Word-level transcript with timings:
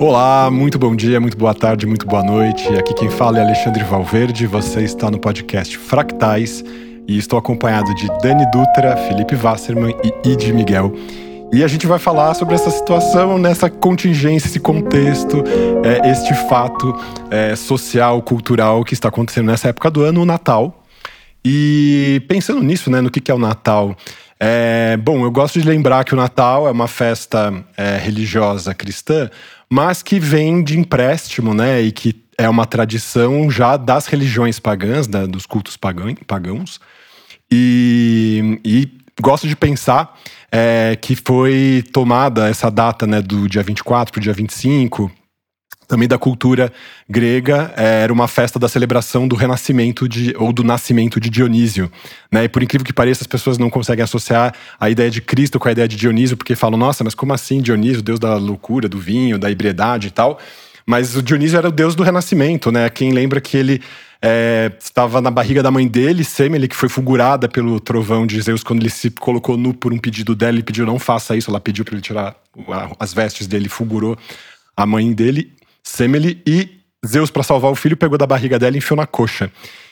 Olá, 0.00 0.48
muito 0.48 0.78
bom 0.78 0.94
dia, 0.94 1.20
muito 1.20 1.36
boa 1.36 1.52
tarde, 1.52 1.84
muito 1.84 2.06
boa 2.06 2.22
noite. 2.22 2.68
Aqui 2.78 2.94
quem 2.94 3.10
fala 3.10 3.40
é 3.40 3.42
Alexandre 3.42 3.82
Valverde. 3.82 4.46
Você 4.46 4.84
está 4.84 5.10
no 5.10 5.18
podcast 5.18 5.76
Fractais 5.76 6.62
e 7.08 7.18
estou 7.18 7.36
acompanhado 7.36 7.92
de 7.96 8.06
Dani 8.22 8.48
Dutra, 8.52 8.96
Felipe 8.96 9.34
Wasserman 9.34 9.96
e 10.04 10.30
Id 10.30 10.54
Miguel. 10.54 10.92
E 11.52 11.64
a 11.64 11.66
gente 11.66 11.84
vai 11.84 11.98
falar 11.98 12.34
sobre 12.34 12.54
essa 12.54 12.70
situação, 12.70 13.38
nessa 13.38 13.68
contingência, 13.68 14.46
esse 14.46 14.60
contexto, 14.60 15.42
é, 15.82 16.08
este 16.08 16.32
fato 16.48 16.96
é, 17.28 17.56
social, 17.56 18.22
cultural 18.22 18.84
que 18.84 18.94
está 18.94 19.08
acontecendo 19.08 19.46
nessa 19.46 19.66
época 19.68 19.90
do 19.90 20.04
ano, 20.04 20.22
o 20.22 20.24
Natal. 20.24 20.84
E 21.44 22.22
pensando 22.28 22.62
nisso, 22.62 22.88
né, 22.88 23.00
no 23.00 23.10
que, 23.10 23.20
que 23.20 23.32
é 23.32 23.34
o 23.34 23.38
Natal, 23.38 23.96
é, 24.40 24.96
bom, 24.96 25.24
eu 25.24 25.30
gosto 25.32 25.60
de 25.60 25.66
lembrar 25.66 26.04
que 26.04 26.14
o 26.14 26.16
Natal 26.16 26.68
é 26.68 26.70
uma 26.70 26.86
festa 26.86 27.52
é, 27.76 27.96
religiosa 27.96 28.72
cristã, 28.72 29.28
mas 29.70 30.02
que 30.02 30.18
vem 30.18 30.62
de 30.62 30.78
empréstimo, 30.78 31.52
né? 31.52 31.80
E 31.82 31.92
que 31.92 32.24
é 32.36 32.48
uma 32.48 32.64
tradição 32.64 33.50
já 33.50 33.76
das 33.76 34.06
religiões 34.06 34.60
pagãs, 34.60 35.06
dos 35.06 35.44
cultos 35.44 35.76
pagãos. 35.76 36.80
E, 37.50 38.60
e 38.64 38.88
gosto 39.20 39.48
de 39.48 39.56
pensar 39.56 40.18
é, 40.50 40.96
que 41.00 41.16
foi 41.16 41.84
tomada 41.92 42.48
essa 42.48 42.70
data 42.70 43.06
né, 43.06 43.20
do 43.20 43.48
dia 43.48 43.62
24 43.62 44.12
para 44.12 44.18
o 44.18 44.22
dia 44.22 44.32
25 44.32 45.10
também 45.88 46.06
da 46.06 46.18
cultura 46.18 46.70
grega, 47.08 47.72
é, 47.74 48.02
era 48.02 48.12
uma 48.12 48.28
festa 48.28 48.58
da 48.58 48.68
celebração 48.68 49.26
do 49.26 49.34
renascimento 49.34 50.06
de, 50.06 50.34
ou 50.36 50.52
do 50.52 50.62
nascimento 50.62 51.18
de 51.18 51.30
Dionísio. 51.30 51.90
Né? 52.30 52.44
E 52.44 52.48
por 52.48 52.62
incrível 52.62 52.84
que 52.84 52.92
pareça, 52.92 53.22
as 53.22 53.26
pessoas 53.26 53.56
não 53.56 53.70
conseguem 53.70 54.04
associar 54.04 54.54
a 54.78 54.90
ideia 54.90 55.10
de 55.10 55.22
Cristo 55.22 55.58
com 55.58 55.66
a 55.66 55.72
ideia 55.72 55.88
de 55.88 55.96
Dionísio, 55.96 56.36
porque 56.36 56.54
falam, 56.54 56.78
nossa, 56.78 57.02
mas 57.02 57.14
como 57.14 57.32
assim 57.32 57.62
Dionísio, 57.62 58.02
deus 58.02 58.20
da 58.20 58.36
loucura, 58.36 58.86
do 58.86 58.98
vinho, 58.98 59.38
da 59.38 59.50
ebriedade 59.50 60.08
e 60.08 60.10
tal? 60.10 60.38
Mas 60.84 61.16
o 61.16 61.22
Dionísio 61.22 61.56
era 61.56 61.68
o 61.68 61.72
deus 61.72 61.94
do 61.94 62.02
renascimento, 62.02 62.70
né? 62.70 62.88
Quem 62.90 63.12
lembra 63.12 63.40
que 63.40 63.56
ele 63.56 63.80
é, 64.20 64.72
estava 64.78 65.20
na 65.20 65.30
barriga 65.30 65.62
da 65.62 65.70
mãe 65.70 65.86
dele, 65.86 66.24
Semele, 66.24 66.68
que 66.68 66.76
foi 66.76 66.88
fulgurada 66.88 67.48
pelo 67.48 67.78
trovão 67.80 68.26
de 68.26 68.40
Zeus 68.40 68.62
quando 68.62 68.80
ele 68.80 68.90
se 68.90 69.10
colocou 69.10 69.56
nu 69.56 69.72
por 69.72 69.92
um 69.92 69.98
pedido 69.98 70.34
dela. 70.34 70.52
Ele 70.52 70.62
pediu, 70.62 70.84
não 70.84 70.98
faça 70.98 71.36
isso. 71.36 71.50
Ela 71.50 71.60
pediu 71.60 71.84
para 71.84 71.94
ele 71.94 72.02
tirar 72.02 72.36
as 72.98 73.14
vestes 73.14 73.46
dele, 73.46 73.68
fulgurou 73.68 74.16
a 74.76 74.86
mãe 74.86 75.12
dele. 75.12 75.52
Semele 75.88 76.42
e 76.46 76.68
Zeus, 77.06 77.30
para 77.30 77.42
salvar 77.42 77.70
o 77.70 77.74
filho, 77.74 77.96
pegou 77.96 78.18
da 78.18 78.26
barriga 78.26 78.58
dela 78.58 78.76
e 78.76 78.78
enfiou 78.78 78.96
na 78.96 79.06
coxa. 79.06 79.50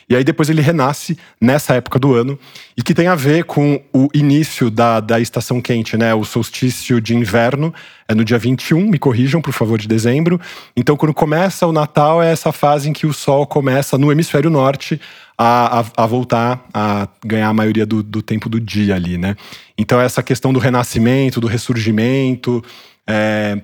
E 0.09 0.15
aí 0.15 0.23
depois 0.23 0.51
ele 0.51 0.61
renasce 0.61 1.19
nessa 1.41 1.75
época 1.75 1.99
do 1.99 2.15
ano, 2.15 2.39
e 2.77 2.83
que 2.83 2.95
tem 2.95 3.09
a 3.09 3.15
ver 3.15 3.45
com 3.45 3.83
o 3.93 4.09
início 4.15 4.71
da, 4.71 5.01
da 5.01 5.19
estação 5.19 5.61
quente, 5.61 5.97
né? 5.97 6.15
O 6.15 6.23
solstício 6.23 7.01
de 7.01 7.17
inverno 7.17 7.75
é 8.07 8.15
no 8.15 8.25
dia 8.25 8.39
21, 8.39 8.89
me 8.89 8.99
corrijam, 8.99 9.41
por 9.41 9.53
favor, 9.53 9.79
de 9.79 9.89
dezembro. 9.89 10.39
Então, 10.77 10.97
quando 10.97 11.15
começa 11.15 11.67
o 11.67 11.73
Natal, 11.73 12.23
é 12.23 12.31
essa 12.31 12.53
fase 12.53 12.91
em 12.91 12.93
que 12.93 13.07
o 13.07 13.13
Sol 13.13 13.47
começa 13.47 13.97
no 13.97 14.13
hemisfério 14.13 14.51
norte 14.51 15.01
a, 15.37 15.81
a, 15.81 16.05
a 16.05 16.07
voltar 16.07 16.65
a 16.73 17.09
ganhar 17.25 17.49
a 17.49 17.55
maioria 17.55 17.87
do, 17.87 18.03
do, 18.03 18.21
tempo 18.21 18.49
do 18.49 18.61
dia 18.61 18.95
ali, 18.95 19.17
né? 19.17 19.35
Então, 19.79 19.99
essa 19.99 20.23
questão 20.23 20.53
do 20.53 20.59
renascimento, 20.59 21.41
do 21.41 21.49
ressurgimento, 21.49 22.63
é, 23.09 23.61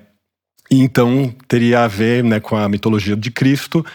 então 0.81 1.33
teria 1.47 1.83
a 1.83 1.87
ver 1.87 2.23
né, 2.23 2.39
com 2.39 2.55
a 2.55 2.67
mitologia 2.69 3.15
de 3.15 3.31
Cristo 3.31 3.85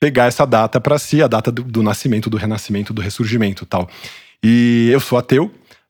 pegar 0.00 0.26
essa 0.26 0.46
data 0.46 0.80
para 0.80 0.98
si, 0.98 1.22
a 1.22 1.26
data 1.26 1.50
do, 1.50 1.62
do, 1.62 1.82
nascimento, 1.82 2.28
do 2.28 2.36
renascimento, 2.36 2.92
do 2.92 3.02
ressurgimento 3.02 3.64
tal. 3.64 3.88
E 4.42 4.90
eu 4.92 5.00
sou 5.00 5.18
ateu, 5.18 5.46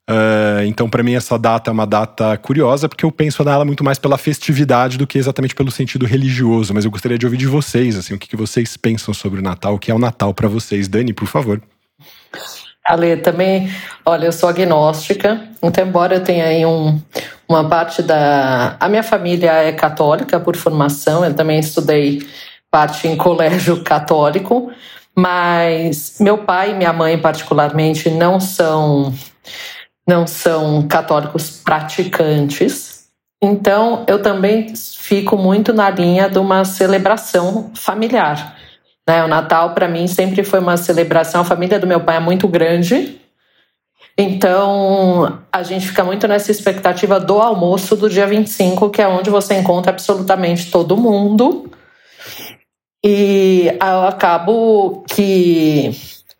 uh, 0.09 0.63
então 0.65 0.89
para 0.89 1.03
mim 1.03 1.13
essa 1.13 1.37
data 1.37 1.69
é 1.69 1.73
uma 1.73 1.85
data 1.85 2.37
curiosa, 2.37 2.87
porque 2.87 3.05
eu 3.05 3.11
penso 3.11 3.43
nela 3.43 3.65
muito 3.65 3.83
mais 3.83 3.99
pela 3.99 4.17
festividade 4.17 4.97
do 4.97 5.05
que 5.05 5.17
exatamente 5.17 5.53
pelo 5.53 5.69
sentido 5.69 6.05
religioso. 6.05 6.73
Mas 6.73 6.85
eu 6.85 6.91
gostaria 6.91 7.17
de 7.17 7.25
ouvir 7.25 7.37
de 7.37 7.47
vocês, 7.47 7.97
assim, 7.97 8.13
o 8.13 8.19
que, 8.19 8.27
que 8.27 8.37
vocês 8.37 8.77
pensam 8.77 9.13
sobre 9.13 9.39
o 9.39 9.43
Natal, 9.43 9.75
o 9.75 9.79
que 9.79 9.91
é 9.91 9.93
o 9.93 9.99
Natal 9.99 10.33
para 10.33 10.47
vocês. 10.47 10.87
Dani, 10.87 11.13
por 11.13 11.27
favor. 11.27 11.61
Ale, 12.85 13.17
também, 13.17 13.69
olha, 14.05 14.27
eu 14.27 14.31
sou 14.31 14.47
agnóstica, 14.47 15.45
então, 15.61 15.85
embora 15.85 16.15
eu 16.15 16.23
tenha 16.23 16.45
aí 16.45 16.65
um, 16.65 17.01
uma 17.47 17.67
parte 17.67 18.01
da. 18.01 18.75
A 18.79 18.89
minha 18.89 19.03
família 19.03 19.51
é 19.51 19.71
católica 19.71 20.39
por 20.39 20.55
formação, 20.55 21.23
eu 21.23 21.33
também 21.33 21.59
estudei 21.59 22.27
parte 22.69 23.07
em 23.07 23.15
colégio 23.15 23.81
católico, 23.85 24.71
mas 25.15 26.17
meu 26.19 26.39
pai 26.39 26.71
e 26.71 26.75
minha 26.75 26.93
mãe, 26.93 27.17
particularmente, 27.17 28.09
não 28.09 28.39
são, 28.39 29.13
não 30.07 30.27
são 30.27 30.87
católicos 30.87 31.49
praticantes. 31.49 33.07
Então, 33.41 34.03
eu 34.07 34.21
também 34.21 34.73
fico 34.75 35.37
muito 35.37 35.71
na 35.71 35.89
linha 35.89 36.27
de 36.27 36.39
uma 36.39 36.65
celebração 36.65 37.71
familiar. 37.75 38.57
Né? 39.07 39.23
O 39.23 39.27
Natal, 39.27 39.73
para 39.73 39.87
mim, 39.87 40.07
sempre 40.07 40.43
foi 40.43 40.59
uma 40.59 40.75
celebração. 40.75 41.41
A 41.41 41.45
família 41.45 41.79
do 41.79 41.87
meu 41.87 42.01
pai 42.01 42.17
é 42.17 42.19
muito 42.19 42.47
grande. 42.47 43.21
Então, 44.17 45.43
a 45.51 45.61
gente 45.61 45.87
fica 45.87 46.03
muito 46.03 46.27
nessa 46.27 46.49
expectativa 46.49 47.19
do 47.19 47.39
almoço 47.39 47.95
do 47.95 48.09
dia 48.09 48.25
25, 48.25 48.89
que 48.89 49.01
é 49.01 49.07
onde 49.07 49.29
você 49.29 49.53
encontra 49.53 49.91
absolutamente 49.91 50.71
todo 50.71 50.97
mundo. 50.97 51.71
E 53.05 53.67
eu 53.79 54.07
acabo 54.07 55.03
que 55.07 55.91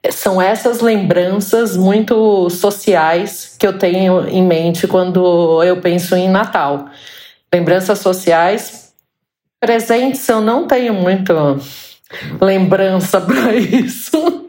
são 0.09 0.41
essas 0.41 0.81
lembranças 0.81 1.77
muito 1.77 2.49
sociais 2.49 3.55
que 3.59 3.67
eu 3.67 3.77
tenho 3.77 4.27
em 4.27 4.44
mente 4.44 4.88
quando 4.88 5.61
eu 5.63 5.79
penso 5.79 6.15
em 6.15 6.27
Natal. 6.27 6.88
Lembranças 7.53 7.99
sociais 7.99 8.94
presentes 9.59 10.27
eu 10.27 10.41
não 10.41 10.67
tenho 10.67 10.94
muito 10.94 11.33
lembrança 12.40 13.19
para 13.22 13.56
isso. 13.56 14.47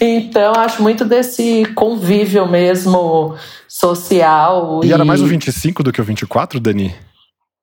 Então, 0.00 0.52
acho 0.56 0.82
muito 0.82 1.04
desse 1.04 1.64
convívio 1.74 2.46
mesmo 2.46 3.36
social. 3.66 4.80
E, 4.82 4.88
e, 4.88 4.92
era 4.92 5.04
mais 5.04 5.20
o 5.20 5.26
25 5.26 5.82
do 5.82 5.92
que 5.92 6.00
o 6.00 6.04
24, 6.04 6.60
Dani? 6.60 6.94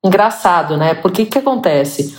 Engraçado, 0.04 0.78
né? 0.78 0.94
Porque 0.94 1.24
o 1.24 1.26
que 1.26 1.40
acontece? 1.40 2.18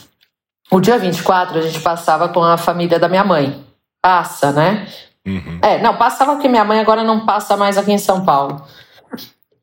O 0.71 0.81
dia 0.81 0.99
24 0.99 1.59
a 1.59 1.63
gente 1.63 1.81
passava 1.81 2.29
com 2.29 2.43
a 2.43 2.57
família 2.57 2.99
da 2.99 3.09
minha 3.09 3.25
mãe. 3.25 3.65
Passa, 4.03 4.53
né? 4.53 4.87
Uhum. 5.27 5.59
É, 5.63 5.81
não, 5.81 5.97
passava 5.97 6.33
porque 6.33 6.49
minha 6.49 6.65
mãe 6.65 6.81
agora 6.81 7.03
não 7.03 7.25
passa 7.25 7.57
mais 7.57 7.77
aqui 7.79 7.93
em 7.93 7.99
São 7.99 8.25
Paulo. 8.25 8.65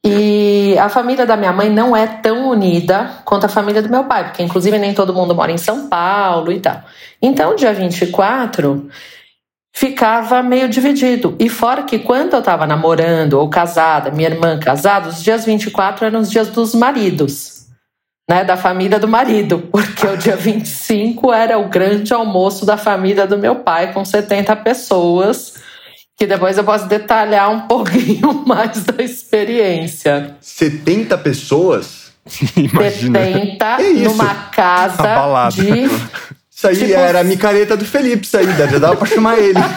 E 0.06 0.78
a 0.78 0.90
família 0.90 1.26
da 1.26 1.38
minha 1.38 1.54
mãe 1.54 1.70
não 1.70 1.96
é 1.96 2.06
tão 2.06 2.50
unida 2.50 3.10
quanto 3.24 3.46
a 3.46 3.50
família 3.50 3.82
do 3.82 3.90
meu 3.90 4.04
pai, 4.04 4.26
porque 4.26 4.44
inclusive 4.44 4.78
nem 4.78 4.94
todo 4.94 5.14
mundo 5.14 5.34
mora 5.34 5.52
em 5.52 5.58
São 5.58 5.88
Paulo 5.88 6.52
e 6.52 6.60
tal. 6.60 6.82
Então, 7.22 7.56
dia 7.56 7.74
24 7.74 8.90
ficava 9.74 10.44
meio 10.44 10.68
dividido. 10.68 11.36
E 11.40 11.48
fora 11.48 11.84
que 11.84 12.00
quando 12.00 12.34
eu 12.34 12.40
estava 12.40 12.68
namorando 12.68 13.34
ou 13.34 13.50
casada, 13.50 14.12
minha 14.12 14.30
irmã 14.30 14.60
casada, 14.60 15.08
os 15.08 15.24
dias 15.24 15.46
24 15.46 16.06
eram 16.06 16.20
os 16.20 16.30
dias 16.30 16.50
dos 16.50 16.76
maridos, 16.76 17.68
né, 18.30 18.44
da 18.44 18.58
família 18.58 19.00
do 19.00 19.08
marido, 19.08 19.60
porque 19.72 20.06
o 20.06 20.18
dia 20.18 20.36
25 20.36 21.32
era 21.32 21.58
o 21.58 21.70
grande 21.70 22.14
almoço 22.14 22.66
da 22.66 22.76
família 22.76 23.26
do 23.26 23.38
meu 23.38 23.56
pai 23.56 23.94
com 23.94 24.04
70 24.04 24.54
pessoas 24.58 25.63
que 26.24 26.28
depois 26.28 26.58
eu 26.58 26.64
posso 26.64 26.88
detalhar 26.88 27.52
um 27.52 27.62
pouquinho 27.68 28.44
mais 28.46 28.84
da 28.84 29.04
experiência. 29.04 30.36
70 30.40 31.18
pessoas? 31.18 32.14
Imagina. 32.56 33.20
70 33.20 33.78
numa 34.10 34.34
casa 34.50 35.50
de. 35.50 35.90
Isso 36.50 36.68
aí 36.68 36.78
tipo... 36.78 36.94
era 36.94 37.20
a 37.20 37.24
micareta 37.24 37.76
do 37.76 37.84
Felipe, 37.84 38.26
isso 38.26 38.38
aí, 38.38 38.46
já 38.46 38.80
dava 38.80 38.96
pra 38.96 39.06
chamar 39.06 39.38
ele. 39.38 39.60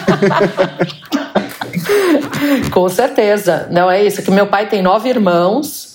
Com 2.71 2.87
certeza. 2.87 3.67
Não 3.69 3.91
é 3.91 4.05
isso, 4.05 4.21
que 4.21 4.31
meu 4.31 4.47
pai 4.47 4.69
tem 4.69 4.81
nove 4.81 5.09
irmãos 5.09 5.86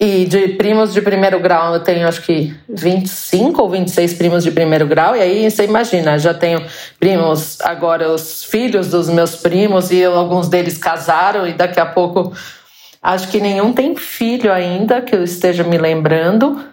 e 0.00 0.26
de 0.26 0.48
primos 0.50 0.92
de 0.92 1.02
primeiro 1.02 1.40
grau, 1.40 1.74
eu 1.74 1.80
tenho 1.80 2.06
acho 2.06 2.22
que 2.22 2.54
25 2.68 3.60
ou 3.60 3.68
26 3.68 4.14
primos 4.14 4.44
de 4.44 4.52
primeiro 4.52 4.86
grau. 4.86 5.16
E 5.16 5.20
aí 5.20 5.50
você 5.50 5.64
imagina, 5.64 6.16
já 6.18 6.32
tenho 6.32 6.64
primos, 7.00 7.60
agora 7.62 8.08
os 8.08 8.44
filhos 8.44 8.88
dos 8.88 9.08
meus 9.08 9.34
primos, 9.34 9.90
e 9.90 10.04
alguns 10.04 10.48
deles 10.48 10.78
casaram, 10.78 11.46
e 11.48 11.52
daqui 11.52 11.80
a 11.80 11.86
pouco 11.86 12.32
acho 13.02 13.28
que 13.28 13.40
nenhum 13.40 13.72
tem 13.72 13.96
filho 13.96 14.52
ainda, 14.52 15.02
que 15.02 15.16
eu 15.16 15.24
esteja 15.24 15.64
me 15.64 15.78
lembrando. 15.78 16.64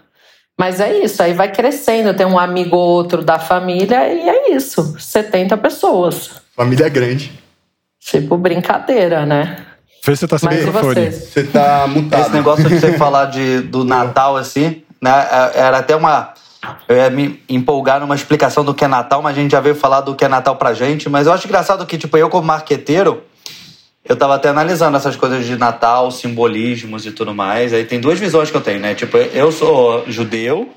Mas 0.58 0.80
é 0.80 1.00
isso, 1.00 1.22
aí 1.22 1.34
vai 1.34 1.52
crescendo, 1.52 2.14
tem 2.14 2.28
um 2.28 2.40
amigo 2.40 2.78
ou 2.78 2.88
outro 2.90 3.24
da 3.24 3.40
família, 3.40 4.08
e 4.08 4.30
é 4.30 4.56
isso, 4.56 4.96
70 5.00 5.58
pessoas. 5.58 6.30
Família 6.56 6.88
grande. 6.90 7.32
Tipo 8.00 8.38
brincadeira, 8.38 9.26
né? 9.26 9.66
Fê, 10.06 10.16
você 10.16 10.28
tá 10.28 10.38
sem 10.38 10.48
microfone. 10.48 11.12
Você 11.12 11.44
tá 11.46 11.88
mutado. 11.88 12.22
Esse 12.22 12.30
negócio 12.30 12.64
de 12.64 12.80
você 12.80 12.94
falar 12.96 13.26
de, 13.26 13.62
do 13.62 13.84
Natal, 13.84 14.38
assim, 14.38 14.84
né? 15.02 15.28
É, 15.56 15.62
era 15.62 15.80
até 15.80 15.96
uma. 15.96 16.32
Eu 16.88 16.96
ia 16.96 17.10
me 17.10 17.42
empolgar 17.50 18.00
numa 18.00 18.14
explicação 18.14 18.64
do 18.64 18.72
que 18.72 18.86
é 18.86 18.88
Natal, 18.88 19.24
mas 19.24 19.36
a 19.36 19.42
gente 19.42 19.52
já 19.52 19.60
veio 19.60 19.74
falar 19.74 20.02
do 20.02 20.14
que 20.14 20.24
é 20.24 20.28
Natal 20.28 20.58
pra 20.58 20.76
gente. 20.76 21.10
Mas 21.10 21.26
eu 21.26 21.34
acho 21.34 21.48
engraçado 21.48 21.84
que, 21.88 21.98
tipo, 21.98 22.16
eu, 22.18 22.30
como 22.30 22.46
marqueteiro, 22.46 23.24
eu 24.08 24.16
tava 24.16 24.36
até 24.36 24.50
analisando 24.50 24.96
essas 24.96 25.16
coisas 25.16 25.44
de 25.44 25.58
Natal, 25.58 26.12
simbolismos 26.12 27.08
e 27.08 27.12
tudo 27.12 27.34
mais. 27.34 27.74
Aí 27.74 27.84
tem 27.84 28.00
duas 28.00 28.20
visões 28.20 28.52
que 28.52 28.58
eu 28.58 28.62
tenho, 28.62 28.80
né? 28.80 28.94
Tipo, 28.94 29.18
eu 29.18 29.52
sou 29.52 30.04
judeu 30.08 30.70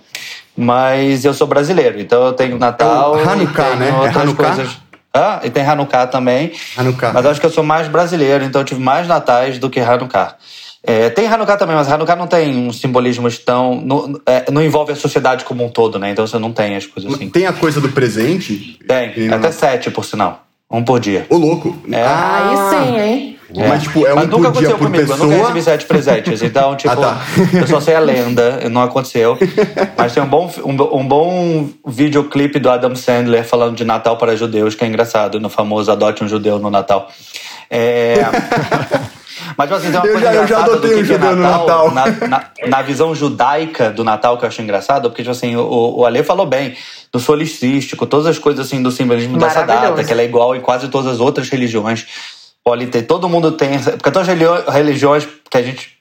mas 0.60 1.24
eu 1.24 1.32
sou 1.32 1.46
brasileiro, 1.46 2.00
então 2.00 2.26
eu 2.26 2.32
tenho 2.32 2.58
Natal. 2.58 3.16
É 3.16 3.22
Hanukkah, 3.22 3.76
né? 3.76 3.88
É 3.90 4.18
Hanukkah? 4.18 4.56
Coisas. 4.56 4.87
Ah, 5.18 5.40
e 5.42 5.50
tem 5.50 5.64
Hanukkah 5.64 6.06
também. 6.06 6.52
Hanukkah. 6.76 7.12
Mas 7.12 7.26
acho 7.26 7.40
que 7.40 7.46
eu 7.46 7.50
sou 7.50 7.64
mais 7.64 7.88
brasileiro, 7.88 8.44
então 8.44 8.60
eu 8.60 8.64
tive 8.64 8.80
mais 8.80 9.06
natais 9.06 9.58
do 9.58 9.68
que 9.68 9.80
Hanukkah. 9.80 10.36
É, 10.82 11.10
tem 11.10 11.26
Hanukkah 11.26 11.56
também, 11.56 11.74
mas 11.74 11.90
Hanukkah 11.90 12.16
não 12.16 12.26
tem 12.26 12.56
um 12.56 12.72
simbolismo 12.72 13.28
tão. 13.44 13.80
Não, 13.80 14.20
é, 14.24 14.50
não, 14.50 14.62
envolve 14.62 14.92
a 14.92 14.96
sociedade 14.96 15.44
como 15.44 15.64
um 15.64 15.68
todo, 15.68 15.98
né? 15.98 16.10
Então 16.10 16.26
você 16.26 16.38
não 16.38 16.52
tem 16.52 16.76
as 16.76 16.86
coisas 16.86 17.12
assim. 17.12 17.28
Tem 17.28 17.46
a 17.46 17.52
coisa 17.52 17.80
do 17.80 17.88
presente? 17.90 18.78
Tem, 18.86 19.32
até 19.32 19.50
sete, 19.50 19.90
por 19.90 20.04
sinal. 20.04 20.47
Um 20.70 20.84
por 20.84 21.00
dia. 21.00 21.26
Ô, 21.30 21.36
louco. 21.36 21.76
É. 21.90 22.02
Ah, 22.02 22.50
aí 22.50 22.86
sim, 22.86 22.98
hein? 23.00 23.38
É. 23.56 23.66
Mas, 23.68 23.82
tipo, 23.84 24.06
é 24.06 24.12
um 24.12 24.16
Mas 24.16 24.28
nunca 24.28 24.50
por 24.52 24.58
dia 24.58 24.68
aconteceu 24.68 24.78
por 24.78 24.84
comigo, 24.84 25.06
pessoa? 25.08 25.18
eu 25.18 25.30
nunca 25.30 25.42
recebi 25.42 25.62
sete 25.62 25.86
presentes. 25.86 26.42
Então, 26.42 26.76
tipo, 26.76 26.92
Ah, 26.92 26.96
tá. 26.96 27.18
eu 27.58 27.66
só 27.66 27.80
sei 27.80 27.94
a 27.94 28.00
lenda, 28.00 28.68
não 28.68 28.82
aconteceu. 28.82 29.38
Mas 29.96 30.12
tem 30.12 30.22
um 30.22 30.26
bom, 30.26 30.52
um, 30.62 30.98
um 30.98 31.08
bom 31.08 31.68
videoclipe 31.86 32.58
do 32.58 32.68
Adam 32.68 32.94
Sandler 32.94 33.44
falando 33.46 33.74
de 33.76 33.84
Natal 33.86 34.18
para 34.18 34.36
judeus, 34.36 34.74
que 34.74 34.84
é 34.84 34.86
engraçado, 34.86 35.40
no 35.40 35.48
famoso 35.48 35.90
Adote 35.90 36.22
um 36.22 36.28
Judeu 36.28 36.58
no 36.58 36.70
Natal. 36.70 37.08
É... 37.70 38.18
Mas, 39.56 39.68
tipo 39.68 39.74
assim, 39.80 39.90
tem 39.90 40.00
uma 40.00 40.06
Eu 40.06 40.12
coisa 40.12 40.26
já- 40.26 40.34
eu 40.34 40.46
já 40.46 40.58
adotei 40.58 40.90
do 40.90 40.94
que 40.96 41.02
um 41.02 41.04
que 41.06 41.12
é 41.12 41.14
judeu 41.16 41.36
no 41.36 41.42
Natal. 41.42 41.90
Na, 41.92 42.04
na, 42.28 42.44
na 42.68 42.82
visão 42.82 43.14
judaica 43.14 43.90
do 43.90 44.04
Natal, 44.04 44.36
que 44.38 44.44
eu 44.44 44.48
acho 44.48 44.60
engraçado, 44.62 45.08
porque, 45.10 45.22
tipo 45.22 45.32
assim, 45.32 45.56
o, 45.56 45.98
o 45.98 46.04
Ale 46.06 46.22
falou 46.22 46.46
bem, 46.46 46.76
do 47.12 47.18
solicístico, 47.20 48.06
todas 48.06 48.26
as 48.26 48.38
coisas, 48.38 48.66
assim, 48.66 48.82
do 48.82 48.90
simbolismo 48.90 49.36
dessa 49.46 49.60
data, 49.66 50.04
que 50.04 50.12
ela 50.12 50.22
é 50.22 50.24
igual 50.24 50.54
em 50.56 50.60
quase 50.60 50.88
todas 50.88 51.12
as 51.12 51.20
outras 51.20 51.48
religiões. 51.48 52.06
Pode 52.64 52.86
ter, 52.88 53.02
todo 53.02 53.28
mundo 53.28 53.52
tem, 53.52 53.74
essa- 53.74 53.92
porque 53.92 54.10
todas 54.10 54.28
as 54.28 54.74
religiões 54.74 55.26
que 55.50 55.56
a 55.56 55.62
gente 55.62 55.96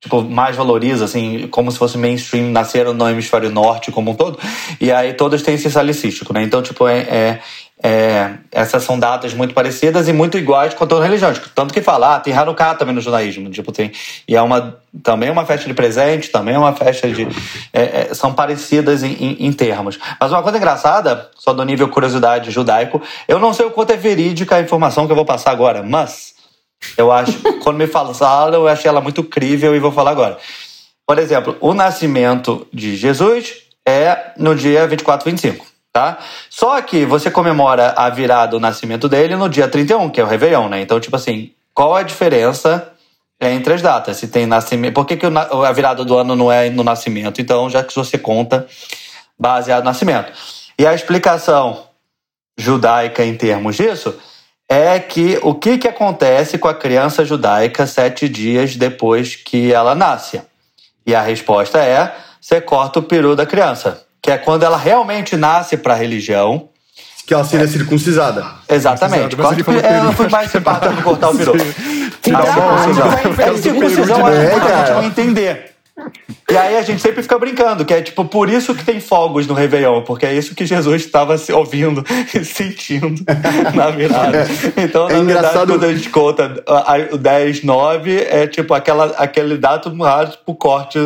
tipo, 0.00 0.22
mais 0.22 0.54
valoriza, 0.54 1.04
assim, 1.04 1.48
como 1.48 1.72
se 1.72 1.76
fosse 1.78 1.98
mainstream, 1.98 2.52
nasceram 2.52 2.94
no 2.94 3.08
hemisfério 3.10 3.50
norte 3.50 3.90
como 3.90 4.12
um 4.12 4.14
todo, 4.14 4.38
e 4.80 4.92
aí 4.92 5.12
todas 5.12 5.42
têm 5.42 5.54
esse 5.56 5.68
salicístico, 5.68 6.32
né? 6.32 6.40
Então, 6.44 6.62
tipo, 6.62 6.86
é, 6.86 6.98
é- 7.00 7.40
é- 7.82 8.34
essas 8.50 8.82
são 8.82 8.98
datas 8.98 9.32
muito 9.34 9.54
parecidas 9.54 10.08
e 10.08 10.12
muito 10.12 10.36
iguais 10.36 10.74
com 10.74 10.86
todas 10.86 11.04
as 11.04 11.08
religiões. 11.10 11.40
Tanto 11.54 11.72
que 11.72 11.80
fala, 11.80 12.16
ah, 12.16 12.20
tem 12.20 12.32
Hanukkah 12.34 12.74
também 12.74 12.94
no 12.94 13.00
judaísmo, 13.00 13.50
tipo, 13.50 13.70
tem, 13.70 13.92
e 14.26 14.34
é 14.34 14.42
uma, 14.42 14.76
também 15.02 15.28
é 15.28 15.32
uma 15.32 15.46
festa 15.46 15.66
de 15.68 15.74
presente, 15.74 16.28
também 16.30 16.54
é 16.54 16.58
uma 16.58 16.72
festa 16.74 17.08
de, 17.08 17.28
é- 17.72 18.08
é, 18.10 18.14
são 18.14 18.32
parecidas 18.34 19.02
em, 19.02 19.12
em- 19.12 19.46
em 19.46 19.52
termos. 19.52 19.98
Mas 20.20 20.32
uma 20.32 20.42
coisa 20.42 20.58
engraçada, 20.58 21.30
só 21.36 21.52
do 21.52 21.64
nível 21.64 21.88
curiosidade 21.88 22.50
judaico, 22.50 23.00
eu 23.28 23.38
não 23.38 23.52
sei 23.54 23.66
o 23.66 23.70
quanto 23.70 23.92
é 23.92 23.96
verídica 23.96 24.56
a 24.56 24.60
informação 24.60 25.06
que 25.06 25.12
eu 25.12 25.16
vou 25.16 25.24
passar 25.24 25.52
agora, 25.52 25.82
mas 25.82 26.34
eu 26.96 27.12
acho, 27.12 27.38
quando 27.62 27.76
me 27.76 27.86
falaram, 27.86 28.54
eu 28.54 28.68
achei 28.68 28.88
ela 28.88 29.00
muito 29.00 29.22
crível 29.22 29.74
e 29.74 29.78
vou 29.78 29.92
falar 29.92 30.10
agora. 30.10 30.36
Por 31.06 31.18
exemplo, 31.18 31.56
o 31.60 31.72
nascimento 31.72 32.66
de 32.72 32.94
Jesus 32.96 33.54
é 33.86 34.32
no 34.36 34.54
dia 34.54 34.86
24, 34.86 35.30
25, 35.30 35.64
tá? 35.98 36.18
Só 36.48 36.80
que 36.80 37.04
você 37.04 37.28
comemora 37.28 37.92
a 37.96 38.08
virada 38.08 38.52
do 38.52 38.60
nascimento 38.60 39.08
dele 39.08 39.34
no 39.34 39.48
dia 39.48 39.66
31, 39.66 40.08
que 40.10 40.20
é 40.20 40.24
o 40.24 40.28
Réveillon, 40.28 40.68
né? 40.68 40.80
Então, 40.80 41.00
tipo 41.00 41.16
assim, 41.16 41.50
qual 41.74 41.96
a 41.96 42.04
diferença 42.04 42.92
entre 43.40 43.74
as 43.74 43.82
datas? 43.82 44.16
Se 44.16 44.28
tem 44.28 44.46
nascimento. 44.46 44.94
Por 44.94 45.04
que, 45.04 45.16
que 45.16 45.26
a 45.26 45.72
virada 45.72 46.04
do 46.04 46.16
ano 46.16 46.36
não 46.36 46.52
é 46.52 46.70
no 46.70 46.84
nascimento? 46.84 47.40
Então, 47.40 47.68
já 47.68 47.82
que 47.82 47.92
você 47.92 48.16
conta 48.16 48.64
baseado 49.36 49.80
no 49.80 49.86
nascimento. 49.86 50.32
E 50.78 50.86
a 50.86 50.94
explicação 50.94 51.84
judaica 52.56 53.24
em 53.24 53.34
termos 53.36 53.74
disso 53.74 54.16
é 54.68 55.00
que 55.00 55.40
o 55.42 55.52
que, 55.52 55.78
que 55.78 55.88
acontece 55.88 56.58
com 56.58 56.68
a 56.68 56.74
criança 56.74 57.24
judaica 57.24 57.88
sete 57.88 58.28
dias 58.28 58.76
depois 58.76 59.34
que 59.34 59.72
ela 59.72 59.96
nasce? 59.96 60.40
E 61.04 61.12
a 61.12 61.22
resposta 61.22 61.82
é: 61.82 62.14
você 62.40 62.60
corta 62.60 63.00
o 63.00 63.02
peru 63.02 63.34
da 63.34 63.44
criança, 63.44 64.06
que 64.22 64.30
é 64.30 64.38
quando 64.38 64.62
ela 64.64 64.76
realmente 64.76 65.36
nasce 65.36 65.76
para 65.76 65.94
a 65.94 65.96
religião. 65.96 66.68
Que 67.26 67.34
ela 67.34 67.44
seria 67.44 67.68
circuncisada. 67.68 68.42
Exatamente. 68.66 69.36
Mas 69.36 69.52
ele 69.52 69.62
Corta. 69.62 69.86
É, 69.86 69.92
peru. 69.92 70.04
eu 70.06 70.12
fui 70.14 70.28
mais 70.30 70.50
simpático 70.50 70.94
no 70.94 71.02
cortar 71.02 71.28
o 71.28 71.36
peru. 71.36 71.52
Então, 72.26 72.42
Tá 72.42 72.52
bom, 72.52 72.78
circuncisão. 72.78 73.12
É 73.46 73.56
circuncisão, 73.58 74.28
É, 74.28 74.34
é, 74.44 74.46
a 74.46 74.50
gente 74.54 74.60
cara. 74.66 74.94
não 74.94 75.04
entender. 75.04 75.70
E 76.50 76.56
aí 76.56 76.76
a 76.78 76.82
gente 76.82 77.02
sempre 77.02 77.22
fica 77.22 77.38
brincando, 77.38 77.84
que 77.84 77.92
é 77.92 78.00
tipo, 78.00 78.24
por 78.24 78.48
isso 78.48 78.74
que 78.74 78.82
tem 78.82 78.98
fogos 78.98 79.46
no 79.46 79.52
Réveillon, 79.52 80.00
porque 80.04 80.24
é 80.24 80.32
isso 80.32 80.54
que 80.54 80.64
Jesus 80.64 81.02
estava 81.04 81.36
se 81.36 81.52
ouvindo 81.52 82.02
e 82.34 82.42
sentindo 82.44 83.22
na 83.74 83.90
virada. 83.90 84.46
Então, 84.76 85.10
É 85.10 85.14
na 85.14 85.18
verdade, 85.18 85.22
engraçado- 85.22 85.68
quando 85.72 85.84
a 85.84 85.92
gente 85.94 86.08
conta 86.08 86.62
a- 86.66 86.94
a- 86.94 87.14
o 87.14 87.18
10, 87.18 87.62
9, 87.62 88.16
é 88.30 88.46
tipo 88.46 88.72
aquela, 88.72 89.06
aquele 89.18 89.58
dado 89.58 89.94
raro 90.02 90.32
pro 90.46 90.54
corte 90.54 90.98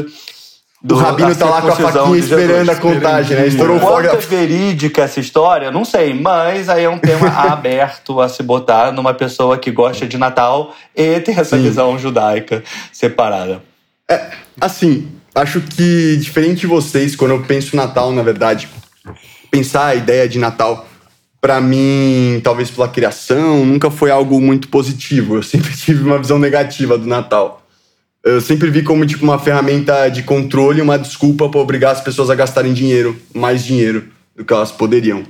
do 0.83 0.97
O 0.97 0.99
Rabino 0.99 1.35
tá 1.37 1.47
lá 1.47 1.63
com 1.63 1.69
a 1.69 1.77
faquinha 1.77 2.19
esperando 2.19 2.71
a 2.71 2.77
contagem, 2.77 3.37
né? 3.37 3.47
Estourou 3.47 3.77
o 3.77 3.81
Quanto 3.81 4.09
fogo. 4.09 4.17
é 4.17 4.27
verídica 4.27 5.03
essa 5.03 5.21
história, 5.21 5.71
não 5.71 5.85
sei, 5.85 6.13
mas 6.13 6.69
aí 6.69 6.85
é 6.85 6.89
um 6.91 6.99
tema 6.99 7.29
aberto 7.31 8.21
a 8.21 8.29
se 8.29 8.43
botar 8.43 8.91
numa 8.93 9.15
pessoa 9.15 9.57
que 9.57 9.71
gosta 9.71 10.07
de 10.07 10.19
Natal 10.19 10.75
e 10.95 11.21
tem 11.21 11.37
essa 11.39 11.57
Sim. 11.57 11.63
visão 11.63 11.99
judaica 11.99 12.65
separada. 12.93 13.63
Assim, 14.61 15.09
acho 15.35 15.61
que 15.61 16.17
diferente 16.17 16.61
de 16.61 16.67
vocês, 16.67 17.15
quando 17.15 17.31
eu 17.31 17.43
penso 17.43 17.77
Natal, 17.77 18.13
na 18.13 18.23
verdade, 18.23 18.69
pensar 19.51 19.87
a 19.87 19.95
ideia 19.95 20.29
de 20.29 20.39
Natal, 20.39 20.87
pra 21.41 21.61
mim, 21.61 22.41
talvez 22.43 22.71
pela 22.71 22.89
criação, 22.89 23.65
nunca 23.65 23.91
foi 23.91 24.11
algo 24.11 24.41
muito 24.41 24.69
positivo. 24.69 25.37
Eu 25.37 25.43
sempre 25.45 25.75
tive 25.77 26.05
uma 26.05 26.19
visão 26.19 26.39
negativa 26.39 26.99
do 26.99 27.07
Natal. 27.07 27.62
Eu 28.25 28.41
sempre 28.41 28.71
vi 28.71 28.83
como 28.83 29.05
tipo 29.05 29.25
uma 29.25 29.39
ferramenta 29.39 30.09
de 30.09 30.23
controle, 30.23 30.81
uma 30.81 30.99
desculpa 30.99 31.49
pra 31.49 31.61
obrigar 31.61 31.93
as 31.93 32.01
pessoas 32.01 32.31
a 32.31 32.35
gastarem 32.35 32.73
dinheiro, 32.73 33.21
mais 33.35 33.65
dinheiro 33.65 34.05
do 34.37 34.45
que 34.45 34.53
elas 34.53 34.71
poderiam. 34.71 35.25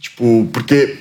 Tipo, 0.00 0.48
porque 0.52 0.98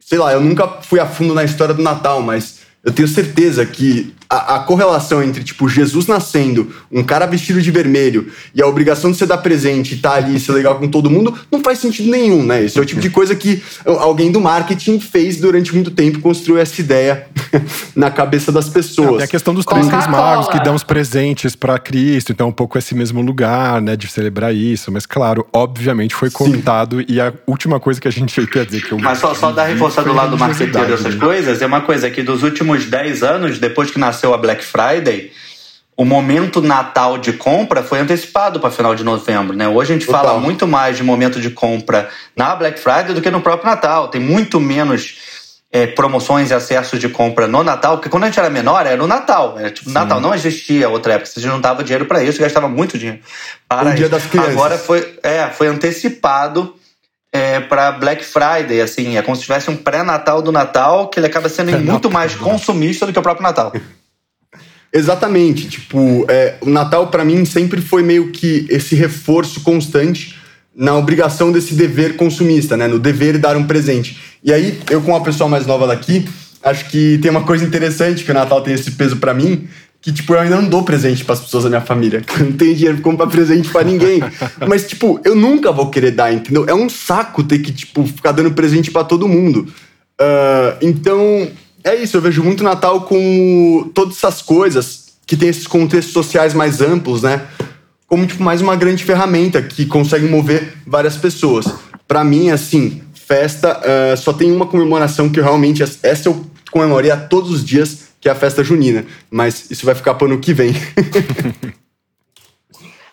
sei 0.00 0.18
lá, 0.18 0.32
eu 0.32 0.40
nunca 0.40 0.68
fui 0.82 1.00
a 1.00 1.06
fundo 1.06 1.34
na 1.34 1.44
história 1.44 1.74
do 1.74 1.82
Natal, 1.82 2.22
mas 2.22 2.60
eu 2.84 2.92
tenho 2.92 3.08
certeza 3.08 3.66
que 3.66 4.14
a, 4.28 4.56
a 4.56 4.58
correlação 4.60 5.22
entre, 5.22 5.44
tipo, 5.44 5.68
Jesus 5.68 6.06
nascendo, 6.06 6.72
um 6.90 7.02
cara 7.02 7.26
vestido 7.26 7.60
de 7.60 7.70
vermelho, 7.70 8.30
e 8.54 8.62
a 8.62 8.66
obrigação 8.66 9.10
de 9.10 9.16
você 9.16 9.26
dar 9.26 9.38
presente 9.38 9.92
e 9.92 9.96
estar 9.96 10.14
ali 10.14 10.36
e 10.36 10.40
ser 10.40 10.52
legal 10.52 10.78
com 10.78 10.88
todo 10.88 11.10
mundo, 11.10 11.34
não 11.50 11.60
faz 11.60 11.78
sentido 11.78 12.10
nenhum, 12.10 12.42
né? 12.42 12.64
Esse 12.64 12.78
é 12.78 12.82
o 12.82 12.84
tipo 12.84 13.00
de 13.00 13.10
coisa 13.10 13.34
que 13.34 13.62
alguém 13.84 14.30
do 14.30 14.40
marketing 14.40 14.98
fez 15.00 15.38
durante 15.38 15.74
muito 15.74 15.90
tempo, 15.90 16.20
construiu 16.20 16.58
essa 16.58 16.80
ideia 16.80 17.26
na 17.94 18.10
cabeça 18.10 18.50
das 18.50 18.68
pessoas. 18.68 19.16
Tem 19.16 19.24
a 19.24 19.28
questão 19.28 19.54
dos 19.54 19.64
três 19.64 19.88
reis 19.88 20.06
magos 20.06 20.48
que 20.48 20.62
dão 20.62 20.74
os 20.74 20.82
presentes 20.82 21.54
para 21.54 21.78
Cristo, 21.78 22.32
então 22.32 22.46
é 22.46 22.50
um 22.50 22.52
pouco 22.52 22.78
esse 22.78 22.94
mesmo 22.94 23.20
lugar, 23.20 23.80
né, 23.80 23.96
de 23.96 24.08
celebrar 24.08 24.54
isso. 24.54 24.90
Mas 24.90 25.06
claro, 25.06 25.46
obviamente 25.52 26.14
foi 26.14 26.30
contado 26.30 27.04
e 27.08 27.20
a 27.20 27.32
última 27.46 27.78
coisa 27.78 28.00
que 28.00 28.08
a 28.08 28.12
gente 28.12 28.44
quer 28.46 28.66
dizer 28.66 28.82
que 28.82 28.92
eu 28.92 28.98
Mas 28.98 29.18
só, 29.18 29.34
só 29.34 29.52
dar 29.52 29.64
reforçar 29.64 30.02
do 30.02 30.12
lado 30.12 30.36
marqueteiro 30.38 30.88
dessas 30.88 31.14
né? 31.14 31.20
coisas, 31.20 31.62
é 31.62 31.66
uma 31.66 31.80
coisa 31.80 32.10
que 32.10 32.22
dos 32.22 32.42
últimos 32.42 32.86
10 32.86 33.22
anos, 33.22 33.58
depois 33.58 33.90
que 33.90 33.98
nasceu 33.98 34.15
a 34.24 34.38
Black 34.38 34.64
Friday, 34.64 35.32
o 35.96 36.04
momento 36.04 36.60
Natal 36.60 37.16
de 37.16 37.32
compra 37.32 37.82
foi 37.82 37.98
antecipado 37.98 38.60
para 38.60 38.70
final 38.70 38.94
de 38.94 39.02
novembro, 39.02 39.56
né? 39.56 39.66
Hoje 39.66 39.92
a 39.92 39.96
gente 39.96 40.06
Total. 40.06 40.24
fala 40.24 40.40
muito 40.40 40.66
mais 40.66 40.96
de 40.96 41.02
momento 41.02 41.40
de 41.40 41.50
compra 41.50 42.10
na 42.36 42.54
Black 42.54 42.78
Friday 42.78 43.14
do 43.14 43.22
que 43.22 43.30
no 43.30 43.40
próprio 43.40 43.70
Natal. 43.70 44.08
Tem 44.08 44.20
muito 44.20 44.60
menos 44.60 45.16
é, 45.72 45.86
promoções 45.86 46.50
e 46.50 46.54
acessos 46.54 47.00
de 47.00 47.08
compra 47.08 47.46
no 47.46 47.64
Natal, 47.64 47.96
porque 47.96 48.10
quando 48.10 48.24
a 48.24 48.26
gente 48.26 48.38
era 48.38 48.50
menor, 48.50 48.86
era 48.86 48.96
no 48.96 49.06
Natal. 49.06 49.58
Era 49.58 49.70
tipo, 49.70 49.90
Natal 49.90 50.20
não 50.20 50.34
existia 50.34 50.88
outra 50.88 51.14
época. 51.14 51.30
Você 51.30 51.40
juntava 51.40 51.82
dinheiro 51.82 52.04
para 52.04 52.22
isso, 52.22 52.38
gastava 52.38 52.68
muito 52.68 52.98
dinheiro. 52.98 53.20
Para 53.66 53.90
O 53.90 53.94
Dia 53.94 54.02
isso. 54.02 54.10
das 54.10 54.26
Crianças. 54.26 54.52
Agora 54.52 54.76
foi, 54.76 55.18
é, 55.22 55.46
foi 55.48 55.66
antecipado 55.68 56.74
é, 57.32 57.60
para 57.60 57.92
Black 57.92 58.24
Friday, 58.24 58.80
assim, 58.80 59.16
é 59.16 59.22
como 59.22 59.36
se 59.36 59.42
tivesse 59.42 59.70
um 59.70 59.76
pré-natal 59.76 60.40
do 60.40 60.52
Natal, 60.52 61.08
que 61.08 61.18
ele 61.18 61.26
acaba 61.26 61.48
sendo 61.48 61.78
muito 61.80 62.10
mais 62.10 62.34
consumista 62.34 63.06
do 63.06 63.12
que 63.12 63.18
o 63.18 63.22
próprio 63.22 63.42
Natal. 63.42 63.72
Exatamente. 64.96 65.68
Tipo, 65.68 66.24
é, 66.28 66.54
o 66.62 66.70
Natal 66.70 67.08
pra 67.08 67.24
mim 67.24 67.44
sempre 67.44 67.82
foi 67.82 68.02
meio 68.02 68.30
que 68.30 68.66
esse 68.70 68.94
reforço 68.94 69.60
constante 69.60 70.36
na 70.74 70.94
obrigação 70.96 71.52
desse 71.52 71.74
dever 71.74 72.16
consumista, 72.16 72.76
né? 72.76 72.86
No 72.86 72.98
dever 72.98 73.38
dar 73.38 73.56
um 73.56 73.64
presente. 73.64 74.18
E 74.42 74.52
aí, 74.52 74.78
eu 74.90 75.02
com 75.02 75.10
uma 75.10 75.22
pessoa 75.22 75.48
mais 75.48 75.66
nova 75.66 75.86
daqui, 75.86 76.26
acho 76.62 76.88
que 76.88 77.18
tem 77.20 77.30
uma 77.30 77.42
coisa 77.42 77.64
interessante 77.64 78.24
que 78.24 78.30
o 78.30 78.34
Natal 78.34 78.62
tem 78.62 78.74
esse 78.74 78.90
peso 78.92 79.16
pra 79.16 79.34
mim, 79.34 79.68
que 80.00 80.12
tipo, 80.12 80.34
eu 80.34 80.40
ainda 80.40 80.56
não 80.56 80.68
dou 80.68 80.82
presente 80.82 81.24
pras 81.24 81.40
pessoas 81.40 81.64
da 81.64 81.70
minha 81.70 81.80
família. 81.80 82.22
Eu 82.38 82.44
não 82.44 82.52
tenho 82.52 82.74
dinheiro 82.74 82.98
pra 82.98 83.10
comprar 83.10 83.26
presente 83.26 83.68
pra 83.68 83.82
ninguém. 83.82 84.20
Mas 84.68 84.86
tipo, 84.86 85.20
eu 85.24 85.34
nunca 85.34 85.72
vou 85.72 85.90
querer 85.90 86.12
dar, 86.12 86.32
entendeu? 86.32 86.64
É 86.68 86.74
um 86.74 86.88
saco 86.88 87.42
ter 87.42 87.58
que 87.58 87.72
tipo 87.72 88.06
ficar 88.06 88.32
dando 88.32 88.52
presente 88.52 88.90
pra 88.90 89.02
todo 89.02 89.26
mundo. 89.26 89.66
Ah, 90.18 90.76
então, 90.80 91.48
é 91.86 91.94
isso, 91.94 92.16
eu 92.16 92.20
vejo 92.20 92.42
muito 92.42 92.64
Natal 92.64 93.02
com 93.02 93.88
todas 93.94 94.16
essas 94.16 94.42
coisas 94.42 95.14
que 95.24 95.36
tem 95.36 95.48
esses 95.48 95.68
contextos 95.68 96.12
sociais 96.12 96.52
mais 96.52 96.80
amplos, 96.80 97.22
né? 97.22 97.46
Como 98.08 98.26
tipo 98.26 98.42
mais 98.42 98.60
uma 98.60 98.74
grande 98.74 99.04
ferramenta 99.04 99.62
que 99.62 99.86
consegue 99.86 100.26
mover 100.26 100.76
várias 100.84 101.16
pessoas. 101.16 101.66
Pra 102.06 102.24
mim, 102.24 102.50
assim, 102.50 103.02
festa 103.14 103.80
ah, 103.84 104.16
só 104.16 104.32
tem 104.32 104.50
uma 104.50 104.66
comemoração 104.66 105.28
que 105.28 105.38
eu 105.38 105.44
realmente 105.44 105.82
essa 105.82 106.28
eu 106.28 106.44
comemoraria 106.72 107.16
todos 107.16 107.52
os 107.52 107.64
dias, 107.64 108.08
que 108.20 108.28
é 108.28 108.32
a 108.32 108.34
festa 108.34 108.64
junina. 108.64 109.06
Mas 109.30 109.70
isso 109.70 109.86
vai 109.86 109.94
ficar 109.94 110.14
pro 110.14 110.26
ano 110.26 110.40
que 110.40 110.52
vem. 110.52 110.74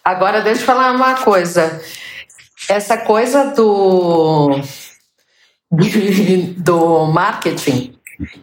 Agora, 0.04 0.42
deixa 0.42 0.62
eu 0.62 0.66
falar 0.66 0.94
uma 0.94 1.14
coisa. 1.14 1.80
essa 2.68 2.98
coisa 2.98 3.54
do 3.56 4.60
do 6.58 7.06
marketing 7.06 7.93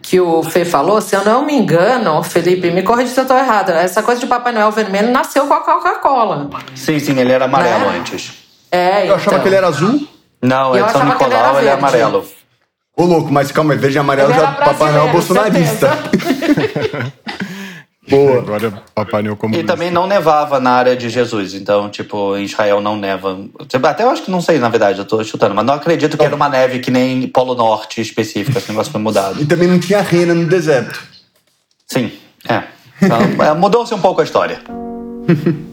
que 0.02 0.20
o 0.20 0.42
Fê 0.42 0.64
falou, 0.64 1.00
se 1.00 1.14
eu 1.14 1.24
não 1.24 1.44
me 1.44 1.54
engano, 1.54 2.22
Felipe, 2.22 2.70
me 2.70 2.82
corrija 2.82 3.12
se 3.12 3.20
eu 3.20 3.22
estou 3.22 3.36
errado. 3.36 3.70
Essa 3.70 4.02
coisa 4.02 4.20
de 4.20 4.26
Papai 4.26 4.52
Noel 4.52 4.70
vermelho 4.70 5.10
nasceu 5.10 5.46
com 5.46 5.54
a 5.54 5.60
Coca-Cola. 5.60 6.50
Sim, 6.74 6.98
sim, 6.98 7.18
ele 7.18 7.32
era 7.32 7.44
amarelo 7.44 7.90
né? 7.90 7.98
antes. 7.98 8.32
É, 8.70 9.08
eu 9.08 9.14
achava 9.14 9.30
então. 9.30 9.40
que 9.42 9.48
ele 9.48 9.56
era 9.56 9.68
azul. 9.68 10.06
Não, 10.42 10.74
é 10.74 10.88
São 10.88 11.04
Nicolau, 11.04 11.50
ele, 11.52 11.60
ele 11.60 11.68
é 11.68 11.72
amarelo. 11.72 12.26
Ô, 12.96 13.04
louco, 13.04 13.32
mas 13.32 13.52
calma 13.52 13.72
aí, 13.72 13.78
verde 13.78 13.96
e 13.96 13.98
amarelo 13.98 14.32
já 14.32 14.52
Papai 14.52 14.92
Noel 14.92 15.08
bolsonarista. 15.12 15.90
Boa. 18.08 18.38
Agora 18.38 18.82
Papai 18.94 19.22
Noel 19.22 19.36
como. 19.36 19.54
E 19.54 19.62
também 19.62 19.90
não 19.90 20.06
nevava 20.06 20.58
na 20.58 20.70
área 20.70 20.96
de 20.96 21.08
Jesus. 21.08 21.54
Então, 21.54 21.90
tipo, 21.90 22.36
em 22.36 22.44
Israel 22.44 22.80
não 22.80 22.96
neva. 22.96 23.38
Até 23.82 24.02
eu 24.02 24.10
acho 24.10 24.22
que 24.22 24.30
não 24.30 24.40
sei, 24.40 24.58
na 24.58 24.68
verdade, 24.68 24.98
eu 24.98 25.04
tô 25.04 25.22
chutando, 25.22 25.54
mas 25.54 25.64
não 25.64 25.74
acredito 25.74 26.16
que 26.16 26.24
era 26.24 26.34
uma 26.34 26.48
neve 26.48 26.78
que 26.78 26.90
nem 26.90 27.28
Polo 27.28 27.54
Norte 27.54 28.00
específica, 28.00 28.58
esse 28.58 28.70
negócio 28.70 28.90
foi 28.90 29.00
mudado. 29.00 29.40
E 29.40 29.46
também 29.46 29.68
não 29.68 29.78
tinha 29.78 30.00
rena 30.00 30.34
no 30.34 30.46
deserto. 30.46 31.00
Sim, 31.86 32.10
é. 32.48 32.62
Então, 33.02 33.18
é, 33.44 33.54
Mudou-se 33.54 33.94
um 33.94 34.00
pouco 34.00 34.20
a 34.20 34.24
história. 34.24 34.60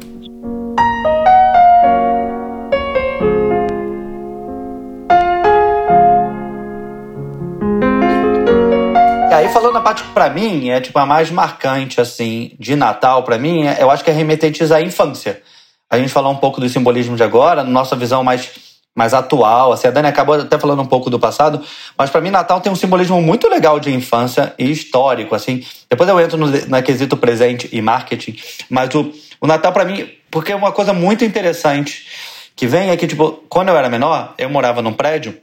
aí 9.37 9.49
falando 9.49 9.77
a 9.77 9.81
parte 9.81 10.03
que 10.03 10.09
pra 10.09 10.29
mim 10.29 10.69
é 10.69 10.81
tipo 10.81 10.97
a 10.97 11.05
mais 11.05 11.29
marcante 11.29 12.01
assim 12.01 12.51
de 12.59 12.75
Natal 12.75 13.23
para 13.23 13.37
mim, 13.37 13.65
é, 13.67 13.81
eu 13.81 13.89
acho 13.91 14.03
que 14.03 14.09
é 14.09 14.13
remetentes 14.13 14.71
à 14.71 14.81
infância. 14.81 15.41
A 15.89 15.97
gente 15.97 16.09
falou 16.11 16.31
um 16.31 16.37
pouco 16.37 16.59
do 16.59 16.67
simbolismo 16.67 17.15
de 17.15 17.23
agora, 17.23 17.63
nossa 17.63 17.95
visão 17.95 18.23
mais 18.23 18.67
mais 18.95 19.13
atual, 19.13 19.71
assim, 19.71 19.87
a 19.87 19.91
Dani 19.91 20.07
acabou 20.07 20.33
até 20.33 20.57
falando 20.57 20.81
um 20.81 20.85
pouco 20.87 21.07
do 21.07 21.19
passado, 21.19 21.61
mas 21.95 22.09
para 22.09 22.19
mim 22.19 22.31
Natal 22.31 22.59
tem 22.59 22.71
um 22.71 22.75
simbolismo 22.75 23.21
muito 23.21 23.47
legal 23.47 23.79
de 23.79 23.93
infância 23.93 24.55
e 24.57 24.71
histórico, 24.71 25.35
assim. 25.35 25.63
Depois 25.87 26.09
eu 26.09 26.19
entro 26.19 26.35
no, 26.35 26.47
no 26.47 26.83
quesito 26.83 27.15
presente 27.15 27.69
e 27.71 27.79
marketing, 27.79 28.35
mas 28.67 28.93
o, 28.95 29.13
o 29.39 29.45
Natal 29.45 29.71
para 29.71 29.85
mim, 29.85 30.09
porque 30.31 30.51
é 30.51 30.55
uma 30.55 30.71
coisa 30.71 30.93
muito 30.93 31.23
interessante 31.23 32.07
que 32.55 32.65
vem 32.65 32.89
é 32.89 32.97
que, 32.97 33.05
tipo, 33.05 33.43
quando 33.47 33.69
eu 33.69 33.77
era 33.77 33.87
menor, 33.87 34.33
eu 34.35 34.49
morava 34.49 34.81
num 34.81 34.93
prédio 34.93 35.37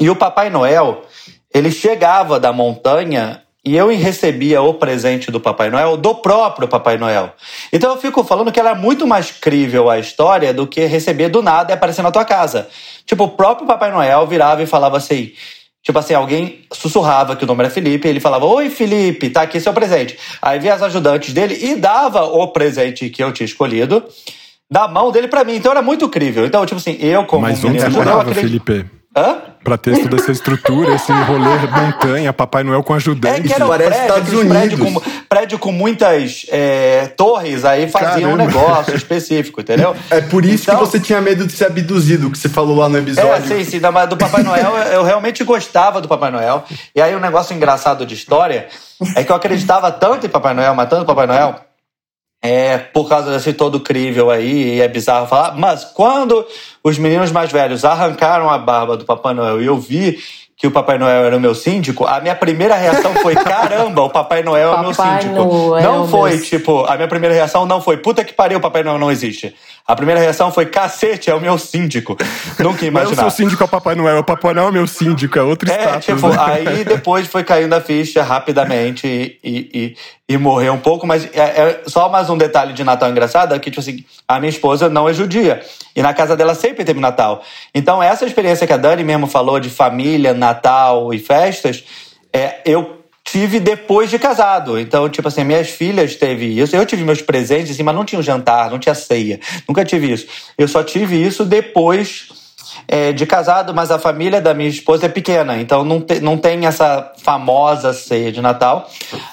e 0.00 0.08
o 0.08 0.14
Papai 0.14 0.48
Noel, 0.48 1.02
ele 1.54 1.70
chegava 1.70 2.38
da 2.38 2.52
montanha 2.52 3.42
e 3.64 3.76
eu 3.76 3.88
recebia 3.88 4.62
o 4.62 4.74
presente 4.74 5.30
do 5.30 5.38
Papai 5.38 5.68
Noel 5.68 5.96
do 5.96 6.14
próprio 6.14 6.66
Papai 6.66 6.96
Noel. 6.96 7.34
Então 7.72 7.90
eu 7.90 7.98
fico 7.98 8.24
falando 8.24 8.50
que 8.50 8.58
ela 8.58 8.70
é 8.70 8.74
muito 8.74 9.06
mais 9.06 9.30
crível 9.30 9.90
a 9.90 9.98
história 9.98 10.54
do 10.54 10.66
que 10.66 10.86
receber 10.86 11.28
do 11.28 11.42
nada 11.42 11.72
e 11.72 11.74
aparecer 11.74 12.02
na 12.02 12.10
tua 12.10 12.24
casa. 12.24 12.68
Tipo, 13.04 13.24
o 13.24 13.28
próprio 13.28 13.66
Papai 13.66 13.90
Noel 13.90 14.26
virava 14.26 14.62
e 14.62 14.66
falava 14.66 14.96
assim. 14.96 15.32
Tipo 15.82 15.98
assim, 15.98 16.12
alguém 16.12 16.60
sussurrava 16.72 17.34
que 17.34 17.44
o 17.44 17.46
nome 17.46 17.62
era 17.62 17.70
Felipe, 17.70 18.06
e 18.06 18.10
ele 18.10 18.20
falava: 18.20 18.44
Oi, 18.44 18.68
Felipe, 18.68 19.30
tá 19.30 19.42
aqui 19.42 19.58
seu 19.58 19.72
presente. 19.72 20.18
Aí 20.40 20.58
via 20.58 20.74
as 20.74 20.82
ajudantes 20.82 21.32
dele 21.32 21.58
e 21.58 21.74
dava 21.74 22.24
o 22.24 22.48
presente 22.48 23.08
que 23.08 23.22
eu 23.22 23.32
tinha 23.32 23.46
escolhido 23.46 24.04
da 24.70 24.86
mão 24.86 25.10
dele 25.10 25.26
para 25.26 25.42
mim. 25.42 25.56
Então 25.56 25.72
era 25.72 25.80
muito 25.82 26.08
crível. 26.08 26.44
Então, 26.44 26.64
tipo 26.66 26.78
assim, 26.78 26.98
eu 27.00 27.24
como 27.24 27.42
Mas 27.42 27.64
onde 27.64 27.80
você 27.80 27.88
morava, 27.88 28.32
Felipe? 28.34 28.99
Hã? 29.16 29.38
Pra 29.64 29.76
ter 29.76 30.00
toda 30.02 30.16
essa 30.16 30.30
estrutura, 30.30 30.94
esse 30.94 31.12
rolê 31.12 31.66
montanha, 31.66 32.32
Papai 32.32 32.62
Noel 32.62 32.82
com 32.82 32.94
ajudante. 32.94 33.40
É 33.40 33.42
que 33.42 33.52
era 33.52 33.66
um 33.66 33.68
Parece 33.68 33.90
prédio, 33.90 34.06
Estados 34.06 34.32
Unidos. 34.32 34.56
Prédio 34.56 34.78
com, 34.78 35.02
prédio 35.28 35.58
com 35.58 35.72
muitas 35.72 36.46
é, 36.48 37.06
torres, 37.08 37.64
aí 37.64 37.88
fazia 37.88 38.28
um 38.28 38.36
negócio 38.36 38.94
específico, 38.94 39.60
entendeu? 39.60 39.96
É 40.10 40.20
por 40.20 40.44
isso 40.44 40.64
então, 40.64 40.76
que 40.76 40.86
você 40.86 41.00
tinha 41.00 41.20
medo 41.20 41.44
de 41.44 41.52
ser 41.52 41.66
abduzido, 41.66 42.30
que 42.30 42.38
você 42.38 42.48
falou 42.48 42.76
lá 42.76 42.88
no 42.88 42.98
episódio. 42.98 43.32
É, 43.32 43.40
sim, 43.40 43.64
sim. 43.64 43.80
Mas 43.92 44.08
do 44.08 44.16
Papai 44.16 44.44
Noel, 44.44 44.76
eu 44.92 45.02
realmente 45.02 45.42
gostava 45.42 46.00
do 46.00 46.06
Papai 46.06 46.30
Noel. 46.30 46.64
E 46.94 47.02
aí, 47.02 47.14
um 47.14 47.20
negócio 47.20 47.54
engraçado 47.54 48.06
de 48.06 48.14
história 48.14 48.68
é 49.16 49.24
que 49.24 49.32
eu 49.32 49.36
acreditava 49.36 49.90
tanto 49.90 50.24
em 50.24 50.28
Papai 50.28 50.54
Noel, 50.54 50.74
matando 50.74 51.04
Papai 51.04 51.26
Noel, 51.26 51.56
é, 52.42 52.78
por 52.78 53.08
causa 53.08 53.30
desse 53.30 53.52
todo 53.52 53.80
crível 53.80 54.30
aí, 54.30 54.76
e 54.76 54.80
é 54.80 54.88
bizarro 54.88 55.26
falar, 55.26 55.56
mas 55.56 55.84
quando 55.84 56.46
os 56.82 56.98
meninos 56.98 57.30
mais 57.30 57.52
velhos 57.52 57.84
arrancaram 57.84 58.48
a 58.48 58.56
barba 58.56 58.96
do 58.96 59.04
Papai 59.04 59.34
Noel 59.34 59.60
e 59.60 59.66
eu 59.66 59.76
vi 59.76 60.18
que 60.60 60.66
o 60.66 60.70
Papai 60.70 60.98
Noel 60.98 61.24
era 61.24 61.34
o 61.34 61.40
meu 61.40 61.54
síndico, 61.54 62.04
a 62.04 62.20
minha 62.20 62.34
primeira 62.34 62.74
reação 62.74 63.14
foi: 63.14 63.34
caramba, 63.42 64.02
o 64.02 64.10
Papai 64.10 64.42
Noel 64.42 64.72
é 64.72 64.76
o 64.76 64.80
meu 64.80 64.92
síndico. 64.92 65.34
Noel, 65.34 65.82
não 65.82 66.06
foi, 66.06 66.32
meu... 66.32 66.42
tipo, 66.42 66.84
a 66.84 66.96
minha 66.96 67.08
primeira 67.08 67.34
reação 67.34 67.64
não 67.64 67.80
foi: 67.80 67.96
puta 67.96 68.22
que 68.22 68.34
pariu, 68.34 68.58
o 68.58 68.60
Papai 68.60 68.82
Noel 68.82 68.98
não 68.98 69.10
existe. 69.10 69.54
A 69.90 69.96
primeira 69.96 70.20
reação 70.20 70.52
foi: 70.52 70.66
cacete, 70.66 71.30
é 71.30 71.34
o 71.34 71.40
meu 71.40 71.58
síndico. 71.58 72.16
Nunca 72.60 72.86
imaginar. 72.86 73.16
Não 73.16 73.24
é 73.24 73.26
o 73.26 73.30
seu 73.30 73.44
síndico 73.44 73.60
é 73.60 73.66
o 73.66 73.68
Papai 73.68 73.96
Noel, 73.96 74.18
o 74.18 74.24
Papai 74.24 74.54
Noel 74.54 74.68
é 74.68 74.70
o 74.70 74.72
meu 74.72 74.86
síndico, 74.86 75.36
é 75.36 75.42
outro 75.42 75.68
é, 75.68 75.74
status. 75.74 76.04
Tipo, 76.06 76.28
né? 76.28 76.36
aí 76.38 76.84
depois 76.86 77.26
foi 77.26 77.42
caindo 77.42 77.72
a 77.72 77.80
ficha 77.80 78.22
rapidamente 78.22 79.08
e, 79.08 79.38
e, 79.42 79.96
e, 80.28 80.34
e 80.34 80.38
morreu 80.38 80.74
um 80.74 80.78
pouco, 80.78 81.08
mas 81.08 81.24
é, 81.34 81.40
é, 81.40 81.82
só 81.88 82.08
mais 82.08 82.30
um 82.30 82.38
detalhe 82.38 82.72
de 82.72 82.84
Natal 82.84 83.10
engraçado: 83.10 83.52
é 83.52 83.58
que, 83.58 83.68
tipo 83.68 83.80
assim, 83.80 84.04
a 84.28 84.38
minha 84.38 84.50
esposa 84.50 84.88
não 84.88 85.08
é 85.08 85.12
judia. 85.12 85.60
E 85.96 86.00
na 86.02 86.14
casa 86.14 86.36
dela 86.36 86.54
sempre 86.54 86.84
teve 86.84 87.00
Natal. 87.00 87.42
Então, 87.74 88.00
essa 88.00 88.24
experiência 88.24 88.68
que 88.68 88.72
a 88.72 88.76
Dani 88.76 89.02
mesmo 89.02 89.26
falou 89.26 89.58
de 89.58 89.70
família, 89.70 90.32
Natal 90.32 91.12
e 91.12 91.18
festas, 91.18 91.82
é, 92.32 92.60
eu 92.64 92.99
tive 93.30 93.60
depois 93.60 94.10
de 94.10 94.18
casado. 94.18 94.78
Então, 94.78 95.08
tipo 95.08 95.28
assim, 95.28 95.44
minhas 95.44 95.70
filhas 95.70 96.16
teve 96.16 96.46
isso. 96.46 96.74
Eu 96.74 96.84
tive 96.84 97.04
meus 97.04 97.22
presentes, 97.22 97.70
assim, 97.70 97.82
mas 97.82 97.94
não 97.94 98.04
tinha 98.04 98.18
um 98.18 98.22
jantar, 98.22 98.70
não 98.70 98.78
tinha 98.78 98.94
ceia. 98.94 99.38
Nunca 99.68 99.84
tive 99.84 100.10
isso. 100.12 100.26
Eu 100.58 100.66
só 100.66 100.82
tive 100.82 101.16
isso 101.16 101.44
depois 101.44 102.28
é, 102.88 103.12
de 103.12 103.24
casado, 103.26 103.72
mas 103.72 103.90
a 103.90 103.98
família 103.98 104.40
da 104.40 104.52
minha 104.52 104.68
esposa 104.68 105.06
é 105.06 105.08
pequena, 105.08 105.58
então 105.58 105.84
não, 105.84 106.00
te, 106.00 106.20
não 106.20 106.36
tem 106.36 106.66
essa 106.66 107.12
famosa 107.18 107.92
ceia 107.92 108.32
de 108.32 108.40
Natal. 108.40 108.90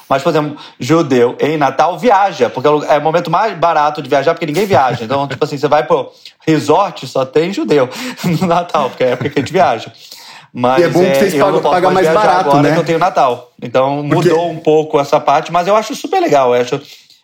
Mas, 0.07 0.21
por 0.21 0.29
exemplo, 0.29 0.57
judeu 0.79 1.35
em 1.39 1.57
Natal 1.57 1.97
viaja, 1.97 2.49
porque 2.49 2.67
é 2.67 2.97
o 2.97 3.01
momento 3.01 3.31
mais 3.31 3.57
barato 3.57 4.01
de 4.01 4.09
viajar, 4.09 4.33
porque 4.33 4.45
ninguém 4.45 4.65
viaja. 4.65 5.03
Então, 5.03 5.27
tipo 5.27 5.43
assim, 5.43 5.57
você 5.57 5.67
vai 5.67 5.83
pro 5.83 6.11
resort, 6.45 7.07
só 7.07 7.25
tem 7.25 7.51
judeu 7.51 7.89
no 8.23 8.45
Natal, 8.45 8.89
porque 8.89 9.03
é 9.03 9.07
a 9.07 9.09
época 9.11 9.29
que 9.29 9.39
a 9.39 9.41
gente 9.41 9.53
viaja. 9.53 9.91
Mas 10.53 10.79
e 10.79 10.83
é 10.83 10.89
bom 10.89 10.99
que 10.99 11.15
vocês 11.15 11.33
é, 11.33 11.39
pagam, 11.39 11.61
pagam 11.61 11.91
mais 11.91 12.07
barato, 12.07 12.49
agora 12.49 12.61
né? 12.63 12.73
que 12.73 12.79
eu 12.79 12.85
tenho 12.85 12.99
Natal. 12.99 13.51
Então 13.61 14.03
mudou 14.03 14.21
porque... 14.21 14.31
um 14.31 14.59
pouco 14.59 14.99
essa 14.99 15.19
parte, 15.19 15.51
mas 15.51 15.67
eu 15.67 15.75
acho 15.75 15.95
super 15.95 16.19
legal. 16.19 16.55
Eu 16.55 16.61
acho, 16.61 16.81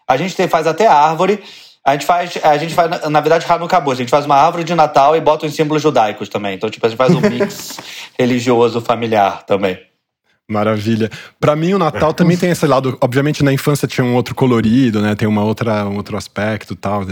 a 0.08 0.18
gente 0.18 0.48
faz 0.48 0.68
até 0.68 0.88
árvore. 0.88 1.42
A 1.86 1.92
gente 1.94 2.06
faz, 2.06 2.38
a 2.42 2.58
gente 2.58 2.74
faz, 2.74 3.10
na 3.10 3.20
verdade, 3.20 3.46
Hanukkah 3.48 3.84
a 3.86 3.96
gente 3.96 4.10
faz 4.10 4.26
uma 4.26 4.38
árvore 4.38 4.64
de 4.64 4.74
Natal 4.74 5.18
e 5.18 5.22
bota 5.22 5.46
os 5.46 5.54
símbolos 5.54 5.84
judaicos 5.84 6.30
também. 6.30 6.56
Então, 6.56 6.70
tipo, 6.70 6.86
a 6.86 6.90
gente 6.90 6.98
faz 6.98 7.14
um 7.14 7.20
mix 7.30 7.78
religioso 8.18 8.80
familiar 8.80 9.44
também. 9.44 9.78
Maravilha. 10.54 11.10
Para 11.40 11.56
mim, 11.56 11.74
o 11.74 11.80
Natal 11.80 12.14
também 12.14 12.38
tem 12.38 12.52
esse 12.52 12.66
lado. 12.68 12.96
Obviamente, 13.02 13.44
na 13.44 13.52
infância 13.52 13.88
tinha 13.88 14.06
um 14.06 14.14
outro 14.14 14.36
colorido, 14.36 15.02
né? 15.02 15.16
Tem 15.16 15.28
uma 15.28 15.44
outra, 15.44 15.86
um 15.86 15.96
outro 15.96 16.16
aspecto 16.16 16.76
tal. 16.76 17.04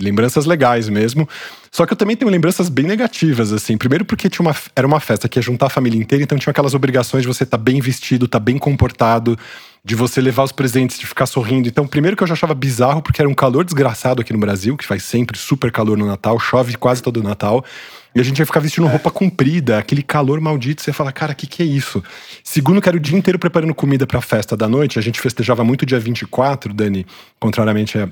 Lembranças 0.00 0.46
legais 0.46 0.88
mesmo. 0.88 1.28
Só 1.72 1.84
que 1.84 1.92
eu 1.92 1.96
também 1.96 2.16
tenho 2.16 2.30
lembranças 2.30 2.68
bem 2.68 2.86
negativas, 2.86 3.52
assim. 3.52 3.76
Primeiro 3.76 4.04
porque 4.04 4.30
tinha 4.30 4.46
uma, 4.46 4.54
era 4.76 4.86
uma 4.86 5.00
festa 5.00 5.28
que 5.28 5.40
ia 5.40 5.42
juntar 5.42 5.66
a 5.66 5.70
família 5.70 5.98
inteira, 5.98 6.22
então 6.22 6.38
tinha 6.38 6.52
aquelas 6.52 6.72
obrigações 6.72 7.22
de 7.22 7.26
você 7.26 7.42
estar 7.42 7.58
tá 7.58 7.62
bem 7.62 7.80
vestido, 7.80 8.26
estar 8.26 8.38
tá 8.38 8.44
bem 8.44 8.58
comportado, 8.58 9.36
de 9.84 9.96
você 9.96 10.20
levar 10.20 10.44
os 10.44 10.52
presentes, 10.52 10.98
de 10.98 11.06
ficar 11.06 11.26
sorrindo. 11.26 11.68
Então, 11.68 11.84
primeiro 11.84 12.16
que 12.16 12.22
eu 12.22 12.28
já 12.28 12.34
achava 12.34 12.54
bizarro, 12.54 13.02
porque 13.02 13.20
era 13.20 13.28
um 13.28 13.34
calor 13.34 13.64
desgraçado 13.64 14.22
aqui 14.22 14.32
no 14.32 14.38
Brasil, 14.38 14.76
que 14.76 14.86
faz 14.86 15.02
sempre 15.02 15.36
super 15.36 15.72
calor 15.72 15.98
no 15.98 16.06
Natal, 16.06 16.38
chove 16.38 16.76
quase 16.76 17.02
todo 17.02 17.18
o 17.18 17.22
Natal. 17.24 17.64
E 18.14 18.20
a 18.20 18.22
gente 18.22 18.38
ia 18.38 18.46
ficar 18.46 18.60
vestindo 18.60 18.86
roupa 18.86 19.10
comprida, 19.10 19.78
aquele 19.78 20.02
calor 20.02 20.40
maldito. 20.40 20.82
Você 20.82 20.90
ia 20.90 20.94
falar, 20.94 21.12
cara, 21.12 21.32
o 21.32 21.34
que, 21.34 21.46
que 21.46 21.62
é 21.62 21.66
isso? 21.66 22.02
Segundo, 22.42 22.80
que 22.80 22.88
era 22.88 22.96
o 22.96 23.00
dia 23.00 23.18
inteiro 23.18 23.38
preparando 23.38 23.74
comida 23.74 24.06
pra 24.06 24.20
festa 24.20 24.56
da 24.56 24.68
noite. 24.68 24.98
A 24.98 25.02
gente 25.02 25.20
festejava 25.20 25.64
muito 25.64 25.84
dia 25.84 25.98
24, 25.98 26.72
Dani, 26.72 27.04
contrariamente 27.40 27.98
a 27.98 28.08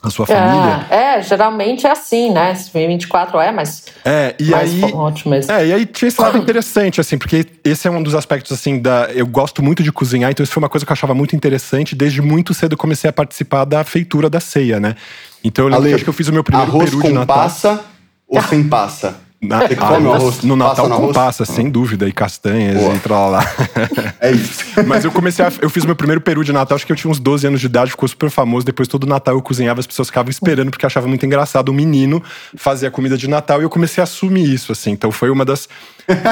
a 0.00 0.10
sua 0.10 0.26
família. 0.26 0.86
É, 0.90 1.18
é, 1.18 1.22
geralmente 1.22 1.86
é 1.86 1.90
assim, 1.90 2.30
né? 2.30 2.52
24 2.72 3.40
é, 3.40 3.50
mas. 3.50 3.86
É, 4.04 4.34
e 4.38 4.54
aí. 4.54 4.80
Mesmo. 5.26 5.52
É, 5.52 5.66
e 5.66 5.72
aí 5.72 5.86
tinha 5.86 6.08
esse 6.08 6.20
lado 6.20 6.38
interessante, 6.38 7.00
assim, 7.00 7.18
porque 7.18 7.44
esse 7.64 7.88
é 7.88 7.90
um 7.90 8.02
dos 8.02 8.14
aspectos, 8.14 8.52
assim, 8.52 8.80
da. 8.80 9.08
Eu 9.12 9.26
gosto 9.26 9.62
muito 9.62 9.82
de 9.82 9.90
cozinhar, 9.90 10.30
então 10.30 10.44
isso 10.44 10.52
foi 10.52 10.62
uma 10.62 10.68
coisa 10.68 10.86
que 10.86 10.92
eu 10.92 10.94
achava 10.94 11.14
muito 11.14 11.34
interessante. 11.34 11.96
Desde 11.96 12.22
muito 12.22 12.54
cedo 12.54 12.72
eu 12.74 12.78
comecei 12.78 13.10
a 13.10 13.12
participar 13.12 13.64
da 13.64 13.82
feitura 13.82 14.30
da 14.30 14.38
ceia, 14.38 14.78
né? 14.78 14.94
Então 15.42 15.64
eu 15.64 15.68
lembro 15.68 15.82
Ale, 15.82 15.90
que 15.90 15.94
acho 15.96 16.04
que 16.04 16.10
eu 16.10 16.14
fiz 16.14 16.28
o 16.28 16.32
meu 16.32 16.44
primeiro 16.44 16.70
arroz 16.70 16.90
peru 16.90 17.02
com 17.02 17.08
de 17.08 17.14
Natal. 17.14 17.36
passa 17.36 17.84
ou 18.28 18.40
sem 18.42 18.68
passa? 18.68 19.27
Na, 19.40 19.60
ah, 19.60 20.00
no, 20.00 20.12
arroz, 20.12 20.42
no 20.42 20.56
Natal 20.56 20.88
passa 20.88 20.96
com 21.00 21.12
passa, 21.12 21.44
sem 21.44 21.70
dúvida, 21.70 22.08
e 22.08 22.12
castanhas 22.12 22.76
Boa. 22.76 22.92
e. 22.92 23.40
É 24.20 24.32
isso. 24.32 24.64
Mas 24.84 25.04
eu 25.04 25.12
comecei 25.12 25.44
a, 25.44 25.52
Eu 25.60 25.70
fiz 25.70 25.84
meu 25.84 25.94
primeiro 25.94 26.20
peru 26.20 26.42
de 26.42 26.52
Natal, 26.52 26.74
acho 26.74 26.84
que 26.84 26.90
eu 26.90 26.96
tinha 26.96 27.08
uns 27.08 27.20
12 27.20 27.46
anos 27.46 27.60
de 27.60 27.66
idade, 27.66 27.92
ficou 27.92 28.08
super 28.08 28.30
famoso. 28.30 28.66
Depois 28.66 28.88
todo 28.88 29.06
Natal 29.06 29.34
eu 29.34 29.42
cozinhava, 29.42 29.78
as 29.78 29.86
pessoas 29.86 30.08
ficavam 30.08 30.28
esperando, 30.28 30.70
porque 30.70 30.84
achavam 30.84 31.08
muito 31.08 31.24
engraçado 31.24 31.70
um 31.70 31.74
menino 31.74 32.20
fazer 32.56 32.88
a 32.88 32.90
comida 32.90 33.16
de 33.16 33.28
Natal. 33.28 33.60
E 33.60 33.64
eu 33.64 33.70
comecei 33.70 34.00
a 34.00 34.04
assumir 34.04 34.52
isso, 34.52 34.72
assim. 34.72 34.90
Então 34.90 35.12
foi 35.12 35.30
uma 35.30 35.44
das. 35.44 35.68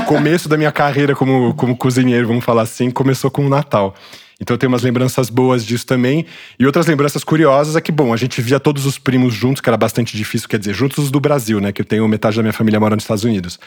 começo 0.06 0.48
da 0.48 0.56
minha 0.56 0.72
carreira 0.72 1.14
como, 1.14 1.54
como 1.54 1.76
cozinheiro, 1.76 2.26
vamos 2.26 2.44
falar 2.44 2.62
assim, 2.62 2.90
começou 2.90 3.30
com 3.30 3.46
o 3.46 3.48
Natal. 3.48 3.94
Então 4.40 4.55
eu 4.55 4.59
tenho 4.59 4.71
umas 4.71 4.83
lembranças 4.83 5.31
boas 5.31 5.64
disso 5.64 5.87
também. 5.87 6.26
E 6.59 6.66
outras 6.66 6.87
lembranças 6.87 7.25
curiosas 7.25 7.75
é 7.75 7.81
que, 7.81 7.90
bom, 7.90 8.12
a 8.12 8.16
gente 8.16 8.40
via 8.43 8.61
todos 8.61 8.85
os 8.85 8.99
primos 8.99 9.35
juntos, 9.35 9.61
que 9.61 9.69
era 9.69 9.76
bastante 9.76 10.16
difícil, 10.16 10.49
quer 10.49 10.59
dizer, 10.59 10.75
juntos 10.75 11.11
do 11.11 11.19
Brasil, 11.19 11.61
né? 11.61 11.73
Que 11.73 11.81
eu 11.81 11.87
tenho 11.87 12.07
metade 12.07 12.37
da 12.37 12.43
minha 12.43 12.52
família 12.52 12.78
morando 12.78 12.97
nos 12.97 13.05
Estados 13.05 13.25
Unidos. 13.25 13.59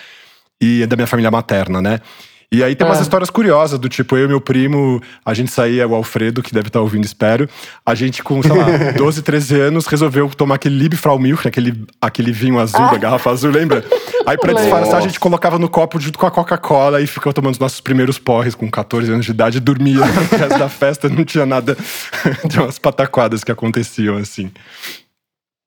E 0.61 0.85
da 0.85 0.95
minha 0.95 1.07
família 1.07 1.31
materna, 1.31 1.81
né? 1.81 2.01
E 2.51 2.63
aí 2.63 2.75
tem 2.75 2.85
umas 2.87 2.97
é. 2.97 3.03
histórias 3.03 3.29
curiosas, 3.29 3.77
do 3.77 3.87
tipo, 3.87 4.17
eu 4.17 4.25
e 4.25 4.27
meu 4.27 4.41
primo, 4.41 4.99
a 5.23 5.35
gente 5.35 5.51
saía, 5.51 5.87
o 5.87 5.93
Alfredo, 5.93 6.41
que 6.41 6.51
deve 6.51 6.67
estar 6.67 6.81
ouvindo, 6.81 7.05
espero. 7.05 7.47
A 7.85 7.93
gente, 7.93 8.23
com, 8.23 8.41
sei 8.41 8.51
lá, 8.51 8.65
12, 8.97 9.21
13 9.21 9.61
anos, 9.61 9.85
resolveu 9.85 10.27
tomar 10.29 10.55
aquele 10.55 10.75
Liebfraumilch, 10.75 11.47
aquele, 11.47 11.85
aquele 12.01 12.31
vinho 12.31 12.59
azul 12.59 12.81
ah. 12.81 12.89
da 12.89 12.97
garrafa 12.97 13.29
azul, 13.29 13.51
lembra? 13.51 13.85
Aí 14.25 14.35
pra 14.35 14.53
disfarçar, 14.53 14.97
a 14.97 15.01
gente 15.01 15.19
colocava 15.19 15.59
no 15.59 15.69
copo 15.69 15.99
junto 15.99 16.17
com 16.17 16.25
a 16.25 16.31
Coca-Cola 16.31 16.99
e 16.99 17.05
ficou 17.05 17.31
tomando 17.31 17.53
os 17.53 17.59
nossos 17.59 17.81
primeiros 17.81 18.17
porres 18.17 18.55
com 18.55 18.69
14 18.69 19.11
anos 19.11 19.25
de 19.25 19.31
idade 19.31 19.57
e 19.57 19.61
dormia. 19.61 20.01
O 20.01 20.05
resto 20.35 20.57
da 20.57 20.69
festa 20.69 21.07
não 21.07 21.23
tinha 21.23 21.45
nada 21.45 21.77
de 22.49 22.59
umas 22.59 22.79
pataquadas 22.79 23.43
que 23.43 23.51
aconteciam 23.51 24.17
assim. 24.17 24.51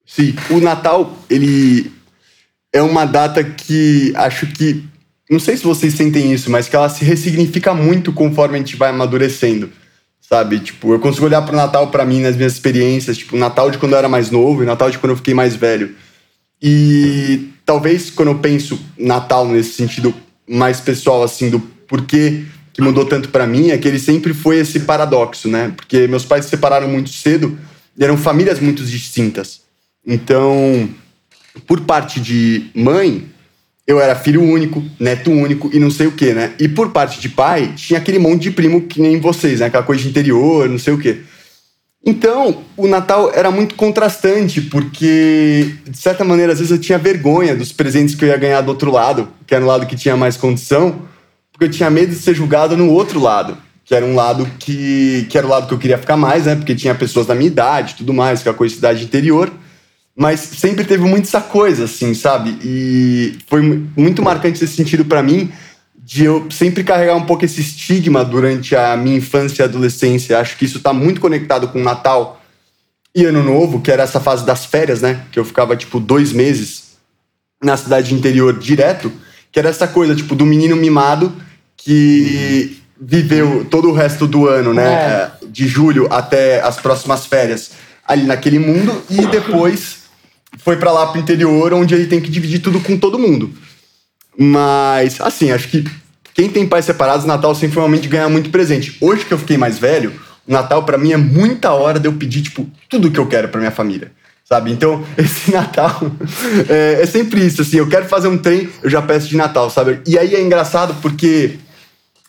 Sim, 0.05 0.35
o 0.51 0.61
Natal, 0.61 1.17
ele 1.31 1.93
é 2.73 2.83
uma 2.83 3.05
data 3.05 3.45
que 3.45 4.13
acho 4.17 4.47
que 4.49 4.85
não 5.33 5.41
sei 5.41 5.57
se 5.57 5.65
vocês 5.65 5.95
sentem 5.95 6.31
isso, 6.31 6.51
mas 6.51 6.69
que 6.69 6.77
ela 6.77 6.91
se 6.91 7.03
ressignifica 7.07 7.73
muito 7.73 8.13
conforme 8.13 8.57
a 8.57 8.59
gente 8.59 8.77
vai 8.77 8.91
amadurecendo, 8.91 9.71
sabe? 10.21 10.61
Tipo, 10.61 10.93
eu 10.93 11.01
consigo 11.01 11.25
olhar 11.25 11.41
pro 11.41 11.57
Natal 11.57 11.89
para 11.91 12.05
mim 12.05 12.21
nas 12.21 12.37
minhas 12.37 12.53
experiências, 12.53 13.17
tipo, 13.17 13.35
Natal 13.35 13.71
de 13.71 13.79
quando 13.79 13.93
eu 13.93 13.99
era 13.99 14.11
mais 14.11 14.31
novo 14.31 14.63
e 14.63 14.67
Natal 14.67 14.91
de 14.91 14.99
quando 14.99 15.13
eu 15.13 15.17
fiquei 15.17 15.33
mais 15.33 15.57
velho. 15.57 15.97
E 16.61 17.49
talvez 17.65 18.11
quando 18.11 18.29
eu 18.29 18.39
penso 18.41 18.79
Natal 18.99 19.49
nesse 19.49 19.73
sentido 19.73 20.15
mais 20.47 20.81
pessoal, 20.81 21.23
assim, 21.23 21.49
do 21.49 21.61
porquê 21.61 22.45
que 22.75 22.83
mudou 22.83 23.07
tanto 23.07 23.31
para 23.31 23.47
mim, 23.47 23.71
é 23.71 23.79
que 23.79 23.89
ele 23.89 23.99
sempre 23.99 24.35
foi 24.35 24.59
esse 24.59 24.81
paradoxo, 24.81 25.49
né? 25.49 25.73
Porque 25.75 26.07
meus 26.07 26.27
pais 26.27 26.45
se 26.45 26.51
separaram 26.51 26.89
muito 26.89 27.09
cedo 27.09 27.59
e 27.97 28.05
eram 28.05 28.19
famílias 28.19 28.61
muito 28.61 28.85
distintas. 28.85 29.63
Então, 30.07 30.91
por 31.67 31.81
parte 31.81 32.21
de 32.21 32.71
mãe, 32.75 33.32
eu 33.87 34.01
era 34.01 34.15
filho 34.15 34.43
único, 34.43 34.83
neto 34.99 35.31
único 35.31 35.71
e 35.73 35.79
não 35.79 35.91
sei 35.91 36.07
o 36.07 36.13
que, 36.13 36.33
né? 36.33 36.53
E 36.59 36.69
por 36.69 36.91
parte 36.91 37.21
de 37.21 37.29
pai, 37.29 37.73
tinha 37.77 37.99
aquele 37.99 38.19
monte 38.19 38.43
de 38.43 38.51
primo 38.51 38.83
que 38.83 39.01
nem 39.01 39.21
vocês, 39.21 39.61
né? 39.61 39.67
Aquela 39.67 39.83
coisa 39.83 40.03
de 40.03 40.09
interior, 40.09 40.69
não 40.69 40.79
sei 40.79 40.93
o 40.93 40.99
que. 40.99 41.23
Então, 42.05 42.63
o 42.77 42.89
Natal 42.89 43.31
era 43.33 43.51
muito 43.51 43.77
contrastante, 43.77 44.61
porque, 44.61 45.75
de 45.89 45.97
certa 45.97 46.25
maneira, 46.25 46.53
às 46.53 46.59
vezes 46.59 46.73
eu 46.73 46.79
tinha 46.79 46.99
vergonha 46.99 47.55
dos 47.55 47.71
presentes 47.71 48.15
que 48.15 48.25
eu 48.25 48.29
ia 48.29 48.37
ganhar 48.37 48.61
do 48.61 48.71
outro 48.71 48.91
lado, 48.91 49.29
que 49.47 49.55
era 49.55 49.65
o 49.65 49.69
lado 49.69 49.87
que 49.87 49.95
tinha 49.95 50.17
mais 50.17 50.37
condição, 50.37 51.03
porque 51.53 51.67
eu 51.67 51.71
tinha 51.71 51.89
medo 51.91 52.11
de 52.11 52.17
ser 52.17 52.35
julgado 52.35 52.77
no 52.77 52.91
outro 52.91 53.21
lado, 53.21 53.57
que 53.85 53.95
era 53.95 54.05
um 54.05 54.17
lado 54.17 54.49
que, 54.59 55.27
que 55.31 55.39
era 55.39 55.47
o 55.47 55.51
lado 55.51 55.69
que 55.69 55.75
eu 55.75 55.79
queria 55.79 55.99
ficar 55.99 56.17
mais, 56.17 56.47
né? 56.47 56.57
Porque 56.57 56.75
tinha 56.75 56.95
pessoas 56.95 57.27
da 57.27 57.37
minha 57.37 57.47
idade 57.47 57.95
tudo 57.97 58.13
mais, 58.13 58.41
aquela 58.41 58.57
coisa 58.57 58.73
de 58.73 58.77
cidade 58.77 59.05
interior. 59.05 59.53
Mas 60.15 60.41
sempre 60.41 60.85
teve 60.85 61.05
muito 61.05 61.27
essa 61.27 61.41
coisa, 61.41 61.85
assim, 61.85 62.13
sabe? 62.13 62.59
E 62.63 63.39
foi 63.47 63.63
muito 63.97 64.23
marcante 64.23 64.63
esse 64.63 64.77
sentido 64.77 65.05
para 65.05 65.23
mim, 65.23 65.51
de 65.97 66.25
eu 66.25 66.47
sempre 66.51 66.85
carregar 66.85 67.17
um 67.17 67.25
pouco 67.25 67.45
esse 67.45 67.61
estigma 67.61 68.25
durante 68.25 68.77
a 68.77 68.97
minha 68.97 69.17
infância 69.17 69.63
e 69.63 69.65
adolescência. 69.65 70.39
Acho 70.39 70.59
que 70.59 70.67
isso 70.67 70.81
tá 70.81 70.93
muito 70.93 71.21
conectado 71.21 71.69
com 71.69 71.83
Natal 71.83 72.43
e 73.15 73.25
Ano 73.25 73.43
Novo, 73.43 73.81
que 73.81 73.91
era 73.91 74.03
essa 74.03 74.21
fase 74.21 74.45
das 74.45 74.67
férias, 74.67 75.01
né? 75.01 75.23
Que 75.33 75.39
eu 75.39 75.45
ficava, 75.45 75.77
tipo, 75.77 75.99
dois 75.99 76.33
meses 76.33 76.93
na 77.63 77.77
cidade 77.77 78.15
interior 78.15 78.59
direto, 78.59 79.11
que 79.51 79.59
era 79.59 79.69
essa 79.69 79.87
coisa, 79.87 80.15
tipo, 80.15 80.35
do 80.35 80.45
menino 80.45 80.77
mimado 80.77 81.33
que 81.77 82.83
viveu 83.01 83.65
todo 83.71 83.89
o 83.89 83.93
resto 83.93 84.27
do 84.27 84.47
ano, 84.47 84.75
né? 84.75 84.93
É. 84.93 85.31
De 85.47 85.67
julho 85.67 86.07
até 86.11 86.61
as 86.61 86.77
próximas 86.77 87.27
férias 87.27 87.71
ali 88.07 88.25
naquele 88.25 88.59
mundo 88.59 89.03
e 89.09 89.25
depois 89.27 90.02
foi 90.59 90.77
para 90.77 90.93
lá 90.93 91.07
pro 91.07 91.21
interior, 91.21 91.73
onde 91.73 91.95
ele 91.95 92.07
tem 92.07 92.21
que 92.21 92.31
dividir 92.31 92.61
tudo 92.61 92.81
com 92.81 92.97
todo 92.97 93.19
mundo. 93.19 93.53
Mas, 94.37 95.21
assim, 95.21 95.51
acho 95.51 95.69
que 95.69 95.85
quem 96.35 96.49
tem 96.49 96.67
pais 96.67 96.85
separados, 96.85 97.27
Natal 97.27 97.55
sempre 97.55 97.75
foi 97.75 97.83
um 97.83 97.93
de 97.93 98.09
ganhar 98.09 98.29
muito 98.29 98.51
presente. 98.51 98.97
Hoje 99.01 99.25
que 99.25 99.33
eu 99.33 99.39
fiquei 99.39 99.59
mais 99.59 99.79
velho, 99.79 100.13
o 100.47 100.53
Natal 100.53 100.83
para 100.85 100.99
mim 100.99 101.13
é 101.13 101.17
muita 101.17 101.73
hora 101.73 102.01
de 102.01 102.09
eu 102.09 102.13
pedir, 102.13 102.43
tipo, 102.43 102.67
tudo 102.89 103.11
que 103.11 103.19
eu 103.19 103.27
quero 103.27 103.49
para 103.49 103.61
minha 103.61 103.71
família. 103.71 104.13
Sabe? 104.45 104.73
Então, 104.73 105.05
esse 105.17 105.51
Natal 105.53 106.01
é, 106.69 107.03
é, 107.03 107.07
sempre 107.07 107.45
isso, 107.45 107.63
assim, 107.63 107.79
eu 107.79 107.89
quero 107.89 108.07
fazer 108.07 108.29
um 108.29 108.39
trem, 108.39 108.69
eu 108.83 108.91
já 108.91 109.03
peço 109.03 109.29
de 109.29 109.37
Natal, 109.37 109.71
sabe? 109.71 110.01
E 110.07 110.19
aí 110.19 110.35
é 110.35 110.41
engraçado 110.41 110.95
porque, 111.01 111.59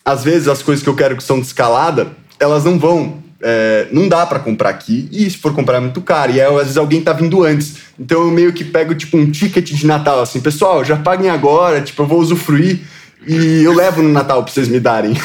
às 0.04 0.22
vezes, 0.22 0.48
as 0.48 0.62
coisas 0.62 0.82
que 0.82 0.88
eu 0.88 0.96
quero 0.96 1.16
que 1.16 1.22
são 1.22 1.40
de 1.40 1.46
escalada, 1.46 2.12
elas 2.38 2.64
não 2.64 2.78
vão 2.78 3.23
é, 3.46 3.88
não 3.92 4.08
dá 4.08 4.24
para 4.24 4.40
comprar 4.40 4.70
aqui, 4.70 5.06
e 5.12 5.28
se 5.28 5.36
for 5.36 5.54
comprar 5.54 5.76
é 5.76 5.80
muito 5.80 6.00
caro, 6.00 6.32
e 6.32 6.40
aí, 6.40 6.46
às 6.46 6.62
vezes 6.62 6.76
alguém 6.78 7.02
tá 7.02 7.12
vindo 7.12 7.44
antes. 7.44 7.76
Então 8.00 8.22
eu 8.22 8.30
meio 8.30 8.54
que 8.54 8.64
pego, 8.64 8.94
tipo, 8.94 9.18
um 9.18 9.30
ticket 9.30 9.70
de 9.70 9.86
Natal, 9.86 10.20
assim, 10.22 10.40
pessoal, 10.40 10.82
já 10.82 10.96
paguem 10.96 11.28
agora, 11.28 11.82
tipo, 11.82 12.02
eu 12.02 12.06
vou 12.06 12.18
usufruir, 12.18 12.80
e 13.26 13.62
eu 13.62 13.74
levo 13.74 14.02
no 14.02 14.08
Natal 14.08 14.42
pra 14.42 14.52
vocês 14.52 14.68
me 14.68 14.80
darem. 14.80 15.14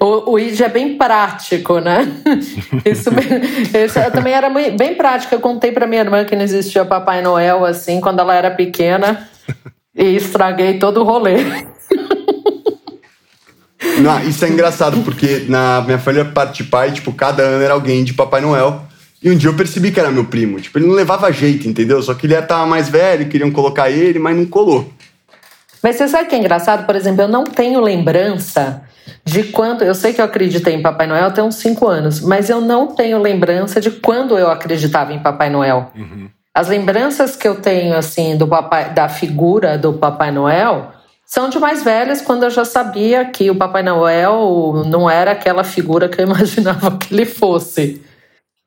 O, 0.00 0.32
o 0.32 0.38
ID 0.38 0.60
é 0.60 0.68
bem 0.68 0.96
prático, 0.96 1.80
né? 1.80 2.06
Isso, 2.86 3.10
isso 3.74 4.10
também 4.12 4.32
era 4.32 4.48
bem 4.48 4.94
prático. 4.94 5.34
Eu 5.34 5.40
contei 5.40 5.72
para 5.72 5.88
minha 5.88 6.02
irmã 6.02 6.24
que 6.24 6.36
não 6.36 6.44
existia 6.44 6.84
Papai 6.84 7.20
Noel 7.20 7.64
assim 7.64 8.00
quando 8.00 8.20
ela 8.20 8.34
era 8.34 8.50
pequena 8.52 9.28
e 9.96 10.14
estraguei 10.14 10.78
todo 10.78 11.00
o 11.00 11.04
rolê. 11.04 11.38
Não, 14.00 14.20
isso 14.28 14.44
é 14.44 14.48
engraçado, 14.48 15.02
porque 15.02 15.44
na 15.48 15.82
minha 15.82 15.98
família 15.98 16.24
parte 16.24 16.62
de 16.62 16.70
pai, 16.70 16.92
tipo, 16.92 17.12
cada 17.12 17.42
ano 17.42 17.62
era 17.62 17.74
alguém 17.74 18.04
de 18.04 18.14
Papai 18.14 18.40
Noel. 18.40 18.82
E 19.22 19.30
um 19.30 19.36
dia 19.36 19.50
eu 19.50 19.54
percebi 19.54 19.90
que 19.90 19.98
era 19.98 20.10
meu 20.10 20.24
primo. 20.24 20.60
Tipo, 20.60 20.78
ele 20.78 20.86
não 20.86 20.94
levava 20.94 21.30
jeito, 21.32 21.68
entendeu? 21.68 22.00
Só 22.02 22.14
que 22.14 22.26
ele 22.26 22.40
tava 22.42 22.66
mais 22.66 22.88
velho, 22.88 23.28
queriam 23.28 23.50
colocar 23.50 23.90
ele, 23.90 24.18
mas 24.18 24.36
não 24.36 24.46
colou. 24.46 24.92
Mas 25.82 25.96
você 25.96 26.08
sabe 26.08 26.28
que 26.28 26.34
é 26.34 26.38
engraçado? 26.38 26.86
Por 26.86 26.94
exemplo, 26.94 27.22
eu 27.22 27.28
não 27.28 27.44
tenho 27.44 27.80
lembrança 27.80 28.82
de 29.24 29.44
quando. 29.44 29.82
Eu 29.82 29.94
sei 29.94 30.12
que 30.12 30.20
eu 30.20 30.24
acreditei 30.24 30.74
em 30.74 30.82
Papai 30.82 31.06
Noel 31.06 31.26
até 31.26 31.42
uns 31.42 31.56
5 31.56 31.86
anos, 31.86 32.20
mas 32.20 32.48
eu 32.48 32.60
não 32.60 32.88
tenho 32.88 33.20
lembrança 33.20 33.80
de 33.80 33.90
quando 33.90 34.38
eu 34.38 34.50
acreditava 34.50 35.12
em 35.12 35.18
Papai 35.18 35.50
Noel. 35.50 35.90
Uhum. 35.96 36.28
As 36.54 36.68
lembranças 36.68 37.36
que 37.36 37.46
eu 37.46 37.56
tenho, 37.56 37.96
assim, 37.96 38.36
do 38.36 38.46
papai, 38.46 38.92
da 38.92 39.08
figura 39.08 39.78
do 39.78 39.92
Papai 39.92 40.32
Noel 40.32 40.92
são 41.28 41.50
de 41.50 41.58
mais 41.58 41.84
velhas 41.84 42.22
quando 42.22 42.44
eu 42.44 42.50
já 42.50 42.64
sabia 42.64 43.22
que 43.26 43.50
o 43.50 43.54
Papai 43.54 43.82
Noel 43.82 44.82
não 44.86 45.10
era 45.10 45.32
aquela 45.32 45.62
figura 45.62 46.08
que 46.08 46.18
eu 46.18 46.24
imaginava 46.26 46.96
que 46.96 47.12
ele 47.12 47.26
fosse. 47.26 48.02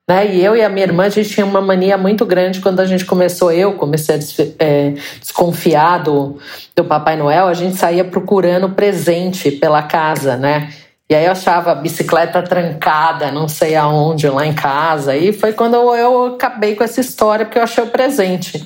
Né? 0.08 0.36
E 0.36 0.46
eu 0.46 0.56
e 0.56 0.62
a 0.62 0.70
minha 0.70 0.86
irmã, 0.86 1.06
a 1.06 1.10
gente 1.10 1.30
tinha 1.30 1.46
uma 1.46 1.60
mania 1.60 1.98
muito 1.98 2.24
grande 2.24 2.62
quando 2.62 2.80
a 2.80 2.86
gente 2.86 3.04
começou, 3.04 3.52
eu 3.52 3.74
comecei 3.74 4.16
a 4.16 4.20
é, 4.60 4.94
desconfiar 5.20 6.04
do, 6.04 6.38
do 6.76 6.84
Papai 6.84 7.16
Noel, 7.16 7.48
a 7.48 7.54
gente 7.56 7.78
saía 7.78 8.06
procurando 8.06 8.70
presente 8.70 9.50
pela 9.50 9.82
casa, 9.82 10.38
né? 10.38 10.72
E 11.10 11.16
aí 11.16 11.26
eu 11.26 11.32
achava 11.32 11.72
a 11.72 11.76
bicicleta 11.76 12.42
trancada, 12.44 13.32
não 13.32 13.48
sei 13.48 13.76
aonde, 13.76 14.30
lá 14.30 14.46
em 14.46 14.54
casa. 14.54 15.16
E 15.16 15.34
foi 15.34 15.52
quando 15.52 15.76
eu 15.76 16.36
acabei 16.36 16.76
com 16.76 16.84
essa 16.84 17.02
história, 17.02 17.44
porque 17.44 17.58
eu 17.58 17.64
achei 17.64 17.84
o 17.84 17.88
presente. 17.88 18.64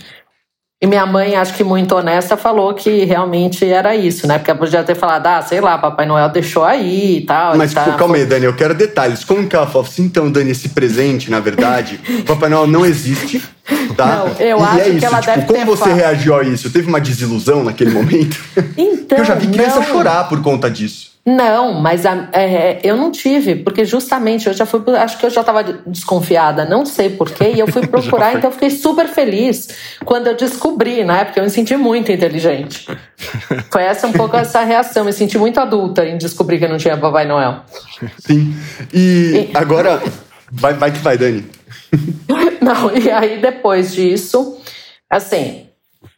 E 0.86 0.88
minha 0.88 1.04
mãe, 1.04 1.36
acho 1.36 1.56
que 1.56 1.64
muito 1.64 1.96
honesta, 1.96 2.38
falou 2.38 2.72
que 2.76 3.06
realmente 3.06 3.66
era 3.66 3.96
isso, 3.96 4.28
né? 4.28 4.38
Porque 4.38 4.52
ela 4.52 4.60
podia 4.60 4.84
ter 4.84 4.94
falado, 4.94 5.26
ah, 5.26 5.42
sei 5.42 5.60
lá, 5.60 5.80
Papai 5.80 6.06
Noel 6.06 6.30
deixou 6.30 6.64
aí 6.64 7.18
e 7.18 7.22
tal. 7.22 7.58
Mas, 7.58 7.74
tipo, 7.74 7.92
calma 7.94 8.18
aí, 8.18 8.24
Dani, 8.24 8.46
eu 8.46 8.56
quero 8.56 8.76
detalhes. 8.76 9.24
Como 9.24 9.48
que 9.48 9.56
ela 9.56 9.66
falou 9.66 9.88
assim, 9.88 10.04
então, 10.04 10.30
Dani, 10.30 10.52
esse 10.52 10.70
presente, 10.70 11.32
na 11.32 11.40
verdade, 11.40 12.00
Papai 12.28 12.50
Noel 12.50 12.68
não 12.68 12.86
existe, 12.86 13.44
tá? 13.98 14.06
Não, 14.06 14.28
eu 14.40 14.60
e 14.60 14.62
acho 14.62 14.80
é 14.80 14.90
isso, 14.90 15.00
que 15.00 15.06
ela 15.06 15.22
tipo, 15.22 15.34
deve 15.34 15.48
como 15.48 15.66
você 15.66 15.92
reagiu 15.92 16.36
a 16.36 16.44
isso? 16.44 16.70
Teve 16.70 16.88
uma 16.88 17.02
desilusão 17.02 17.64
naquele 17.64 17.90
momento? 17.90 18.38
Então, 18.78 19.20
eu 19.20 19.26
já 19.26 19.36
vi 19.36 19.48
criança 19.48 19.80
não. 19.80 19.86
chorar 19.86 20.28
por 20.28 20.42
conta 20.42 20.70
disso. 20.70 21.15
Não, 21.28 21.74
mas 21.74 22.06
a, 22.06 22.30
é, 22.34 22.80
eu 22.84 22.96
não 22.96 23.12
tive, 23.12 23.56
porque 23.56 23.84
justamente 23.84 24.46
eu 24.46 24.54
já 24.54 24.64
fui, 24.64 24.80
acho 24.96 25.18
que 25.18 25.26
eu 25.26 25.30
já 25.32 25.42
estava 25.42 25.64
desconfiada, 25.64 26.66
não 26.66 26.86
sei 26.86 27.10
porquê, 27.10 27.52
e 27.56 27.60
eu 27.60 27.66
fui 27.66 27.82
procurar, 27.88 28.36
então 28.36 28.50
eu 28.50 28.54
fiquei 28.54 28.70
super 28.70 29.08
feliz 29.08 29.70
quando 30.06 30.28
eu 30.28 30.36
descobri, 30.36 31.04
né? 31.04 31.26
Porque 31.26 31.40
eu 31.40 31.44
me 31.44 31.50
senti 31.50 31.76
muito 31.76 32.12
inteligente. 32.12 32.88
Foi 33.72 33.82
essa 33.82 34.06
um 34.06 34.12
pouco 34.12 34.38
essa 34.38 34.64
reação, 34.64 35.04
me 35.04 35.12
senti 35.12 35.38
muito 35.40 35.60
adulta 35.60 36.06
em 36.06 36.16
descobrir 36.16 36.60
que 36.60 36.68
não 36.68 36.78
tinha 36.78 36.96
Papai 36.96 37.26
Noel. 37.26 37.62
Sim. 38.20 38.56
E, 38.94 39.50
e... 39.52 39.58
agora, 39.58 40.04
vai, 40.52 40.74
vai 40.74 40.92
que 40.92 41.00
vai, 41.00 41.18
Dani. 41.18 41.44
Não, 42.62 42.96
e 42.96 43.10
aí 43.10 43.40
depois 43.40 43.94
disso, 43.94 44.60
assim, 45.10 45.66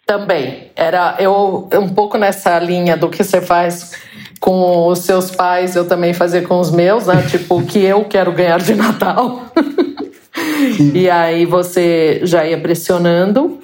também 0.05 0.71
era 0.75 1.15
eu 1.19 1.69
um 1.73 1.89
pouco 1.89 2.17
nessa 2.17 2.57
linha 2.59 2.95
do 2.95 3.09
que 3.09 3.23
você 3.23 3.41
faz 3.41 3.91
com 4.39 4.87
os 4.87 4.99
seus 4.99 5.31
pais, 5.31 5.75
eu 5.75 5.87
também 5.87 6.13
fazia 6.13 6.41
com 6.41 6.59
os 6.59 6.71
meus, 6.71 7.05
né? 7.05 7.23
Tipo, 7.29 7.57
o 7.57 7.65
que 7.65 7.83
eu 7.83 8.05
quero 8.05 8.31
ganhar 8.31 8.59
de 8.59 8.75
Natal. 8.75 9.45
e 10.93 11.09
aí 11.09 11.45
você 11.45 12.21
já 12.23 12.45
ia 12.45 12.57
pressionando. 12.59 13.59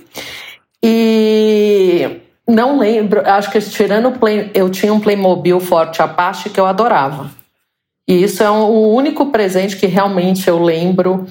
E 0.82 2.20
não 2.48 2.78
lembro, 2.78 3.22
acho 3.26 3.50
que 3.52 3.60
tirando 3.62 4.10
o 4.10 4.20
Play, 4.20 4.52
eu 4.54 4.70
tinha 4.70 4.94
um 4.94 5.00
Playmobil 5.00 5.60
Forte 5.60 6.02
Apache 6.02 6.50
que 6.50 6.60
eu 6.60 6.66
adorava. 6.66 7.32
E 8.08 8.22
isso 8.22 8.44
é 8.44 8.50
o 8.50 8.90
único 8.90 9.28
presente 9.28 9.78
que 9.78 9.88
realmente 9.88 10.48
eu 10.50 10.62
lembro 10.62 11.26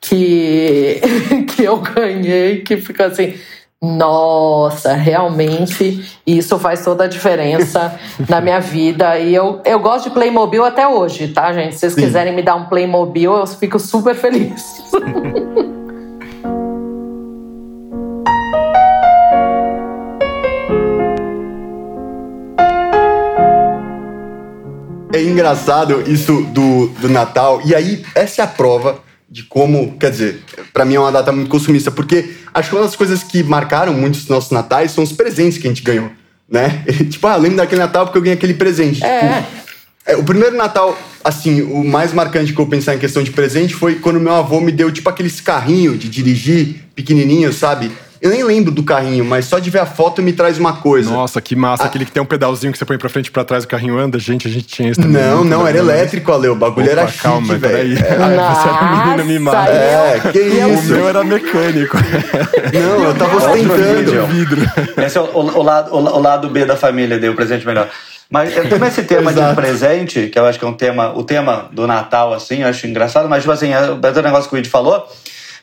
que, 0.00 1.00
que 1.54 1.62
eu 1.62 1.76
ganhei, 1.78 2.62
que 2.62 2.76
fica 2.76 3.06
assim. 3.06 3.34
Nossa, 3.80 4.94
realmente 4.94 6.04
isso 6.26 6.58
faz 6.58 6.84
toda 6.84 7.04
a 7.04 7.06
diferença 7.06 7.96
na 8.28 8.40
minha 8.40 8.60
vida. 8.60 9.16
E 9.18 9.32
eu, 9.32 9.60
eu 9.64 9.78
gosto 9.78 10.08
de 10.08 10.10
Playmobil 10.10 10.64
até 10.64 10.88
hoje, 10.88 11.28
tá, 11.28 11.52
gente? 11.52 11.74
Se 11.74 11.80
vocês 11.80 11.92
Sim. 11.94 12.02
quiserem 12.02 12.34
me 12.34 12.42
dar 12.42 12.56
um 12.56 12.64
Playmobil, 12.64 13.32
eu 13.32 13.46
fico 13.46 13.78
super 13.78 14.16
feliz. 14.16 14.64
é 25.12 25.22
engraçado 25.22 26.02
isso 26.10 26.42
do, 26.46 26.88
do 27.00 27.08
Natal. 27.08 27.60
E 27.64 27.76
aí, 27.76 28.04
essa 28.14 28.42
é 28.42 28.44
a 28.44 28.48
prova 28.48 29.07
de 29.30 29.42
como, 29.42 29.96
quer 29.98 30.10
dizer, 30.10 30.42
para 30.72 30.84
mim 30.84 30.94
é 30.94 31.00
uma 31.00 31.12
data 31.12 31.30
muito 31.30 31.50
consumista, 31.50 31.90
porque 31.90 32.30
acho 32.52 32.70
que 32.70 32.76
uma 32.76 32.84
das 32.84 32.96
coisas 32.96 33.22
que 33.22 33.42
marcaram 33.42 33.92
muitos 33.92 34.20
dos 34.20 34.30
nossos 34.30 34.50
natais 34.50 34.92
são 34.92 35.04
os 35.04 35.12
presentes 35.12 35.58
que 35.58 35.66
a 35.66 35.70
gente 35.70 35.82
ganhou, 35.82 36.10
né? 36.48 36.84
tipo, 37.10 37.26
ah, 37.26 37.36
lembro 37.36 37.58
daquele 37.58 37.80
Natal 37.80 38.06
porque 38.06 38.18
eu 38.18 38.22
ganhei 38.22 38.36
aquele 38.36 38.54
presente. 38.54 39.04
É. 39.04 39.42
Tipo, 39.42 39.68
é, 40.06 40.16
o 40.16 40.24
primeiro 40.24 40.56
Natal, 40.56 40.98
assim, 41.22 41.60
o 41.60 41.84
mais 41.84 42.14
marcante 42.14 42.54
que 42.54 42.58
eu 42.58 42.66
pensar 42.66 42.94
em 42.94 42.98
questão 42.98 43.22
de 43.22 43.30
presente 43.30 43.74
foi 43.74 43.96
quando 43.96 44.18
meu 44.18 44.32
avô 44.32 44.58
me 44.58 44.72
deu, 44.72 44.90
tipo, 44.90 45.10
aqueles 45.10 45.38
carrinhos 45.38 45.98
de 45.98 46.08
dirigir, 46.08 46.76
pequenininho, 46.94 47.52
sabe? 47.52 47.92
Eu 48.20 48.30
nem 48.30 48.42
lembro 48.42 48.72
do 48.72 48.82
carrinho, 48.82 49.24
mas 49.24 49.44
só 49.44 49.58
de 49.58 49.70
ver 49.70 49.78
a 49.78 49.86
foto 49.86 50.20
me 50.20 50.32
traz 50.32 50.58
uma 50.58 50.74
coisa. 50.74 51.10
Nossa, 51.10 51.40
que 51.40 51.54
massa. 51.54 51.84
Aquele 51.84 52.04
que 52.04 52.12
tem 52.12 52.22
um 52.22 52.26
pedalzinho 52.26 52.72
que 52.72 52.78
você 52.78 52.84
põe 52.84 52.98
pra 52.98 53.08
frente 53.08 53.26
e 53.26 53.30
pra 53.30 53.44
trás 53.44 53.64
o 53.64 53.68
carrinho 53.68 53.98
anda. 53.98 54.18
Gente, 54.18 54.48
a 54.48 54.50
gente 54.50 54.66
tinha 54.66 54.90
esse 54.90 55.00
também. 55.00 55.22
Não, 55.22 55.44
não, 55.44 55.66
era 55.66 55.78
elétrico, 55.78 56.32
Ale. 56.32 56.48
O 56.48 56.54
bagulho 56.54 56.86
Opa, 56.86 57.00
era 57.00 57.12
calma, 57.12 57.54
chique, 57.54 57.58
velho. 57.66 57.98
É, 57.98 58.02
você 58.18 58.68
era 58.68 59.04
menina 59.04 59.24
mimada. 59.24 59.70
É, 59.70 60.20
que 60.32 60.38
isso. 60.38 60.92
O 60.92 60.96
meu 60.96 61.08
era 61.08 61.24
mecânico. 61.24 61.96
Não, 62.72 63.04
eu 63.04 63.14
tava 63.14 63.36
ostentando. 63.36 64.26
vidro. 64.26 64.60
Esse 65.04 65.16
é 65.16 65.20
o, 65.20 65.24
o, 65.24 65.58
o, 65.58 65.62
lado, 65.62 65.94
o, 65.94 65.98
o 65.98 66.20
lado 66.20 66.48
B 66.48 66.64
da 66.64 66.76
família, 66.76 67.18
deu 67.18 67.32
o 67.32 67.36
presente 67.36 67.66
melhor. 67.66 67.88
Mas 68.30 68.52
tem 68.52 68.86
esse 68.86 69.04
tema 69.04 69.32
de 69.32 69.40
presente, 69.54 70.28
que 70.28 70.38
eu 70.38 70.44
acho 70.44 70.58
que 70.58 70.64
é 70.64 70.68
um 70.68 70.74
tema, 70.74 71.14
o 71.16 71.22
tema 71.22 71.68
do 71.72 71.86
Natal, 71.86 72.34
assim, 72.34 72.60
eu 72.60 72.68
acho 72.68 72.86
engraçado, 72.86 73.26
mas, 73.26 73.42
tipo 73.42 73.52
assim, 73.52 73.72
é 73.72 73.90
o 73.90 74.22
negócio 74.22 74.50
que 74.50 74.54
o 74.54 74.58
Ed 74.58 74.68
falou, 74.68 75.08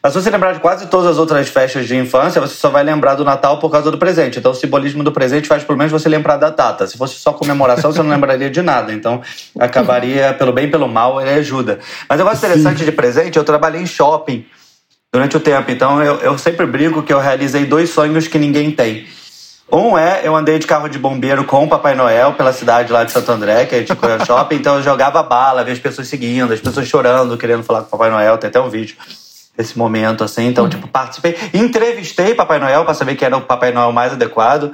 mas 0.06 0.14
se 0.14 0.22
você 0.22 0.30
lembrar 0.30 0.52
de 0.52 0.60
quase 0.60 0.86
todas 0.86 1.08
as 1.08 1.18
outras 1.18 1.50
festas 1.50 1.88
de 1.88 1.96
infância, 1.98 2.40
você 2.40 2.54
só 2.54 2.70
vai 2.70 2.84
lembrar 2.84 3.16
do 3.16 3.26
Natal 3.26 3.58
por 3.58 3.72
causa 3.72 3.90
do 3.90 3.98
presente. 3.98 4.38
Então 4.38 4.52
o 4.52 4.54
simbolismo 4.54 5.04
do 5.04 5.12
presente 5.12 5.48
faz 5.48 5.64
pelo 5.64 5.80
menos 5.80 5.92
você 5.92 6.08
lembrar 6.08 6.38
da 6.38 6.52
data. 6.52 6.86
Se 6.86 6.96
fosse 6.96 7.16
só 7.16 7.34
comemoração, 7.34 7.92
você 7.92 8.04
não 8.04 8.12
lembraria 8.12 8.48
de 8.48 8.62
nada. 8.62 8.94
Então 8.94 9.20
acabaria, 9.58 10.32
pelo 10.36 10.54
bem 10.54 10.70
pelo 10.70 10.88
mal, 10.88 11.20
ele 11.20 11.32
ajuda. 11.32 11.80
Mas 12.08 12.20
eu 12.20 12.26
gosto 12.28 12.38
interessante 12.38 12.86
de 12.86 12.92
presente, 12.92 13.36
eu 13.36 13.44
trabalhei 13.44 13.82
em 13.82 13.88
shopping 13.88 14.46
durante 15.12 15.38
o 15.38 15.40
tempo. 15.40 15.72
Então 15.72 16.04
eu, 16.04 16.18
eu 16.18 16.38
sempre 16.38 16.68
brinco 16.68 17.02
que 17.02 17.12
eu 17.12 17.20
realizei 17.20 17.66
dois 17.66 17.90
sonhos 17.90 18.28
que 18.28 18.38
ninguém 18.38 18.70
tem. 18.70 19.08
Um 19.72 19.98
é, 19.98 20.22
eu 20.24 20.36
andei 20.36 20.60
de 20.60 20.68
carro 20.68 20.88
de 20.88 21.00
bombeiro 21.00 21.46
com 21.46 21.64
o 21.64 21.68
Papai 21.68 21.96
Noel 21.96 22.34
pela 22.34 22.54
cidade 22.54 22.94
lá 22.94 23.04
de 23.04 23.12
Santo 23.12 23.32
André, 23.32 23.66
que 23.66 23.74
é 23.74 23.82
tipo 23.82 24.06
shopping, 24.24 24.58
então 24.58 24.76
eu 24.76 24.84
jogava 24.84 25.24
bala, 25.24 25.64
via 25.64 25.74
as 25.74 25.80
pessoas 25.80 26.08
seguindo, 26.08 26.54
as 26.54 26.60
pessoas 26.60 26.88
chorando, 26.88 27.36
querendo 27.40 27.64
falar 27.64 27.80
com 27.80 27.88
o 27.88 27.90
Papai 27.90 28.12
Noel, 28.12 28.38
tem 28.38 28.50
até 28.50 28.62
um 28.62 28.70
vídeo 28.70 28.96
desse 29.58 29.78
momento, 29.78 30.24
assim. 30.24 30.48
Então, 30.48 30.66
uhum. 30.66 30.70
tipo, 30.70 30.88
participei. 30.88 31.36
Entrevistei 31.54 32.34
Papai 32.34 32.60
Noel 32.60 32.84
para 32.84 32.94
saber 32.94 33.16
que 33.16 33.26
era 33.26 33.38
o 33.38 33.42
Papai 33.42 33.72
Noel 33.72 33.92
mais 33.92 34.14
adequado. 34.14 34.74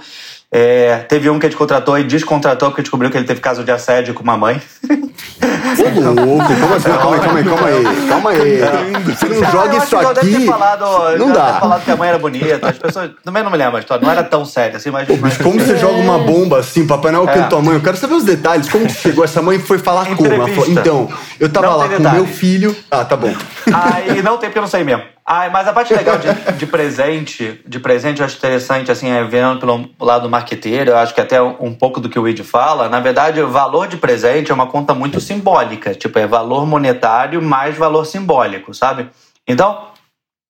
É, 0.53 0.97
teve 1.07 1.29
um 1.29 1.39
que 1.39 1.45
a 1.45 1.49
gente 1.49 1.57
contratou 1.57 1.97
e 1.97 2.03
descontratou 2.03 2.69
porque 2.69 2.81
descobriu 2.81 3.09
que 3.09 3.17
ele 3.17 3.25
teve 3.25 3.39
caso 3.39 3.63
de 3.63 3.71
assédio 3.71 4.13
com 4.13 4.21
uma 4.21 4.35
mãe. 4.35 4.61
Ô, 4.83 6.11
louco, 6.11 6.53
como 6.59 6.73
assim? 6.75 6.89
Calma 6.89 7.15
aí, 7.15 7.21
calma 7.21 7.39
aí, 7.39 7.43
calma 7.45 7.67
aí. 7.67 8.09
Calma 8.09 8.29
aí. 8.31 9.15
Você 9.15 9.29
não 9.29 9.51
joga 9.51 9.77
isso 9.77 9.97
aqui. 9.97 10.45
Falado, 10.45 11.17
não 11.17 11.31
dá. 11.31 11.53
falado 11.59 11.85
que 11.85 11.91
a 11.91 11.95
mãe 11.95 12.09
era 12.09 12.19
bonita. 12.19 12.67
As 12.67 12.77
pessoas. 12.77 13.11
Também 13.23 13.43
não 13.43 13.49
me 13.49 13.57
lembro 13.57 13.77
a 13.77 13.79
história. 13.79 14.03
Não 14.03 14.11
era 14.11 14.23
tão 14.23 14.43
séria 14.43 14.75
assim, 14.75 14.91
mas. 14.91 15.07
mas 15.19 15.37
como 15.37 15.57
você 15.57 15.77
joga 15.77 15.95
uma 15.95 16.19
bomba 16.19 16.59
assim, 16.59 16.85
Papai 16.85 17.13
Noel 17.13 17.29
é. 17.29 17.43
tua 17.43 17.61
mãe? 17.61 17.75
Eu 17.75 17.81
quero 17.81 17.95
saber 17.95 18.15
os 18.15 18.25
detalhes. 18.25 18.67
Como 18.67 18.85
que 18.85 18.93
chegou? 18.93 19.23
Essa 19.23 19.41
mãe 19.41 19.57
foi 19.57 19.77
falar 19.77 20.05
como? 20.15 20.29
Falou, 20.29 20.69
então, 20.69 21.09
eu 21.39 21.49
tava 21.49 21.67
não 21.67 21.77
lá 21.77 21.87
com 21.87 22.09
meu 22.09 22.25
filho. 22.25 22.75
Ah, 22.89 23.05
tá 23.05 23.15
bom. 23.15 23.33
Aí 23.73 24.21
não 24.21 24.37
tem 24.37 24.49
porque 24.49 24.59
eu 24.59 24.63
não 24.63 24.69
sei 24.69 24.83
mesmo. 24.83 25.03
Ah, 25.33 25.49
mas 25.49 25.65
a 25.65 25.71
parte 25.71 25.93
legal 25.93 26.17
de, 26.17 26.27
de, 26.57 26.67
presente, 26.67 27.61
de 27.65 27.79
presente 27.79 28.19
eu 28.19 28.25
acho 28.25 28.35
interessante, 28.35 28.91
assim, 28.91 29.09
é 29.09 29.23
vendo 29.23 29.61
pelo 29.61 29.89
lado 29.97 30.29
marqueteiro, 30.29 30.91
eu 30.91 30.97
acho 30.97 31.15
que 31.15 31.21
até 31.21 31.41
um 31.41 31.73
pouco 31.73 32.01
do 32.01 32.09
que 32.09 32.19
o 32.19 32.27
Id 32.27 32.41
fala, 32.41 32.89
na 32.89 32.99
verdade, 32.99 33.39
o 33.39 33.49
valor 33.49 33.87
de 33.87 33.95
presente 33.95 34.51
é 34.51 34.53
uma 34.53 34.67
conta 34.67 34.93
muito 34.93 35.21
simbólica, 35.21 35.95
tipo, 35.95 36.19
é 36.19 36.27
valor 36.27 36.65
monetário 36.65 37.41
mais 37.41 37.77
valor 37.77 38.03
simbólico, 38.03 38.73
sabe? 38.73 39.09
Então, 39.47 39.87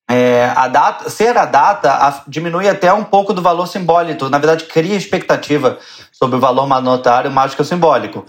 é, 0.09 0.51
a 0.55 0.67
data, 0.67 1.11
ser 1.11 1.37
a 1.37 1.45
data 1.45 1.91
a, 1.91 2.23
diminui 2.27 2.67
até 2.67 2.91
um 2.91 3.03
pouco 3.03 3.35
do 3.35 3.41
valor 3.43 3.67
simbólico, 3.67 4.29
na 4.29 4.39
verdade, 4.39 4.63
cria 4.63 4.95
expectativa 4.95 5.77
sobre 6.11 6.37
o 6.37 6.39
valor 6.39 6.67
monetário 6.67 7.29
mais 7.29 7.53
que 7.53 7.61
o 7.61 7.65
simbólico. 7.65 8.25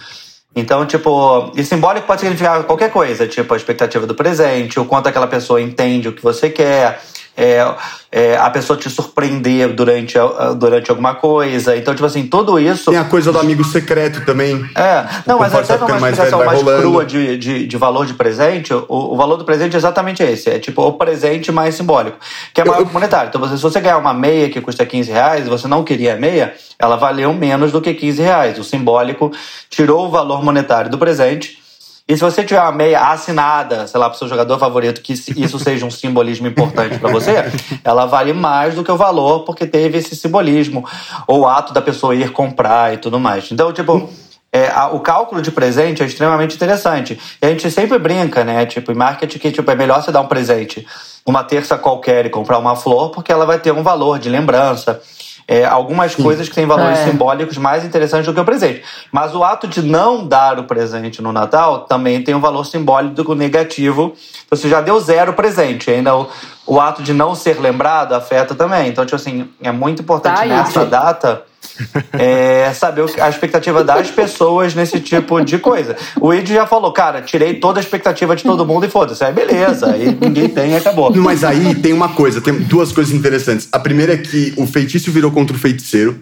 Então, 0.54 0.84
tipo, 0.84 1.50
e 1.56 1.64
simbólico 1.64 2.06
pode 2.06 2.20
significar 2.20 2.62
qualquer 2.64 2.90
coisa, 2.90 3.26
tipo 3.26 3.54
a 3.54 3.56
expectativa 3.56 4.06
do 4.06 4.14
presente, 4.14 4.78
o 4.78 4.84
quanto 4.84 5.08
aquela 5.08 5.26
pessoa 5.26 5.62
entende 5.62 6.08
o 6.08 6.12
que 6.12 6.22
você 6.22 6.50
quer, 6.50 7.00
é, 7.36 7.74
é, 8.10 8.36
a 8.36 8.50
pessoa 8.50 8.78
te 8.78 8.90
surpreender 8.90 9.72
durante, 9.72 10.14
durante 10.58 10.90
alguma 10.90 11.14
coisa. 11.14 11.74
Então, 11.76 11.94
tipo 11.94 12.04
assim, 12.04 12.26
tudo 12.26 12.58
isso. 12.58 12.90
Tem 12.90 13.00
a 13.00 13.04
coisa 13.04 13.32
do 13.32 13.38
amigo 13.38 13.64
secreto 13.64 14.24
também. 14.24 14.68
É, 14.74 15.06
não, 15.26 15.38
mas 15.38 15.54
até 15.54 15.78
numa 15.78 15.98
mais 15.98 16.12
explicação 16.12 16.44
mais, 16.44 16.62
mais 16.62 16.80
crua 16.80 17.06
de, 17.06 17.38
de, 17.38 17.66
de, 17.66 17.76
valor 17.76 18.04
de 18.04 18.14
presente, 18.14 18.74
o, 18.74 18.84
o, 18.88 19.16
valor 19.16 19.36
do 19.36 19.44
presente 19.44 19.74
é 19.74 19.78
exatamente 19.78 20.22
esse: 20.22 20.50
é 20.50 20.58
tipo 20.58 20.82
o 20.82 20.92
presente 20.92 21.50
mais 21.50 21.74
simbólico, 21.74 22.18
que 22.52 22.60
é 22.60 22.64
maior 22.64 22.92
monetário. 22.92 23.28
Então, 23.28 23.40
você, 23.40 23.56
se 23.56 23.62
você 23.62 23.80
ganhar 23.80 23.96
uma 23.96 24.12
meia 24.12 24.50
que 24.50 24.60
custa 24.60 24.84
15 24.84 25.10
reais 25.10 25.46
e 25.46 25.50
você 25.50 25.66
não 25.66 25.82
queria 25.82 26.14
a 26.14 26.16
meia, 26.16 26.54
ela 26.78 26.96
valeu 26.96 27.32
menos 27.32 27.72
do 27.72 27.80
que 27.80 27.94
15 27.94 28.20
reais. 28.20 28.58
O 28.58 28.64
simbólico 28.64 29.32
tirou 29.70 30.06
o 30.06 30.10
valor 30.10 30.44
monetário 30.44 30.90
do 30.90 30.98
presente 30.98 31.61
e 32.08 32.16
se 32.16 32.22
você 32.22 32.42
tiver 32.42 32.60
uma 32.60 32.72
meia 32.72 33.00
assinada, 33.10 33.86
sei 33.86 33.98
lá, 33.98 34.10
pro 34.10 34.18
seu 34.18 34.28
jogador 34.28 34.58
favorito, 34.58 35.00
que 35.00 35.12
isso 35.12 35.58
seja 35.58 35.86
um 35.86 35.90
simbolismo 35.90 36.46
importante 36.46 36.98
para 36.98 37.10
você, 37.10 37.44
ela 37.84 38.06
vale 38.06 38.32
mais 38.32 38.74
do 38.74 38.82
que 38.82 38.90
o 38.90 38.96
valor, 38.96 39.44
porque 39.44 39.66
teve 39.66 39.98
esse 39.98 40.16
simbolismo. 40.16 40.84
Ou 41.26 41.40
o 41.40 41.46
ato 41.46 41.72
da 41.72 41.80
pessoa 41.80 42.14
ir 42.14 42.32
comprar 42.32 42.92
e 42.92 42.96
tudo 42.96 43.18
mais. 43.18 43.50
Então, 43.50 43.72
tipo. 43.72 44.08
É, 44.54 44.68
a, 44.68 44.88
o 44.88 45.00
cálculo 45.00 45.40
de 45.40 45.50
presente 45.50 46.02
é 46.02 46.06
extremamente 46.06 46.54
interessante. 46.54 47.18
E 47.40 47.46
a 47.46 47.48
gente 47.48 47.70
sempre 47.70 47.98
brinca, 47.98 48.44
né? 48.44 48.66
Tipo, 48.66 48.92
em 48.92 48.94
marketing, 48.94 49.38
que 49.38 49.50
tipo, 49.50 49.70
é 49.70 49.74
melhor 49.74 50.02
você 50.02 50.12
dar 50.12 50.20
um 50.20 50.26
presente 50.26 50.86
uma 51.24 51.44
terça 51.44 51.78
qualquer 51.78 52.26
e 52.26 52.30
comprar 52.30 52.58
uma 52.58 52.76
flor, 52.76 53.10
porque 53.10 53.32
ela 53.32 53.46
vai 53.46 53.58
ter 53.58 53.72
um 53.72 53.82
valor 53.82 54.18
de 54.18 54.28
lembrança 54.28 55.00
é, 55.52 55.64
algumas 55.64 56.12
Sim. 56.12 56.22
coisas 56.22 56.48
que 56.48 56.54
têm 56.54 56.66
valores 56.66 56.98
é. 57.00 57.04
simbólicos 57.04 57.58
mais 57.58 57.84
interessantes 57.84 58.26
do 58.26 58.32
que 58.32 58.40
o 58.40 58.44
presente. 58.44 58.82
Mas 59.10 59.34
o 59.34 59.44
ato 59.44 59.66
de 59.68 59.82
não 59.82 60.26
dar 60.26 60.58
o 60.58 60.64
presente 60.64 61.20
no 61.20 61.32
Natal 61.32 61.80
também 61.80 62.22
tem 62.22 62.34
um 62.34 62.40
valor 62.40 62.64
simbólico 62.64 63.34
negativo. 63.34 64.14
Você 64.48 64.68
já 64.68 64.80
deu 64.80 64.98
zero 64.98 65.34
presente, 65.34 65.90
ainda 65.90 66.16
o, 66.16 66.28
o 66.66 66.80
ato 66.80 67.02
de 67.02 67.12
não 67.12 67.34
ser 67.34 67.60
lembrado 67.60 68.14
afeta 68.14 68.54
também. 68.54 68.88
Então, 68.88 69.04
tipo 69.04 69.16
assim, 69.16 69.48
é 69.62 69.70
muito 69.70 70.00
importante 70.00 70.38
tá 70.38 70.46
nessa 70.46 70.86
data 70.86 71.42
é, 72.12 72.72
saber 72.74 73.04
a 73.20 73.28
expectativa 73.28 73.82
das 73.84 74.10
pessoas 74.10 74.74
nesse 74.74 75.00
tipo 75.00 75.40
de 75.44 75.58
coisa. 75.58 75.96
O 76.20 76.32
Ed 76.32 76.52
já 76.52 76.66
falou, 76.66 76.92
cara, 76.92 77.22
tirei 77.22 77.54
toda 77.54 77.80
a 77.80 77.82
expectativa 77.82 78.36
de 78.36 78.42
todo 78.42 78.66
mundo 78.66 78.86
e 78.86 78.90
foda-se. 78.90 79.24
Aí 79.24 79.32
beleza, 79.32 79.92
aí 79.92 80.16
ninguém 80.20 80.48
tem 80.48 80.72
e 80.72 80.76
acabou. 80.76 81.14
Mas 81.14 81.44
aí 81.44 81.74
tem 81.74 81.92
uma 81.92 82.10
coisa, 82.10 82.40
tem 82.40 82.54
duas 82.54 82.92
coisas 82.92 83.12
interessantes. 83.12 83.68
A 83.72 83.78
primeira 83.78 84.14
é 84.14 84.16
que 84.16 84.54
o 84.56 84.66
feitiço 84.66 85.10
virou 85.10 85.30
contra 85.30 85.56
o 85.56 85.58
feiticeiro. 85.58 86.18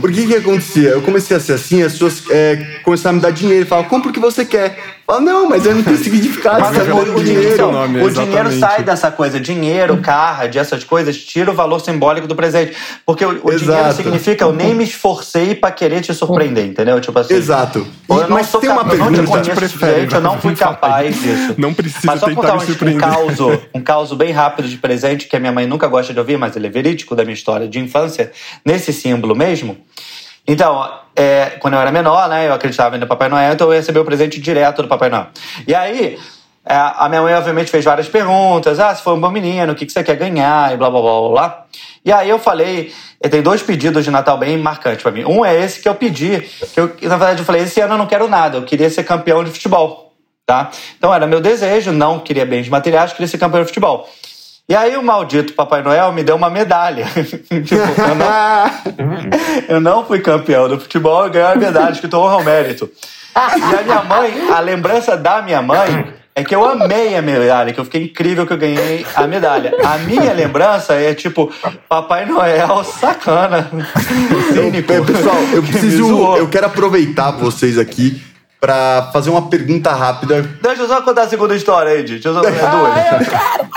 Por 0.00 0.10
que 0.10 0.26
que 0.26 0.34
acontecia? 0.36 0.88
Eu 0.88 1.02
comecei 1.02 1.36
a 1.36 1.40
ser 1.40 1.52
assim, 1.52 1.82
as 1.82 1.92
pessoas 1.92 2.22
é, 2.30 2.80
começaram 2.82 3.16
a 3.16 3.16
me 3.16 3.20
dar 3.20 3.30
dinheiro, 3.30 3.66
falavam, 3.66 3.90
compra 3.90 4.08
o 4.08 4.12
que 4.12 4.18
você 4.18 4.42
quer. 4.42 4.78
Fala, 5.06 5.20
não, 5.20 5.48
mas 5.48 5.66
eu 5.66 5.74
não 5.74 5.82
tenho 5.82 5.96
significado. 5.98 6.60
Mas 6.60 6.76
o, 6.76 6.94
o, 6.94 7.16
o, 7.16 7.24
dinheiro, 7.24 7.72
nome, 7.72 8.02
o 8.02 8.10
dinheiro 8.10 8.52
sai 8.58 8.82
dessa 8.82 9.10
coisa. 9.10 9.40
Dinheiro, 9.40 9.98
card, 9.98 10.58
essas 10.58 10.84
coisas, 10.84 11.16
tira 11.16 11.50
o 11.50 11.54
valor 11.54 11.80
simbólico 11.80 12.26
do 12.26 12.36
presente. 12.36 12.76
Porque 13.04 13.24
o, 13.24 13.40
o 13.42 13.56
dinheiro 13.56 13.92
significa 13.92 14.44
eu 14.44 14.52
nem 14.52 14.74
me 14.74 14.84
esforcei 14.84 15.54
para 15.54 15.72
querer 15.72 16.00
te 16.00 16.14
surpreender, 16.14 16.64
entendeu? 16.64 17.00
Tipo 17.00 17.18
assim. 17.18 17.34
Exato. 17.34 17.86
E, 18.08 18.12
eu 18.12 18.28
mas 18.28 18.50
tem 18.50 18.70
uma 18.70 18.84
pergunta. 18.84 19.18
Eu 19.18 19.24
não 19.24 19.42
te 19.42 19.50
conheço 19.50 19.78
eu 20.14 20.20
não 20.20 20.40
fui 20.40 20.54
capaz 20.54 21.20
disso. 21.20 21.54
Não 21.58 21.74
precisa 21.74 22.00
mas 22.04 22.20
só 22.20 22.32
contar 22.32 22.56
um, 22.56 22.60
um 22.60 22.98
caos, 22.98 23.38
um 23.74 23.80
caos 23.80 24.12
bem 24.12 24.32
rápido 24.32 24.68
de 24.68 24.76
presente 24.76 25.26
que 25.26 25.36
a 25.36 25.40
minha 25.40 25.52
mãe 25.52 25.66
nunca 25.66 25.88
gosta 25.88 26.12
de 26.12 26.18
ouvir, 26.18 26.38
mas 26.38 26.56
ele 26.56 26.68
é 26.68 26.70
verídico 26.70 27.16
da 27.16 27.24
minha 27.24 27.34
história 27.34 27.68
de 27.68 27.78
infância, 27.78 28.30
nesse 28.64 28.92
símbolo 28.92 29.34
mesmo. 29.34 29.76
Então, 30.46 31.01
é, 31.14 31.56
quando 31.60 31.74
eu 31.74 31.80
era 31.80 31.90
menor, 31.90 32.28
né, 32.28 32.48
eu 32.48 32.54
acreditava 32.54 32.96
no 32.96 33.06
Papai 33.06 33.28
Noel, 33.28 33.52
então 33.52 33.66
eu 33.66 33.72
recebi 33.72 33.98
o 33.98 34.04
presente 34.04 34.40
direto 34.40 34.82
do 34.82 34.88
Papai 34.88 35.10
Noel. 35.10 35.26
E 35.66 35.74
aí, 35.74 36.18
é, 36.64 36.74
a 36.74 37.08
minha 37.08 37.20
mãe 37.20 37.34
obviamente 37.34 37.70
fez 37.70 37.84
várias 37.84 38.08
perguntas. 38.08 38.78
Ah, 38.78 38.94
se 38.94 39.02
for 39.02 39.14
um 39.14 39.20
bom 39.20 39.30
menino, 39.30 39.72
o 39.72 39.74
que, 39.74 39.84
que 39.84 39.92
você 39.92 40.02
quer 40.02 40.16
ganhar? 40.16 40.72
E 40.72 40.76
blá, 40.76 40.88
blá, 40.88 41.00
blá, 41.00 41.28
blá. 41.28 41.64
E 42.04 42.12
aí 42.12 42.28
eu 42.28 42.38
falei, 42.38 42.92
tem 43.30 43.42
dois 43.42 43.62
pedidos 43.62 44.04
de 44.04 44.10
Natal 44.10 44.38
bem 44.38 44.56
marcantes 44.56 45.02
para 45.02 45.12
mim. 45.12 45.24
Um 45.24 45.44
é 45.44 45.60
esse 45.60 45.80
que 45.80 45.88
eu 45.88 45.94
pedi, 45.94 46.40
que 46.40 46.80
eu, 46.80 46.96
na 47.02 47.16
verdade 47.16 47.40
eu 47.40 47.44
falei, 47.44 47.62
esse 47.62 47.80
ano 47.80 47.94
eu 47.94 47.98
não 47.98 48.06
quero 48.06 48.28
nada, 48.28 48.58
eu 48.58 48.64
queria 48.64 48.88
ser 48.90 49.04
campeão 49.04 49.44
de 49.44 49.50
futebol, 49.50 50.12
tá? 50.46 50.70
Então 50.96 51.12
era 51.12 51.26
meu 51.26 51.40
desejo, 51.40 51.92
não 51.92 52.18
queria 52.18 52.46
bens 52.46 52.68
materiais, 52.68 53.12
queria 53.12 53.28
ser 53.28 53.38
campeão 53.38 53.62
de 53.62 53.68
futebol. 53.68 54.08
E 54.68 54.74
aí 54.74 54.96
o 54.96 55.02
maldito 55.02 55.52
Papai 55.54 55.82
Noel 55.82 56.12
me 56.12 56.22
deu 56.22 56.36
uma 56.36 56.48
medalha. 56.48 57.06
tipo, 57.14 57.74
eu, 57.74 58.14
não, 58.14 58.70
eu 59.68 59.80
não 59.80 60.06
fui 60.06 60.20
campeão 60.20 60.68
do 60.68 60.78
futebol, 60.78 61.24
eu 61.24 61.30
ganhei 61.30 61.48
uma 61.48 61.56
medalha 61.56 61.92
escrito 61.92 62.16
honra 62.16 62.34
ao 62.34 62.44
mérito. 62.44 62.90
E 63.34 63.76
a 63.76 63.82
minha 63.82 64.02
mãe, 64.02 64.50
a 64.50 64.60
lembrança 64.60 65.16
da 65.16 65.42
minha 65.42 65.60
mãe 65.60 66.12
é 66.34 66.42
que 66.42 66.54
eu 66.54 66.64
amei 66.64 67.14
a 67.16 67.20
medalha, 67.20 67.72
que 67.74 67.80
eu 67.80 67.84
fiquei 67.84 68.04
incrível 68.04 68.46
que 68.46 68.52
eu 68.52 68.58
ganhei 68.58 69.04
a 69.14 69.26
medalha. 69.26 69.74
A 69.84 69.98
minha 69.98 70.32
lembrança 70.32 70.94
é 70.94 71.12
tipo, 71.14 71.52
Papai 71.88 72.24
Noel, 72.24 72.84
sacana. 72.84 73.70
Cínico. 74.52 74.92
Eu, 74.92 75.04
pessoal, 75.04 75.36
eu 75.52 75.62
preciso. 75.62 76.36
Eu 76.36 76.48
quero 76.48 76.66
aproveitar 76.66 77.32
vocês 77.32 77.78
aqui 77.78 78.22
para 78.62 79.10
fazer 79.12 79.28
uma 79.28 79.48
pergunta 79.50 79.92
rápida. 79.92 80.42
Deixa 80.62 80.82
eu 80.82 80.88
só 80.88 81.02
contar 81.02 81.22
a 81.22 81.28
segunda 81.28 81.54
história 81.56 81.92
aí, 81.92 82.06
gente. 82.06 82.22
Deixa 82.22 82.28
eu 82.28 82.34
só 82.34 82.42
contar 82.42 82.70
duas. 82.70 82.92
Ah, 82.96 83.18
eu 83.18 83.24
quero. 83.26 83.71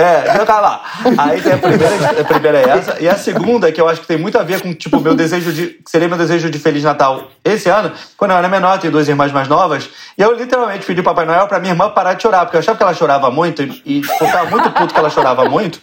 É, 0.00 0.20
deixa 0.22 0.38
eu 0.38 0.42
acabar. 0.44 0.80
Aí 1.18 1.40
tem 1.40 1.54
a 1.54 1.58
primeira, 1.58 2.20
a 2.20 2.24
primeira 2.24 2.58
é 2.58 2.68
essa. 2.68 2.96
E 3.00 3.08
a 3.08 3.16
segunda, 3.16 3.72
que 3.72 3.80
eu 3.80 3.88
acho 3.88 4.00
que 4.00 4.06
tem 4.06 4.16
muito 4.16 4.38
a 4.38 4.44
ver 4.44 4.62
com, 4.62 4.72
tipo, 4.72 5.00
meu 5.00 5.16
desejo 5.16 5.52
de. 5.52 5.80
Seria 5.84 6.06
meu 6.06 6.16
desejo 6.16 6.48
de 6.48 6.56
Feliz 6.56 6.84
Natal 6.84 7.28
esse 7.44 7.68
ano, 7.68 7.90
quando 8.16 8.30
eu 8.30 8.36
era 8.36 8.48
menor, 8.48 8.78
tenho 8.78 8.92
duas 8.92 9.08
irmãs 9.08 9.32
mais 9.32 9.48
novas. 9.48 9.90
E 10.16 10.22
eu 10.22 10.36
literalmente 10.36 10.86
pedi 10.86 11.02
Papai 11.02 11.26
Noel 11.26 11.48
pra 11.48 11.58
minha 11.58 11.72
irmã 11.72 11.90
parar 11.90 12.14
de 12.14 12.22
chorar, 12.22 12.44
porque 12.44 12.56
eu 12.56 12.60
achava 12.60 12.78
que 12.78 12.84
ela 12.84 12.94
chorava 12.94 13.28
muito 13.28 13.60
e, 13.60 13.82
e 13.84 14.02
eu 14.20 14.30
tava 14.30 14.48
muito 14.48 14.70
puto 14.70 14.94
que 14.94 15.00
ela 15.00 15.10
chorava 15.10 15.44
muito. 15.46 15.80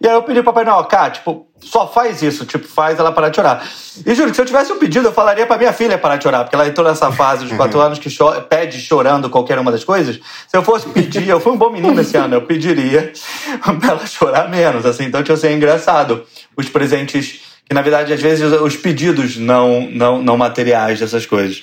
E 0.00 0.06
aí 0.06 0.14
eu 0.14 0.22
pedi 0.22 0.42
pro 0.42 0.52
Papai 0.52 0.64
Noel, 0.64 0.84
cara, 0.84 1.10
tipo, 1.10 1.46
só 1.60 1.88
faz 1.88 2.22
isso, 2.22 2.46
tipo, 2.46 2.66
faz 2.66 2.98
ela 2.98 3.12
parar 3.12 3.28
de 3.28 3.36
chorar. 3.36 3.66
E 4.04 4.14
juro 4.14 4.30
que 4.30 4.36
se 4.36 4.42
eu 4.42 4.46
tivesse 4.46 4.72
um 4.72 4.78
pedido, 4.78 5.08
eu 5.08 5.12
falaria 5.12 5.46
pra 5.46 5.58
minha 5.58 5.72
filha 5.72 5.98
parar 5.98 6.16
de 6.16 6.24
chorar, 6.24 6.44
porque 6.44 6.54
ela 6.54 6.68
entrou 6.68 6.86
nessa 6.86 7.10
fase 7.10 7.44
dos 7.44 7.56
quatro 7.56 7.80
anos 7.80 7.98
que 7.98 8.08
cho 8.08 8.30
pede 8.42 8.80
chorando 8.80 9.28
qualquer 9.28 9.58
uma 9.58 9.72
das 9.72 9.84
coisas. 9.84 10.20
Se 10.46 10.56
eu 10.56 10.62
fosse 10.62 10.88
pedir, 10.88 11.28
eu 11.28 11.40
fui 11.40 11.52
um 11.52 11.56
bom 11.56 11.70
menino 11.70 12.00
esse 12.00 12.16
ano, 12.16 12.34
eu 12.34 12.42
pediria 12.42 13.12
pra 13.80 13.90
ela 13.90 14.06
chorar 14.06 14.48
menos, 14.48 14.86
assim. 14.86 15.04
Então, 15.04 15.22
tinha 15.22 15.36
ser 15.36 15.52
engraçado. 15.52 16.24
Os 16.56 16.68
presentes, 16.68 17.40
que 17.64 17.74
na 17.74 17.82
verdade, 17.82 18.12
às 18.12 18.20
vezes, 18.20 18.52
os 18.60 18.76
pedidos 18.76 19.36
não, 19.36 19.88
não, 19.90 20.22
não 20.22 20.36
materiais 20.36 21.00
dessas 21.00 21.26
coisas. 21.26 21.62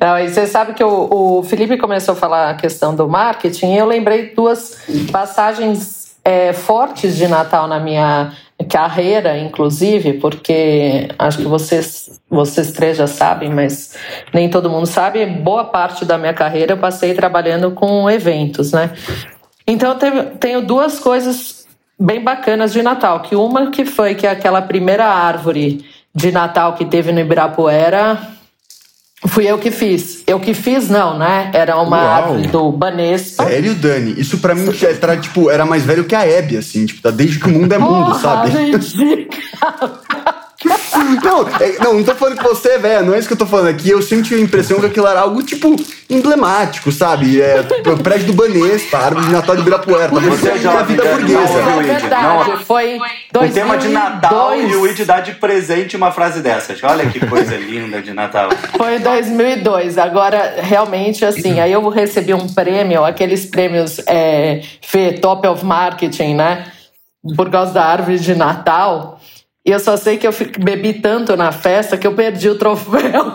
Não, 0.00 0.18
e 0.18 0.28
você 0.28 0.46
sabe 0.46 0.74
que 0.74 0.82
o, 0.82 1.38
o 1.38 1.42
Felipe 1.44 1.78
começou 1.78 2.12
a 2.12 2.16
falar 2.16 2.50
a 2.50 2.54
questão 2.54 2.94
do 2.94 3.08
marketing 3.08 3.74
e 3.74 3.78
eu 3.78 3.86
lembrei 3.86 4.34
duas 4.34 4.76
passagens 5.12 6.05
é, 6.26 6.52
fortes 6.52 7.16
de 7.16 7.28
Natal 7.28 7.68
na 7.68 7.78
minha 7.78 8.32
carreira, 8.68 9.38
inclusive, 9.38 10.14
porque 10.14 11.06
acho 11.16 11.38
que 11.38 11.44
vocês, 11.44 12.20
vocês 12.28 12.72
três 12.72 12.96
já 12.96 13.06
sabem, 13.06 13.48
mas 13.48 13.96
nem 14.34 14.50
todo 14.50 14.68
mundo 14.68 14.86
sabe. 14.86 15.24
Boa 15.24 15.66
parte 15.66 16.04
da 16.04 16.18
minha 16.18 16.34
carreira 16.34 16.72
eu 16.72 16.78
passei 16.78 17.14
trabalhando 17.14 17.70
com 17.70 18.10
eventos, 18.10 18.72
né? 18.72 18.90
Então 19.64 19.96
eu 20.02 20.30
tenho, 20.30 20.62
duas 20.62 20.98
coisas 20.98 21.64
bem 21.96 22.20
bacanas 22.20 22.72
de 22.72 22.82
Natal. 22.82 23.20
Que 23.20 23.36
uma 23.36 23.70
que 23.70 23.84
foi 23.84 24.16
que 24.16 24.26
aquela 24.26 24.60
primeira 24.60 25.06
árvore 25.06 25.84
de 26.12 26.32
Natal 26.32 26.72
que 26.72 26.84
teve 26.84 27.12
no 27.12 27.20
Ibirapuera 27.20 28.18
Fui 29.24 29.46
eu 29.46 29.58
que 29.58 29.70
fiz. 29.70 30.22
Eu 30.26 30.38
que 30.38 30.52
fiz, 30.52 30.90
não, 30.90 31.18
né? 31.18 31.50
Era 31.54 31.78
uma 31.80 31.96
Uau. 31.96 32.06
árvore 32.06 32.48
do 32.48 32.70
Banespa. 32.70 33.44
Sério, 33.46 33.74
Dani? 33.74 34.14
Isso 34.18 34.38
pra 34.38 34.54
mim 34.54 34.68
era, 35.00 35.16
tipo, 35.16 35.50
era 35.50 35.64
mais 35.64 35.84
velho 35.84 36.04
que 36.04 36.14
a 36.14 36.26
Hebe, 36.26 36.58
assim, 36.58 36.84
tipo, 36.84 37.00
tá 37.00 37.10
desde 37.10 37.38
que 37.38 37.46
o 37.46 37.50
mundo 37.50 37.72
é 37.72 37.78
mundo, 37.78 38.06
Porra, 38.06 38.18
sabe? 38.20 38.50
Não, 41.22 41.48
é, 41.48 41.78
não, 41.82 41.94
não 41.94 42.04
tô 42.04 42.14
falando 42.14 42.38
que 42.38 42.44
você 42.44 42.70
é 42.70 42.78
velho, 42.78 43.06
não 43.06 43.14
é 43.14 43.18
isso 43.18 43.28
que 43.28 43.34
eu 43.34 43.38
tô 43.38 43.46
falando 43.46 43.68
aqui. 43.68 43.90
Eu 43.90 44.02
sempre 44.02 44.24
tive 44.24 44.40
a 44.40 44.44
impressão 44.44 44.80
que 44.80 44.86
aquilo 44.86 45.06
era 45.06 45.20
algo, 45.20 45.42
tipo, 45.42 45.76
emblemático, 46.08 46.90
sabe? 46.90 47.40
É, 47.40 47.60
o 47.60 48.02
prédio 48.02 48.28
do 48.28 48.32
Banespa, 48.32 48.98
árvore 48.98 49.26
de 49.26 49.32
Natal 49.32 49.54
de 49.56 49.62
Ibirapuera. 49.62 50.08
Tá 50.08 50.20
você 50.20 50.48
é 50.48 50.58
jovem, 50.58 50.78
a 50.78 50.82
vida 50.82 51.04
burguesa. 51.04 51.62
Não, 51.62 51.80
é 51.80 51.84
verdade, 51.84 52.48
não, 52.48 52.58
foi 52.60 52.98
o 52.98 53.52
tema 53.52 53.76
de 53.76 53.88
Natal 53.88 54.60
e 54.60 54.74
o 54.76 54.86
Id 54.86 55.04
dá 55.04 55.20
de 55.20 55.32
presente 55.34 55.96
uma 55.96 56.10
frase 56.12 56.40
dessas. 56.40 56.82
Olha 56.82 57.08
que 57.10 57.24
coisa 57.26 57.56
linda 57.56 58.00
de 58.00 58.12
Natal. 58.12 58.50
Foi 58.76 58.98
2002. 58.98 59.98
Agora, 59.98 60.56
realmente, 60.58 61.24
assim, 61.24 61.60
aí 61.60 61.72
eu 61.72 61.86
recebi 61.88 62.34
um 62.34 62.46
prêmio, 62.48 63.04
aqueles 63.04 63.46
prêmios 63.46 64.00
é, 64.06 64.60
Fê, 64.80 65.12
Top 65.12 65.46
of 65.46 65.64
Marketing, 65.64 66.34
né? 66.34 66.66
Por 67.36 67.50
causa 67.50 67.72
da 67.72 67.84
árvore 67.84 68.18
de 68.18 68.34
Natal. 68.34 69.15
E 69.66 69.70
eu 69.72 69.80
só 69.80 69.96
sei 69.96 70.16
que 70.16 70.26
eu 70.26 70.32
bebi 70.60 70.94
tanto 70.94 71.36
na 71.36 71.50
festa 71.50 71.96
que 71.96 72.06
eu 72.06 72.14
perdi 72.14 72.48
o 72.48 72.56
troféu. 72.56 73.32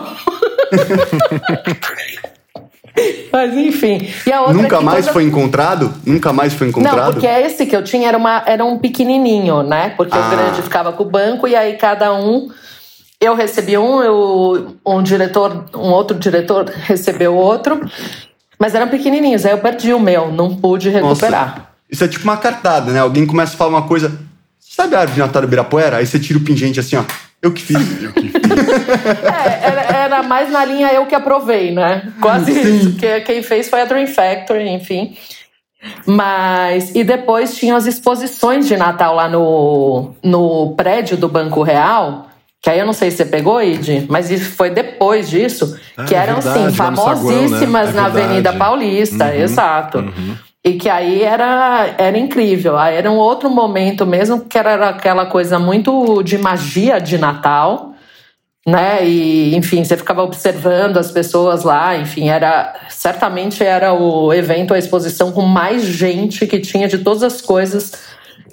Mas 3.30 3.54
enfim. 3.54 4.08
Nunca 4.54 4.80
mais 4.80 5.04
toda... 5.04 5.12
foi 5.12 5.24
encontrado? 5.24 5.92
Nunca 6.06 6.32
mais 6.32 6.54
foi 6.54 6.68
encontrado? 6.68 6.96
Não, 6.96 7.12
porque 7.12 7.26
esse 7.26 7.66
que 7.66 7.76
eu 7.76 7.84
tinha 7.84 8.08
era, 8.08 8.16
uma, 8.16 8.42
era 8.46 8.64
um 8.64 8.78
pequenininho, 8.78 9.62
né? 9.62 9.90
Porque 9.96 10.16
ah. 10.16 10.26
o 10.26 10.30
grande 10.30 10.62
ficava 10.62 10.92
com 10.92 11.02
o 11.02 11.10
banco 11.10 11.46
e 11.46 11.54
aí 11.54 11.74
cada 11.76 12.14
um. 12.14 12.50
Eu 13.20 13.34
recebi 13.34 13.76
um, 13.76 14.02
eu, 14.02 14.74
um 14.84 15.02
diretor, 15.02 15.66
um 15.74 15.90
outro 15.90 16.18
diretor 16.18 16.64
recebeu 16.64 17.34
outro. 17.34 17.78
Mas 18.58 18.74
eram 18.74 18.88
pequenininhos. 18.88 19.44
Aí 19.44 19.52
eu 19.52 19.58
perdi 19.58 19.92
o 19.92 20.00
meu, 20.00 20.32
não 20.32 20.56
pude 20.56 20.88
recuperar. 20.88 21.48
Nossa, 21.48 21.68
isso 21.90 22.04
é 22.04 22.08
tipo 22.08 22.24
uma 22.24 22.38
cartada, 22.38 22.90
né? 22.90 23.00
Alguém 23.00 23.26
começa 23.26 23.54
a 23.54 23.56
falar 23.56 23.70
uma 23.70 23.82
coisa. 23.82 24.18
Sabe 24.74 24.96
a 24.96 25.00
árvore 25.00 25.16
de 25.16 25.20
Natal 25.20 25.42
do 25.42 25.48
Ibirapuera? 25.48 25.98
Aí 25.98 26.06
você 26.06 26.18
tira 26.18 26.38
o 26.38 26.42
pingente 26.42 26.80
assim, 26.80 26.96
ó. 26.96 27.04
Eu 27.42 27.52
que 27.52 27.60
fiz. 27.60 27.76
eu 28.02 28.10
que 28.10 28.28
fiz. 28.28 28.42
é, 28.42 29.66
era, 29.66 29.82
era, 29.82 30.22
mais 30.22 30.50
na 30.50 30.64
linha 30.64 30.90
eu 30.94 31.04
que 31.04 31.14
aprovei, 31.14 31.72
né? 31.72 32.10
Quase 32.22 32.54
Sim. 32.54 32.76
isso. 32.76 32.96
Que, 32.96 33.20
quem 33.20 33.42
fez 33.42 33.68
foi 33.68 33.82
a 33.82 33.84
Dream 33.84 34.06
Factory, 34.06 34.70
enfim. 34.70 35.14
Mas. 36.06 36.94
E 36.94 37.04
depois 37.04 37.54
tinha 37.54 37.76
as 37.76 37.84
exposições 37.84 38.66
de 38.66 38.74
Natal 38.74 39.14
lá 39.14 39.28
no, 39.28 40.14
no 40.24 40.74
prédio 40.74 41.18
do 41.18 41.28
Banco 41.28 41.62
Real. 41.62 42.28
Que 42.62 42.70
aí 42.70 42.78
eu 42.78 42.86
não 42.86 42.94
sei 42.94 43.10
se 43.10 43.18
você 43.18 43.26
pegou, 43.26 43.60
Id, 43.60 44.06
mas 44.08 44.30
isso 44.30 44.52
foi 44.52 44.70
depois 44.70 45.28
disso, 45.28 45.76
ah, 45.96 46.04
que 46.04 46.14
eram, 46.14 46.38
é 46.38 46.40
verdade, 46.40 46.66
assim, 46.66 46.76
famosíssimas 46.76 47.58
Saguão, 47.58 47.84
né? 47.84 47.90
é 47.90 47.92
na 47.92 48.04
Avenida 48.06 48.52
Paulista, 48.52 49.24
uhum, 49.26 49.32
exato. 49.32 49.98
Uhum. 49.98 50.36
E 50.64 50.74
que 50.74 50.88
aí 50.88 51.22
era, 51.22 51.94
era 51.98 52.16
incrível. 52.16 52.78
Aí 52.78 52.96
era 52.96 53.10
um 53.10 53.16
outro 53.16 53.50
momento 53.50 54.06
mesmo, 54.06 54.44
que 54.44 54.56
era 54.56 54.90
aquela 54.90 55.26
coisa 55.26 55.58
muito 55.58 56.22
de 56.22 56.38
magia 56.38 57.00
de 57.00 57.18
Natal, 57.18 57.92
né? 58.66 59.04
E, 59.04 59.56
enfim, 59.56 59.82
você 59.82 59.96
ficava 59.96 60.22
observando 60.22 60.98
as 60.98 61.10
pessoas 61.10 61.64
lá, 61.64 61.96
enfim, 61.96 62.28
era 62.28 62.74
certamente 62.88 63.64
era 63.64 63.92
o 63.92 64.32
evento, 64.32 64.72
a 64.72 64.78
exposição 64.78 65.32
com 65.32 65.42
mais 65.42 65.82
gente 65.82 66.46
que 66.46 66.60
tinha 66.60 66.86
de 66.86 66.98
todas 66.98 67.24
as 67.24 67.40
coisas 67.40 67.92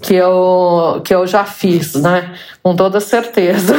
que 0.01 0.15
eu, 0.15 1.01
que 1.05 1.13
eu 1.13 1.27
já 1.27 1.45
fiz, 1.45 1.93
né? 1.93 2.33
Com 2.63 2.75
toda 2.75 2.99
certeza. 2.99 3.75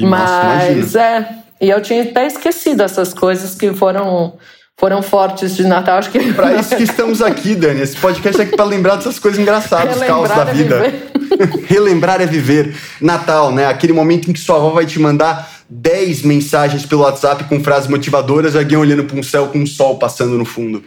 Mas 0.00 0.96
é, 0.96 1.28
e 1.60 1.70
eu 1.70 1.80
tinha 1.80 2.02
até 2.02 2.26
esquecido 2.26 2.82
essas 2.82 3.14
coisas 3.14 3.54
que 3.54 3.72
foram 3.74 4.34
foram 4.80 5.02
fortes 5.02 5.54
de 5.54 5.64
Natal. 5.64 5.98
Acho 5.98 6.10
que. 6.10 6.18
Para 6.32 6.54
isso 6.56 6.74
que 6.74 6.82
estamos 6.82 7.20
aqui, 7.20 7.54
Dani. 7.54 7.82
Esse 7.82 7.96
podcast 7.98 8.40
é 8.40 8.44
aqui 8.44 8.56
para 8.56 8.64
lembrar 8.64 8.96
dessas 8.96 9.18
coisas 9.18 9.38
engraçadas, 9.38 9.96
os 9.96 10.02
caos 10.02 10.28
da 10.30 10.42
é 10.42 10.54
vida. 10.54 10.94
Relembrar 11.68 12.22
é 12.22 12.26
viver. 12.26 12.74
Natal, 12.98 13.52
né? 13.52 13.66
Aquele 13.66 13.92
momento 13.92 14.30
em 14.30 14.32
que 14.32 14.40
sua 14.40 14.56
avó 14.56 14.70
vai 14.70 14.86
te 14.86 14.98
mandar 14.98 15.50
10 15.68 16.22
mensagens 16.22 16.86
pelo 16.86 17.02
WhatsApp 17.02 17.44
com 17.44 17.62
frases 17.62 17.88
motivadoras, 17.88 18.56
alguém 18.56 18.78
olhando 18.78 19.04
para 19.04 19.18
um 19.18 19.22
céu 19.22 19.48
com 19.48 19.58
um 19.58 19.66
sol 19.66 19.98
passando 19.98 20.38
no 20.38 20.46
fundo. 20.46 20.82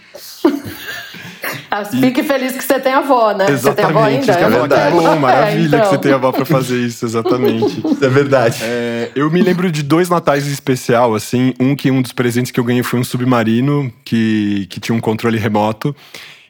Ah, 1.75 1.83
fique 1.86 2.21
e... 2.21 2.23
feliz 2.23 2.55
que 2.55 2.63
você 2.63 2.79
tem 2.79 2.93
avó, 2.93 3.33
né? 3.33 3.49
Exatamente, 3.49 3.65
você 3.65 3.73
tem 3.73 3.86
avó 3.86 4.03
ainda? 4.03 4.31
É 4.31 4.49
verdade. 4.49 4.95
Bom, 4.95 5.15
maravilha 5.15 5.63
é, 5.63 5.65
então. 5.65 5.81
que 5.81 5.88
você 5.88 5.97
tem 5.97 6.12
avó 6.13 6.31
para 6.31 6.45
fazer 6.45 6.77
isso, 6.77 7.03
exatamente. 7.03 7.79
isso 7.79 7.97
é 8.05 8.09
verdade. 8.09 8.59
É, 8.62 9.09
eu 9.15 9.31
me 9.31 9.41
lembro 9.41 9.71
de 9.71 9.81
dois 9.81 10.07
natais 10.07 10.47
em 10.47 10.51
especial, 10.51 11.15
assim. 11.15 11.51
Um 11.59 11.75
que 11.75 11.89
um 11.89 11.99
dos 11.99 12.12
presentes 12.12 12.51
que 12.51 12.59
eu 12.59 12.63
ganhei 12.63 12.83
foi 12.83 12.99
um 12.99 13.03
submarino 13.03 13.91
que, 14.05 14.67
que 14.69 14.79
tinha 14.79 14.95
um 14.95 14.99
controle 14.99 15.39
remoto. 15.39 15.95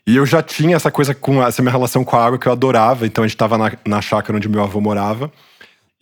E 0.05 0.17
eu 0.17 0.25
já 0.25 0.43
tinha 0.43 0.75
essa 0.75 0.91
coisa 0.91 1.15
com 1.15 1.41
essa 1.41 1.61
minha 1.61 1.71
relação 1.71 2.03
com 2.03 2.17
a 2.17 2.25
água 2.25 2.37
que 2.37 2.45
eu 2.45 2.51
adorava. 2.51 3.07
Então 3.07 3.23
a 3.23 3.27
gente 3.27 3.35
estava 3.35 3.57
na, 3.57 3.71
na 3.87 4.01
chácara 4.01 4.35
onde 4.35 4.49
meu 4.49 4.61
avô 4.61 4.81
morava. 4.81 5.31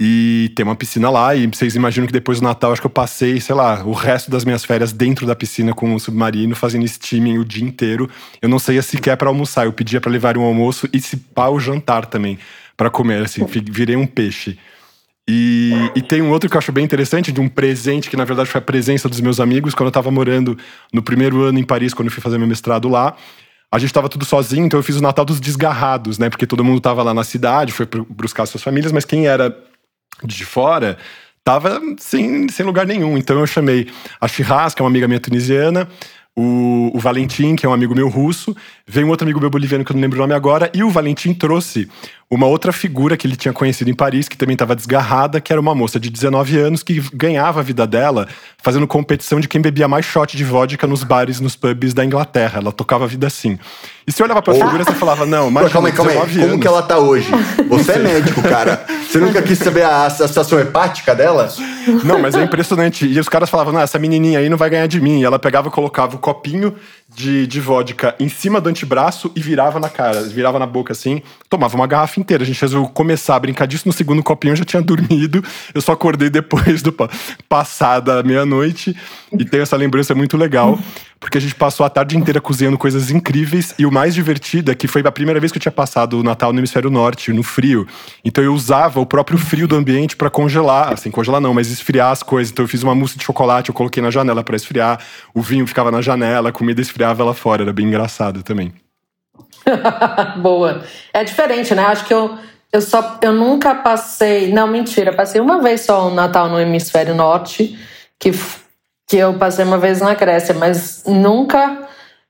E 0.03 0.51
tem 0.55 0.65
uma 0.65 0.75
piscina 0.75 1.11
lá, 1.11 1.35
e 1.35 1.45
vocês 1.45 1.75
imaginam 1.75 2.07
que 2.07 2.11
depois 2.11 2.39
do 2.39 2.43
Natal, 2.43 2.71
acho 2.71 2.81
que 2.81 2.87
eu 2.87 2.91
passei, 2.91 3.39
sei 3.39 3.53
lá, 3.53 3.83
o 3.85 3.91
resto 3.91 4.31
das 4.31 4.43
minhas 4.43 4.65
férias 4.65 4.91
dentro 4.91 5.27
da 5.27 5.35
piscina 5.35 5.75
com 5.75 5.93
o 5.93 5.99
submarino, 5.99 6.55
fazendo 6.55 6.87
steaming 6.87 7.37
o 7.37 7.45
dia 7.45 7.63
inteiro. 7.63 8.09
Eu 8.41 8.49
não 8.49 8.57
saía 8.57 8.81
sequer 8.81 9.15
para 9.15 9.29
almoçar, 9.29 9.67
eu 9.67 9.71
pedia 9.71 10.01
para 10.01 10.11
levar 10.11 10.39
um 10.39 10.41
almoço 10.41 10.89
e 10.91 10.99
se 10.99 11.17
pá 11.17 11.49
o 11.49 11.59
jantar 11.59 12.07
também, 12.07 12.39
para 12.75 12.89
comer, 12.89 13.21
assim, 13.21 13.45
virei 13.45 13.95
um 13.95 14.07
peixe. 14.07 14.57
E, 15.29 15.71
e, 15.95 16.01
tem 16.01 16.19
um 16.19 16.31
outro 16.31 16.49
que 16.49 16.57
eu 16.57 16.59
acho 16.59 16.71
bem 16.71 16.83
interessante, 16.83 17.31
de 17.31 17.39
um 17.39 17.47
presente 17.47 18.09
que 18.09 18.17
na 18.17 18.25
verdade 18.25 18.49
foi 18.49 18.57
a 18.57 18.63
presença 18.63 19.07
dos 19.07 19.21
meus 19.21 19.39
amigos 19.39 19.75
quando 19.75 19.85
eu 19.85 19.91
estava 19.91 20.09
morando 20.09 20.57
no 20.91 21.03
primeiro 21.03 21.43
ano 21.43 21.59
em 21.59 21.63
Paris, 21.63 21.93
quando 21.93 22.07
eu 22.07 22.11
fui 22.11 22.23
fazer 22.23 22.39
meu 22.39 22.47
mestrado 22.47 22.89
lá. 22.89 23.15
a 23.71 23.77
gente 23.77 23.93
tava 23.93 24.09
tudo 24.09 24.25
sozinho, 24.25 24.65
então 24.65 24.79
eu 24.79 24.83
fiz 24.83 24.95
o 24.95 25.01
Natal 25.01 25.23
dos 25.23 25.39
desgarrados, 25.39 26.17
né? 26.17 26.27
Porque 26.27 26.47
todo 26.47 26.63
mundo 26.63 26.81
tava 26.81 27.03
lá 27.03 27.13
na 27.13 27.23
cidade, 27.23 27.71
foi 27.71 27.87
buscar 28.09 28.47
suas 28.47 28.63
famílias, 28.63 28.91
mas 28.91 29.05
quem 29.05 29.27
era 29.27 29.55
de 30.23 30.45
fora 30.45 30.97
tava 31.43 31.81
sem, 31.97 32.47
sem 32.49 32.65
lugar 32.65 32.85
nenhum. 32.85 33.17
Então 33.17 33.39
eu 33.39 33.47
chamei 33.47 33.87
a 34.19 34.27
Shiraz, 34.27 34.73
que 34.73 34.81
é 34.81 34.83
uma 34.83 34.89
amiga 34.89 35.07
minha 35.07 35.19
tunisiana, 35.19 35.87
o, 36.35 36.91
o, 36.93 36.99
Valentim, 36.99 37.55
que 37.55 37.65
é 37.65 37.69
um 37.69 37.73
amigo 37.73 37.93
meu 37.93 38.07
russo, 38.07 38.55
veio 38.87 39.05
um 39.05 39.09
outro 39.09 39.25
amigo 39.25 39.39
meu 39.39 39.49
boliviano 39.49 39.83
que 39.83 39.91
eu 39.91 39.95
não 39.95 40.01
lembro 40.01 40.17
o 40.17 40.21
nome 40.21 40.33
agora, 40.33 40.71
e 40.73 40.83
o 40.83 40.89
Valentim 40.89 41.33
trouxe 41.33 41.89
uma 42.31 42.47
outra 42.47 42.71
figura 42.71 43.17
que 43.17 43.27
ele 43.27 43.35
tinha 43.35 43.53
conhecido 43.53 43.91
em 43.91 43.93
Paris, 43.93 44.29
que 44.29 44.37
também 44.37 44.53
estava 44.53 44.73
desgarrada, 44.73 45.41
que 45.41 45.51
era 45.51 45.59
uma 45.59 45.75
moça 45.75 45.99
de 45.99 46.09
19 46.09 46.57
anos 46.57 46.81
que 46.81 47.03
ganhava 47.13 47.59
a 47.59 47.63
vida 47.63 47.85
dela 47.85 48.25
fazendo 48.57 48.87
competição 48.87 49.41
de 49.41 49.49
quem 49.49 49.59
bebia 49.59 49.85
mais 49.85 50.05
shot 50.05 50.37
de 50.37 50.43
vodka 50.45 50.87
nos 50.87 51.03
bares, 51.03 51.41
nos 51.41 51.57
pubs 51.57 51.93
da 51.93 52.05
Inglaterra. 52.05 52.59
Ela 52.59 52.71
tocava 52.71 53.03
a 53.03 53.07
vida 53.07 53.27
assim. 53.27 53.59
E 54.07 54.11
você 54.13 54.23
olhava 54.23 54.41
pra 54.41 54.53
oh. 54.53 54.57
figura, 54.57 54.85
você 54.85 54.93
falava, 54.93 55.25
não, 55.25 55.51
mas 55.51 55.69
calma 55.73 55.89
aí, 55.89 55.93
calma 55.93 56.11
aí. 56.11 56.17
Como 56.17 56.59
que 56.59 56.67
ela 56.67 56.81
tá 56.81 56.97
hoje? 56.99 57.29
Você 57.67 57.93
é 57.93 57.99
médico, 57.99 58.41
cara. 58.41 58.85
Você 59.05 59.17
nunca 59.17 59.41
quis 59.41 59.59
saber 59.59 59.83
a, 59.83 60.05
a 60.05 60.09
situação 60.09 60.57
hepática 60.57 61.13
dela? 61.13 61.51
Não, 62.05 62.17
mas 62.17 62.33
é 62.35 62.43
impressionante. 62.43 63.05
E 63.05 63.19
os 63.19 63.27
caras 63.27 63.49
falavam, 63.49 63.73
não, 63.73 63.81
essa 63.81 63.99
menininha 63.99 64.39
aí 64.39 64.47
não 64.47 64.57
vai 64.57 64.69
ganhar 64.69 64.87
de 64.87 65.01
mim. 65.01 65.19
E 65.19 65.25
ela 65.25 65.37
pegava 65.37 65.67
e 65.67 65.71
colocava 65.71 66.15
o 66.15 66.19
copinho 66.19 66.73
de, 67.13 67.45
de 67.45 67.59
vodka 67.59 68.15
em 68.19 68.29
cima 68.29 68.61
do 68.61 68.69
antebraço 68.69 69.31
e 69.35 69.41
virava 69.41 69.79
na 69.79 69.89
cara, 69.89 70.21
virava 70.23 70.57
na 70.57 70.65
boca 70.65 70.93
assim, 70.93 71.21
tomava 71.49 71.75
uma 71.75 71.87
garrafa 71.87 72.19
inteira. 72.19 72.43
A 72.43 72.45
gente 72.45 72.61
resolveu 72.61 72.89
começar 72.89 73.35
a 73.35 73.39
brincar 73.39 73.65
disso. 73.65 73.87
No 73.87 73.93
segundo 73.93 74.23
copinho 74.23 74.53
eu 74.53 74.55
já 74.55 74.65
tinha 74.65 74.81
dormido. 74.83 75.43
Eu 75.73 75.81
só 75.81 75.91
acordei 75.91 76.29
depois 76.29 76.81
do 76.81 76.95
passada 77.49 78.23
meia-noite. 78.23 78.95
E 79.37 79.45
tenho 79.45 79.63
essa 79.63 79.75
lembrança 79.75 80.15
muito 80.15 80.37
legal, 80.37 80.79
porque 81.21 81.37
a 81.37 81.41
gente 81.41 81.53
passou 81.53 81.85
a 81.85 81.89
tarde 81.89 82.17
inteira 82.17 82.41
cozinhando 82.41 82.79
coisas 82.79 83.11
incríveis. 83.11 83.75
E 83.77 83.85
o 83.85 83.91
mais 83.91 84.15
divertido 84.15 84.71
é 84.71 84.75
que 84.75 84.87
foi 84.87 85.03
a 85.05 85.11
primeira 85.11 85.39
vez 85.39 85.51
que 85.51 85.59
eu 85.59 85.61
tinha 85.61 85.71
passado 85.71 86.19
o 86.19 86.23
Natal 86.23 86.51
no 86.51 86.59
hemisfério 86.59 86.89
norte, 86.89 87.31
no 87.31 87.43
frio. 87.43 87.87
Então 88.25 88.43
eu 88.43 88.51
usava 88.51 88.99
o 88.99 89.05
próprio 89.05 89.37
frio 89.37 89.67
do 89.67 89.75
ambiente 89.75 90.17
para 90.17 90.31
congelar, 90.31 90.91
assim, 90.91 91.11
congelar 91.11 91.39
não, 91.39 91.53
mas 91.53 91.69
esfriar 91.69 92.09
as 92.09 92.23
coisas. 92.23 92.51
Então 92.51 92.65
eu 92.65 92.67
fiz 92.67 92.81
uma 92.81 92.95
mousse 92.95 93.19
de 93.19 93.23
chocolate, 93.23 93.69
eu 93.69 93.75
coloquei 93.75 94.01
na 94.01 94.09
janela 94.09 94.43
para 94.43 94.55
esfriar. 94.55 94.99
O 95.31 95.43
vinho 95.43 95.67
ficava 95.67 95.91
na 95.91 96.01
janela, 96.01 96.49
a 96.49 96.51
comida 96.51 96.81
esfriava 96.81 97.23
lá 97.23 97.35
fora. 97.35 97.61
Era 97.61 97.71
bem 97.71 97.85
engraçado 97.85 98.41
também. 98.41 98.73
Boa. 100.41 100.83
É 101.13 101.23
diferente, 101.23 101.75
né? 101.75 101.83
Acho 101.83 102.03
que 102.05 102.13
eu, 102.15 102.35
eu 102.73 102.81
só 102.81 103.19
eu 103.21 103.33
nunca 103.33 103.75
passei. 103.75 104.51
Não, 104.51 104.65
mentira, 104.65 105.13
passei 105.13 105.39
uma 105.39 105.61
vez 105.61 105.81
só 105.81 106.07
o 106.07 106.13
Natal 106.15 106.49
no 106.49 106.59
hemisfério 106.59 107.13
norte, 107.13 107.77
que, 108.17 108.31
que 109.11 109.17
eu 109.17 109.33
passei 109.33 109.65
uma 109.65 109.77
vez 109.77 109.99
na 109.99 110.13
Grécia, 110.13 110.53
mas 110.53 111.03
nunca 111.05 111.79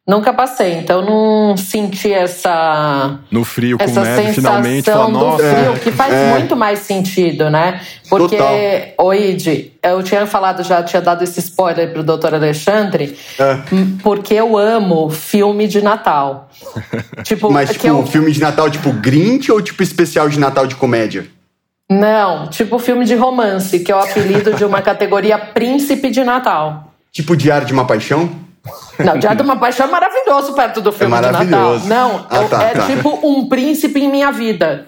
Nunca 0.07 0.33
passei, 0.33 0.73
então 0.73 1.03
não 1.05 1.55
senti 1.55 2.11
essa. 2.11 3.19
No 3.29 3.45
frio, 3.45 3.77
com 3.77 3.83
essa 3.83 4.01
neve, 4.01 4.33
sensação 4.33 4.33
finalmente. 4.33 4.91
Fala, 4.91 5.11
do 5.11 5.37
frio, 5.37 5.73
que 5.79 5.91
faz 5.91 6.11
é. 6.11 6.31
muito 6.31 6.55
mais 6.55 6.79
sentido, 6.79 7.51
né? 7.51 7.79
Porque, 8.09 8.35
Oide, 8.97 9.73
eu 9.81 10.01
tinha 10.01 10.25
falado, 10.25 10.63
já 10.63 10.81
tinha 10.81 11.03
dado 11.03 11.23
esse 11.23 11.39
spoiler 11.39 11.93
pro 11.93 12.01
doutor 12.01 12.33
Alexandre, 12.33 13.15
é. 13.37 13.59
porque 14.01 14.33
eu 14.33 14.57
amo 14.57 15.11
filme 15.11 15.67
de 15.67 15.83
Natal. 15.83 16.49
tipo, 17.23 17.51
Mas, 17.51 17.69
tipo, 17.69 17.85
eu... 17.85 18.05
filme 18.07 18.31
de 18.31 18.41
Natal 18.41 18.71
tipo 18.71 18.91
Grinch 18.91 19.51
ou 19.51 19.61
tipo 19.61 19.83
especial 19.83 20.27
de 20.27 20.39
Natal 20.39 20.65
de 20.65 20.75
comédia? 20.75 21.27
Não, 21.91 22.47
tipo 22.47 22.79
filme 22.79 23.03
de 23.03 23.15
romance, 23.15 23.77
que 23.81 23.91
é 23.91 23.95
o 23.95 23.99
apelido 23.99 24.53
de 24.53 24.63
uma 24.63 24.79
categoria 24.81 25.37
Príncipe 25.37 26.09
de 26.09 26.23
Natal. 26.23 26.93
Tipo 27.11 27.35
Diário 27.35 27.67
de 27.67 27.73
uma 27.73 27.83
Paixão? 27.83 28.29
Não, 28.97 29.17
Diário 29.17 29.39
de 29.39 29.43
uma 29.43 29.57
Paixão 29.57 29.87
é 29.87 29.91
maravilhoso 29.91 30.53
perto 30.53 30.79
do 30.79 30.93
filme 30.93 31.13
é 31.17 31.21
de 31.21 31.31
Natal. 31.31 31.79
Não, 31.79 32.25
ah, 32.29 32.45
tá, 32.49 32.63
é 32.63 32.73
tá. 32.75 32.85
tipo 32.85 33.19
um 33.27 33.49
príncipe 33.49 33.99
em 33.99 34.09
minha 34.09 34.31
vida. 34.31 34.85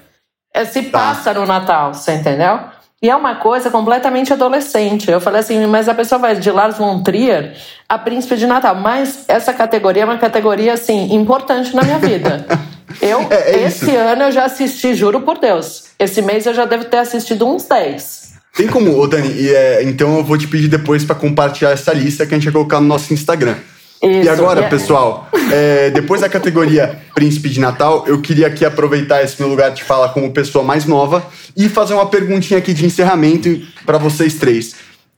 É, 0.53 0.63
se 0.63 0.83
tá. 0.83 0.97
passa 0.97 1.33
no 1.33 1.45
Natal, 1.45 1.93
você 1.93 2.13
entendeu? 2.13 2.57
E 3.01 3.09
é 3.09 3.15
uma 3.17 3.35
coisa 3.35 3.69
completamente 3.69 4.31
adolescente. 4.31 5.11
Eu 5.11 5.19
falei 5.19 5.41
assim, 5.41 5.65
mas 5.65 5.89
a 5.89 5.93
pessoa 5.93 6.19
vai 6.19 6.37
de 6.37 6.49
Lars 6.49 6.77
von 6.77 7.03
Trier 7.03 7.53
a 7.89 7.97
Príncipe 7.97 8.37
de 8.37 8.47
Natal. 8.47 8.75
Mas 8.75 9.25
essa 9.27 9.51
categoria 9.51 10.03
é 10.03 10.05
uma 10.05 10.17
categoria, 10.17 10.71
assim, 10.73 11.13
importante 11.13 11.75
na 11.75 11.83
minha 11.83 11.99
vida. 11.99 12.45
Eu, 13.01 13.27
é, 13.29 13.55
é 13.55 13.67
esse 13.67 13.95
ano 13.95 14.23
eu 14.23 14.31
já 14.31 14.45
assisti, 14.45 14.93
juro 14.93 15.21
por 15.21 15.37
Deus. 15.37 15.85
Esse 15.99 16.21
mês 16.21 16.45
eu 16.45 16.53
já 16.53 16.65
devo 16.65 16.85
ter 16.85 16.97
assistido 16.97 17.47
uns 17.47 17.65
10. 17.65 18.33
Tem 18.55 18.67
como, 18.67 18.97
ô 18.99 19.07
Dani, 19.07 19.29
e, 19.29 19.49
é, 19.49 19.83
então 19.83 20.17
eu 20.17 20.23
vou 20.23 20.37
te 20.37 20.47
pedir 20.47 20.67
depois 20.67 21.03
para 21.03 21.15
compartilhar 21.15 21.71
essa 21.71 21.91
lista 21.91 22.25
que 22.25 22.33
a 22.33 22.37
gente 22.37 22.45
vai 22.45 22.53
colocar 22.53 22.79
no 22.79 22.87
nosso 22.87 23.13
Instagram. 23.13 23.55
Isso, 24.03 24.25
e 24.25 24.29
agora, 24.29 24.65
é. 24.65 24.69
pessoal, 24.69 25.29
é, 25.51 25.89
depois 25.89 26.19
da 26.19 26.27
categoria 26.27 26.99
Príncipe 27.15 27.49
de 27.49 27.59
Natal, 27.59 28.03
eu 28.05 28.21
queria 28.21 28.47
aqui 28.47 28.65
aproveitar 28.65 29.23
esse 29.23 29.39
meu 29.39 29.49
lugar 29.49 29.71
de 29.71 29.81
fala 29.81 30.09
como 30.09 30.29
pessoa 30.31 30.63
mais 30.63 30.85
nova 30.85 31.25
e 31.55 31.69
fazer 31.69 31.93
uma 31.93 32.05
perguntinha 32.05 32.59
aqui 32.59 32.73
de 32.73 32.85
encerramento 32.85 33.61
para 33.85 33.97
vocês 33.97 34.35
três. 34.35 34.73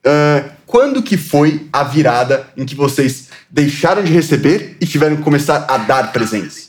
Uh, 0.05 0.47
quando 0.67 1.01
que 1.01 1.17
foi 1.17 1.67
a 1.73 1.83
virada 1.83 2.45
em 2.55 2.63
que 2.63 2.75
vocês 2.75 3.29
deixaram 3.49 4.03
de 4.03 4.13
receber 4.13 4.77
e 4.79 4.85
tiveram 4.85 5.15
que 5.15 5.23
começar 5.23 5.65
a 5.67 5.77
dar 5.77 6.13
presentes? 6.13 6.64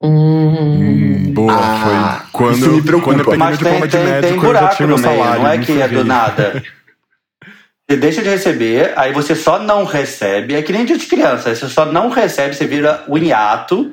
Hum, 0.00 1.32
boa, 1.32 1.52
ah, 1.52 2.20
foi 2.22 2.30
quando, 2.30 2.56
isso 2.56 2.70
me 2.70 2.82
preocupa. 2.82 3.10
quando 3.10 3.18
eu 3.18 3.24
peguei 3.24 3.38
Mas 3.38 3.60
meu 3.60 3.72
tem, 3.72 3.80
de 3.80 3.88
tem, 3.88 4.04
médico, 4.04 4.32
tem 4.32 4.40
buraco 4.40 4.82
no 4.82 4.98
meio, 4.98 5.00
salário, 5.00 5.42
não 5.42 5.50
é 5.50 5.58
que 5.58 5.80
é 5.80 5.88
do 5.88 6.04
nada. 6.04 6.62
Você 7.90 7.96
deixa 7.96 8.22
de 8.22 8.28
receber, 8.28 8.92
aí 8.96 9.12
você 9.12 9.34
só 9.34 9.58
não 9.58 9.84
recebe, 9.84 10.54
é 10.54 10.62
que 10.62 10.72
nem 10.72 10.84
dia 10.84 10.98
de 10.98 11.06
criança, 11.06 11.54
você 11.54 11.68
só 11.68 11.86
não 11.86 12.10
recebe, 12.10 12.54
você 12.54 12.66
vira 12.66 13.02
o 13.08 13.16
hiato. 13.18 13.92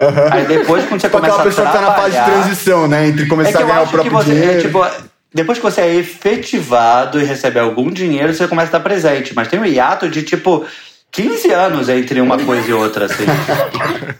Uhum. 0.00 0.32
Aí 0.32 0.44
depois, 0.44 0.84
quando 0.86 1.00
você 1.00 1.08
começa 1.08 1.34
a 1.34 1.42
trabalhar... 1.42 1.56
pessoa 1.56 1.68
tá 1.68 1.80
na 1.80 1.94
fase 1.94 2.18
de 2.18 2.24
transição, 2.24 2.88
né? 2.88 3.08
Entre 3.08 3.26
começar 3.26 3.60
é 3.60 3.62
a 3.62 3.66
ganhar 3.66 3.82
o 3.82 3.88
próprio 3.88 4.12
você, 4.12 4.32
dinheiro... 4.32 4.58
É, 4.58 4.60
tipo, 4.60 4.84
depois 5.32 5.58
que 5.58 5.64
você 5.64 5.80
é 5.80 5.94
efetivado 5.94 7.20
e 7.20 7.24
recebe 7.24 7.58
algum 7.58 7.90
dinheiro, 7.90 8.32
você 8.32 8.46
começa 8.46 8.66
a 8.66 8.78
estar 8.78 8.80
presente. 8.80 9.34
Mas 9.34 9.48
tem 9.48 9.58
um 9.58 9.64
hiato 9.64 10.08
de, 10.08 10.22
tipo, 10.22 10.64
15 11.10 11.50
anos 11.52 11.88
entre 11.88 12.20
uma 12.20 12.38
coisa 12.38 12.68
e 12.68 12.72
outra, 12.72 13.06
assim. 13.06 13.24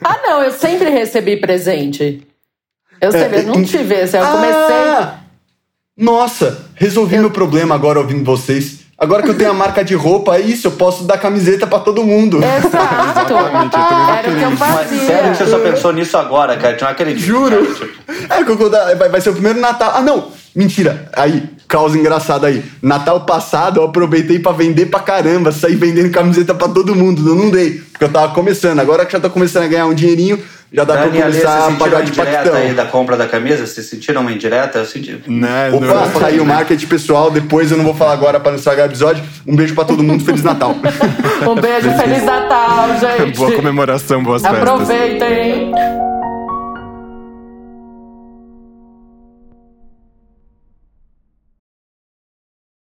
ah, 0.02 0.18
não, 0.22 0.42
eu 0.42 0.52
sempre 0.52 0.90
recebi 0.90 1.36
presente. 1.36 2.26
Eu 3.00 3.12
sempre, 3.12 3.38
é, 3.38 3.42
não 3.42 3.62
tive 3.62 3.94
esse. 3.94 4.16
Eu 4.16 4.24
ah, 4.24 4.32
comecei. 4.32 5.18
Nossa, 5.96 6.66
resolvi 6.74 7.16
eu... 7.16 7.22
meu 7.22 7.30
problema 7.30 7.74
agora 7.74 7.98
ouvindo 7.98 8.24
vocês. 8.24 8.78
Agora 9.00 9.22
que 9.22 9.30
eu 9.30 9.38
tenho 9.38 9.50
a 9.50 9.54
marca 9.54 9.84
de 9.84 9.94
roupa, 9.94 10.36
é 10.36 10.40
isso, 10.40 10.66
eu 10.66 10.72
posso 10.72 11.04
dar 11.04 11.18
camiseta 11.18 11.68
para 11.68 11.78
todo 11.78 12.02
mundo. 12.02 12.38
Exato. 12.38 13.32
Era 13.32 14.28
o 14.28 14.36
que 14.36 14.42
eu 14.42 14.56
fazia. 14.56 14.98
Mas 14.98 15.06
sério 15.06 15.30
que 15.30 15.36
você 15.36 15.46
só 15.46 15.58
pensou 15.60 15.92
nisso 15.92 16.18
agora, 16.18 16.56
cara? 16.56 16.74
Eu 16.76 16.80
não 16.80 16.88
acredito. 16.88 17.24
Juro. 17.24 17.76
É, 18.28 18.42
que 18.42 18.50
eu, 18.50 18.70
vai, 18.70 19.08
vai 19.08 19.20
ser 19.20 19.30
o 19.30 19.34
primeiro 19.34 19.60
Natal. 19.60 19.92
Ah, 19.94 20.02
não! 20.02 20.32
Mentira. 20.52 21.08
Aí, 21.12 21.48
causa 21.68 21.98
engraçada 21.98 22.46
aí. 22.46 22.64
Natal 22.82 23.20
passado 23.20 23.80
eu 23.80 23.84
aproveitei 23.84 24.38
para 24.38 24.52
vender 24.52 24.86
pra 24.86 25.00
caramba, 25.00 25.52
saí 25.52 25.74
vendendo 25.74 26.10
camiseta 26.10 26.54
para 26.54 26.68
todo 26.68 26.94
mundo. 26.94 27.28
Eu 27.28 27.34
não 27.34 27.50
dei, 27.50 27.82
porque 27.92 28.04
eu 28.04 28.08
tava 28.08 28.32
começando. 28.32 28.80
Agora 28.80 29.04
que 29.04 29.12
já 29.12 29.20
tô 29.20 29.28
começando 29.30 29.64
a 29.64 29.68
ganhar 29.68 29.86
um 29.86 29.94
dinheirinho, 29.94 30.38
já 30.72 30.84
dá 30.84 30.96
Dani, 30.96 31.10
pra 31.12 31.22
começar 31.22 31.68
a 31.68 31.72
pagar 31.72 32.02
de 32.02 32.12
paquetão. 32.12 32.54
aí 32.54 32.74
da 32.74 32.84
compra 32.84 33.16
da 33.16 33.26
camisa? 33.26 33.66
Vocês 33.66 33.86
sentiram 33.86 34.20
uma 34.20 34.32
indireta? 34.32 34.78
Eu 34.80 34.84
senti. 34.86 35.18
Não, 35.26 35.76
Opa, 35.76 35.86
não. 35.86 36.20
saiu 36.20 36.42
o 36.42 36.46
marketing 36.46 36.86
pessoal. 36.86 37.30
Depois 37.30 37.70
eu 37.70 37.78
não 37.78 37.84
vou 37.84 37.94
falar 37.94 38.12
agora 38.12 38.38
para 38.38 38.52
não 38.52 38.58
estragar 38.58 38.86
o 38.86 38.90
episódio. 38.90 39.24
Um 39.46 39.56
beijo 39.56 39.74
para 39.74 39.84
todo 39.84 40.02
mundo. 40.02 40.22
Feliz 40.24 40.42
Natal. 40.42 40.74
um 41.48 41.54
beijo, 41.54 41.90
Feliz 41.92 42.22
Natal, 42.22 42.88
gente. 43.00 43.36
Boa 43.38 43.52
comemoração, 43.52 44.22
boas 44.22 44.44
Aproveitem. 44.44 45.18
festas. 45.18 45.28
Aproveitem. 45.30 45.97